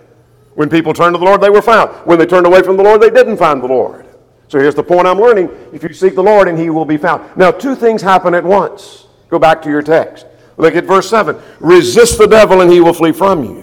When 0.56 0.70
people 0.70 0.94
turned 0.94 1.14
to 1.16 1.20
the 1.20 1.26
Lord, 1.26 1.42
they 1.42 1.50
were 1.50 1.62
found. 1.62 1.92
When 2.06 2.20
they 2.20 2.26
turned 2.26 2.46
away 2.46 2.62
from 2.64 2.76
the 2.76 2.84
Lord, 2.84 3.02
they 3.02 3.10
didn't 3.10 3.38
find 3.38 3.62
the 3.62 3.68
Lord. 3.68 4.06
So 4.50 4.60
here's 4.60 4.76
the 4.76 4.84
point 4.84 5.08
I'm 5.08 5.20
learning. 5.20 5.50
If 5.72 5.84
you 5.84 5.94
seek 5.94 6.16
the 6.16 6.24
Lord, 6.24 6.48
and 6.48 6.58
he 6.58 6.70
will 6.70 6.86
be 6.86 6.98
found. 6.98 7.38
Now, 7.38 7.52
two 7.52 7.76
things 7.76 8.02
happen 8.02 8.34
at 8.34 8.44
once. 8.44 9.08
Go 9.30 9.40
back 9.40 9.62
to 9.62 9.70
your 9.70 9.82
text. 9.82 10.26
Look 10.58 10.76
at 10.76 10.86
verse 10.86 11.10
7. 11.10 11.40
Resist 11.60 12.18
the 12.18 12.28
devil, 12.28 12.62
and 12.62 12.72
he 12.72 12.82
will 12.82 12.94
flee 12.94 13.14
from 13.14 13.46
you. 13.46 13.59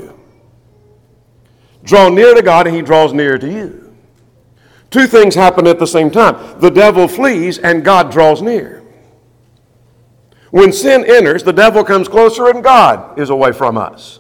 Draw 1.87 2.11
near 2.11 2.35
to 2.35 2.43
God 2.43 2.67
and 2.67 2.77
he 2.77 2.83
draws 2.83 3.13
near 3.13 3.39
to 3.39 3.51
you. 3.51 3.95
Two 4.91 5.07
things 5.07 5.35
happen 5.35 5.67
at 5.67 5.79
the 5.79 5.87
same 5.87 6.11
time. 6.11 6.59
The 6.61 6.71
devil 6.71 7.09
flees 7.09 7.59
and 7.59 7.85
God 7.85 8.11
draws 8.11 8.43
near. 8.43 8.83
When 10.51 10.73
sin 10.73 11.05
enters, 11.07 11.43
the 11.43 11.53
devil 11.53 11.85
comes 11.85 12.09
closer 12.09 12.49
and 12.49 12.63
God 12.63 13.19
is 13.19 13.31
away 13.31 13.53
from 13.53 13.79
us. 13.79 14.19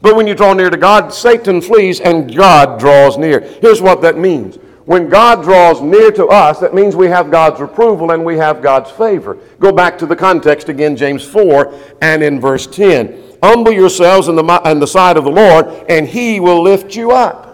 But 0.00 0.16
when 0.16 0.26
you 0.26 0.34
draw 0.34 0.52
near 0.54 0.70
to 0.70 0.76
God, 0.76 1.14
Satan 1.14 1.60
flees 1.60 2.00
and 2.00 2.34
God 2.34 2.78
draws 2.78 3.16
near. 3.16 3.40
Here's 3.40 3.80
what 3.80 4.02
that 4.02 4.18
means. 4.18 4.56
When 4.86 5.08
God 5.08 5.42
draws 5.42 5.80
near 5.80 6.10
to 6.12 6.26
us, 6.26 6.58
that 6.60 6.74
means 6.74 6.94
we 6.94 7.06
have 7.06 7.30
God's 7.30 7.60
approval 7.60 8.10
and 8.10 8.24
we 8.24 8.36
have 8.36 8.60
God's 8.60 8.90
favor. 8.90 9.38
Go 9.58 9.72
back 9.72 9.96
to 9.98 10.06
the 10.06 10.16
context 10.16 10.68
again, 10.68 10.96
James 10.96 11.24
4 11.24 11.72
and 12.02 12.22
in 12.22 12.40
verse 12.40 12.66
10. 12.66 13.33
Humble 13.42 13.72
yourselves 13.72 14.28
in 14.28 14.36
the, 14.36 14.62
in 14.66 14.80
the 14.80 14.86
sight 14.86 15.16
of 15.16 15.24
the 15.24 15.30
Lord, 15.30 15.66
and 15.88 16.08
he 16.08 16.40
will 16.40 16.62
lift 16.62 16.96
you 16.96 17.12
up. 17.12 17.44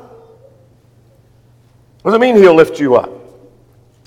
What 2.02 2.12
does 2.12 2.16
it 2.16 2.20
mean 2.20 2.36
he'll 2.36 2.54
lift 2.54 2.80
you 2.80 2.96
up? 2.96 3.10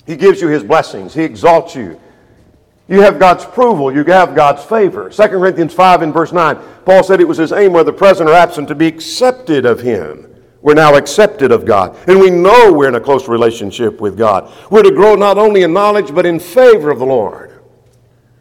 He 0.06 0.16
gives 0.16 0.40
you 0.40 0.48
his 0.48 0.62
blessings, 0.62 1.14
he 1.14 1.22
exalts 1.22 1.74
you. 1.74 2.00
You 2.86 3.00
have 3.00 3.18
God's 3.18 3.44
approval, 3.44 3.94
you 3.94 4.04
have 4.04 4.34
God's 4.34 4.62
favor. 4.62 5.08
2 5.08 5.22
Corinthians 5.28 5.72
5 5.72 6.02
and 6.02 6.12
verse 6.12 6.32
9, 6.32 6.58
Paul 6.84 7.02
said 7.02 7.20
it 7.20 7.28
was 7.28 7.38
his 7.38 7.52
aim, 7.52 7.72
whether 7.72 7.92
present 7.92 8.28
or 8.28 8.34
absent, 8.34 8.68
to 8.68 8.74
be 8.74 8.86
accepted 8.86 9.64
of 9.64 9.80
him. 9.80 10.30
We're 10.60 10.74
now 10.74 10.94
accepted 10.94 11.52
of 11.52 11.66
God. 11.66 11.96
And 12.08 12.18
we 12.18 12.30
know 12.30 12.72
we're 12.72 12.88
in 12.88 12.94
a 12.94 13.00
close 13.00 13.28
relationship 13.28 14.00
with 14.00 14.16
God. 14.16 14.50
We're 14.70 14.82
to 14.82 14.90
grow 14.90 15.14
not 15.14 15.36
only 15.36 15.62
in 15.62 15.74
knowledge, 15.74 16.14
but 16.14 16.24
in 16.24 16.40
favor 16.40 16.90
of 16.90 16.98
the 16.98 17.06
Lord. 17.06 17.60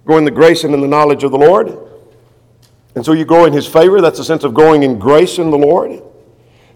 Grow 0.05 0.17
in 0.17 0.25
the 0.25 0.31
grace 0.31 0.63
and 0.63 0.73
in 0.73 0.81
the 0.81 0.87
knowledge 0.87 1.23
of 1.23 1.31
the 1.31 1.37
Lord. 1.37 1.77
And 2.95 3.03
so 3.05 3.13
you 3.13 3.25
grow 3.25 3.45
in 3.45 3.53
his 3.53 3.65
favor. 3.65 4.01
That's 4.01 4.19
a 4.19 4.23
sense 4.23 4.43
of 4.43 4.53
growing 4.53 4.83
in 4.83 4.99
grace 4.99 5.39
in 5.39 5.49
the 5.49 5.57
Lord. 5.57 6.01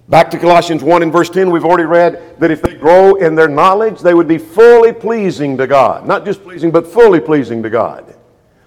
Back 0.10 0.32
to 0.32 0.40
Colossians 0.40 0.84
1 0.84 1.04
and 1.04 1.12
verse 1.12 1.30
10, 1.30 1.52
we've 1.52 1.66
already 1.66 1.84
read 1.84 2.40
that 2.40 2.50
if 2.50 2.62
they 2.62 2.76
grow 2.76 3.16
in 3.16 3.36
their 3.36 3.50
knowledge, 3.50 4.00
they 4.00 4.14
would 4.14 4.28
be 4.28 4.38
fully 4.38 4.94
pleasing 4.94 5.58
to 5.58 5.68
God. 5.68 6.08
Not 6.08 6.24
just 6.24 6.44
pleasing, 6.44 6.72
but 6.72 6.88
fully 6.88 7.20
pleasing 7.20 7.62
to 7.64 7.70
God. 7.70 8.16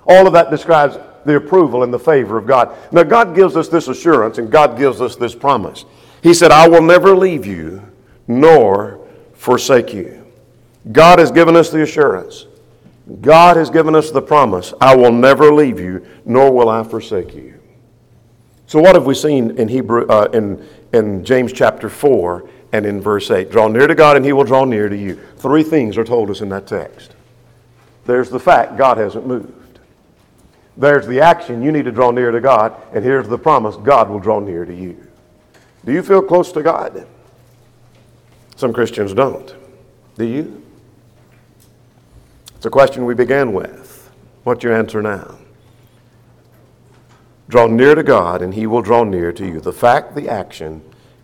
All 0.07 0.27
of 0.27 0.35
that 0.35 0.51
describes 0.51 0.99
the 1.25 1.37
approval 1.37 1.83
and 1.83 1.93
the 1.93 1.99
favor 1.99 2.37
of 2.37 2.47
God. 2.47 2.77
Now, 2.93 3.05
God 3.05 3.35
gives 3.35 3.57
us 3.57 3.69
this 3.69 3.89
assurance 3.89 4.39
and 4.39 4.51
God 4.51 4.77
gives 4.77 5.01
us 5.01 5.17
this 5.17 5.35
promise. 5.35 5.87
He 6.23 6.35
said, 6.35 6.51
I 6.51 6.69
will 6.69 6.83
never 6.83 7.17
leave 7.17 7.47
you 7.47 7.83
nor 8.29 9.01
forsake 9.33 9.95
you. 9.95 10.27
God 10.93 11.19
has 11.19 11.31
given 11.31 11.57
us 11.57 11.71
the 11.71 11.83
assurance. 11.83 12.47
God 13.21 13.57
has 13.57 13.71
given 13.71 13.95
us 13.95 14.11
the 14.11 14.23
promise 14.23 14.73
I 14.81 14.95
will 14.95 15.13
never 15.13 15.53
leave 15.53 15.81
you, 15.81 16.07
nor 16.25 16.53
will 16.53 16.69
I 16.69 16.83
forsake 16.85 17.35
you. 17.35 17.61
So, 18.67 18.81
what 18.81 18.95
have 18.95 19.05
we 19.05 19.15
seen 19.15 19.59
in, 19.59 19.67
Hebrew, 19.67 20.07
uh, 20.07 20.29
in, 20.33 20.65
in 20.93 21.25
James 21.25 21.53
chapter 21.53 21.89
4 21.89 22.49
and 22.73 22.87
in 22.87 23.01
verse 23.01 23.31
8? 23.31 23.51
Draw 23.51 23.69
near 23.69 23.89
to 23.89 23.97
God, 23.97 24.17
and 24.17 24.25
he 24.25 24.33
will 24.33 24.45
draw 24.45 24.65
near 24.65 24.89
to 24.89 24.97
you. 24.97 25.19
Three 25.39 25.65
things 25.65 25.99
are 25.99 26.05
told 26.05 26.31
us 26.31 26.41
in 26.41 26.49
that 26.51 26.69
text. 26.69 27.15
There's 28.07 28.31
the 28.31 28.39
fact 28.39 28.77
God 28.77 28.97
hasn't 28.97 29.27
moved. 29.27 29.81
There's 30.77 31.07
the 31.07 31.21
action 31.21 31.63
you 31.63 31.73
need 31.73 31.85
to 31.87 31.93
draw 31.93 32.13
near 32.13 32.31
to 32.31 32.41
God, 32.41 32.81
and 32.95 33.05
here's 33.05 33.29
the 33.29 33.39
promise 33.39 33.77
God 33.77 34.09
will 34.09 34.21
draw 34.21 34.39
near 34.39 34.65
to 34.65 34.75
you. 34.75 35.05
Do 35.85 35.93
you 35.93 36.03
feel 36.03 36.23
close 36.23 36.53
to 36.53 36.63
God? 36.63 37.07
Some 38.57 38.73
Christians 38.73 39.15
don't. 39.15 39.55
Do 40.17 40.25
you? 40.25 40.63
It's 42.61 42.67
a 42.67 42.69
question 42.69 43.07
we 43.07 43.15
began 43.15 43.55
with. 43.55 44.13
What's 44.45 44.63
your 44.63 44.75
answer 44.75 45.01
now? 45.01 45.39
Draw 47.49 47.69
near 47.69 47.95
to 47.95 48.03
God, 48.03 48.43
and 48.43 48.53
He 48.53 48.67
will 48.67 48.83
draw 48.83 49.03
near 49.03 49.33
to 49.33 49.47
you. 49.47 49.61
The 49.61 49.73
fact, 49.73 50.15
the 50.15 50.29
action, 50.29 50.83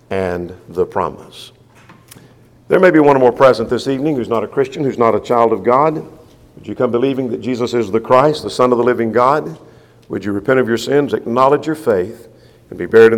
and 0.08 0.56
the 0.70 0.86
promise. 0.86 1.52
There 2.68 2.80
may 2.80 2.90
be 2.90 3.00
one 3.00 3.16
or 3.16 3.18
more 3.18 3.32
present 3.32 3.68
this 3.68 3.86
evening 3.86 4.16
who's 4.16 4.30
not 4.30 4.44
a 4.44 4.48
Christian, 4.48 4.82
who's 4.82 4.96
not 4.96 5.14
a 5.14 5.20
child 5.20 5.52
of 5.52 5.62
God. 5.62 5.96
Would 6.54 6.66
you 6.66 6.74
come 6.74 6.90
believing 6.90 7.28
that 7.28 7.42
Jesus 7.42 7.74
is 7.74 7.90
the 7.90 8.00
Christ, 8.00 8.42
the 8.42 8.48
Son 8.48 8.72
of 8.72 8.78
the 8.78 8.84
living 8.84 9.12
God? 9.12 9.58
Would 10.08 10.24
you 10.24 10.32
repent 10.32 10.58
of 10.58 10.68
your 10.68 10.78
sins, 10.78 11.12
acknowledge 11.12 11.66
your 11.66 11.76
faith, 11.76 12.28
and 12.70 12.78
be 12.78 12.86
buried 12.86 13.08
in 13.08 13.14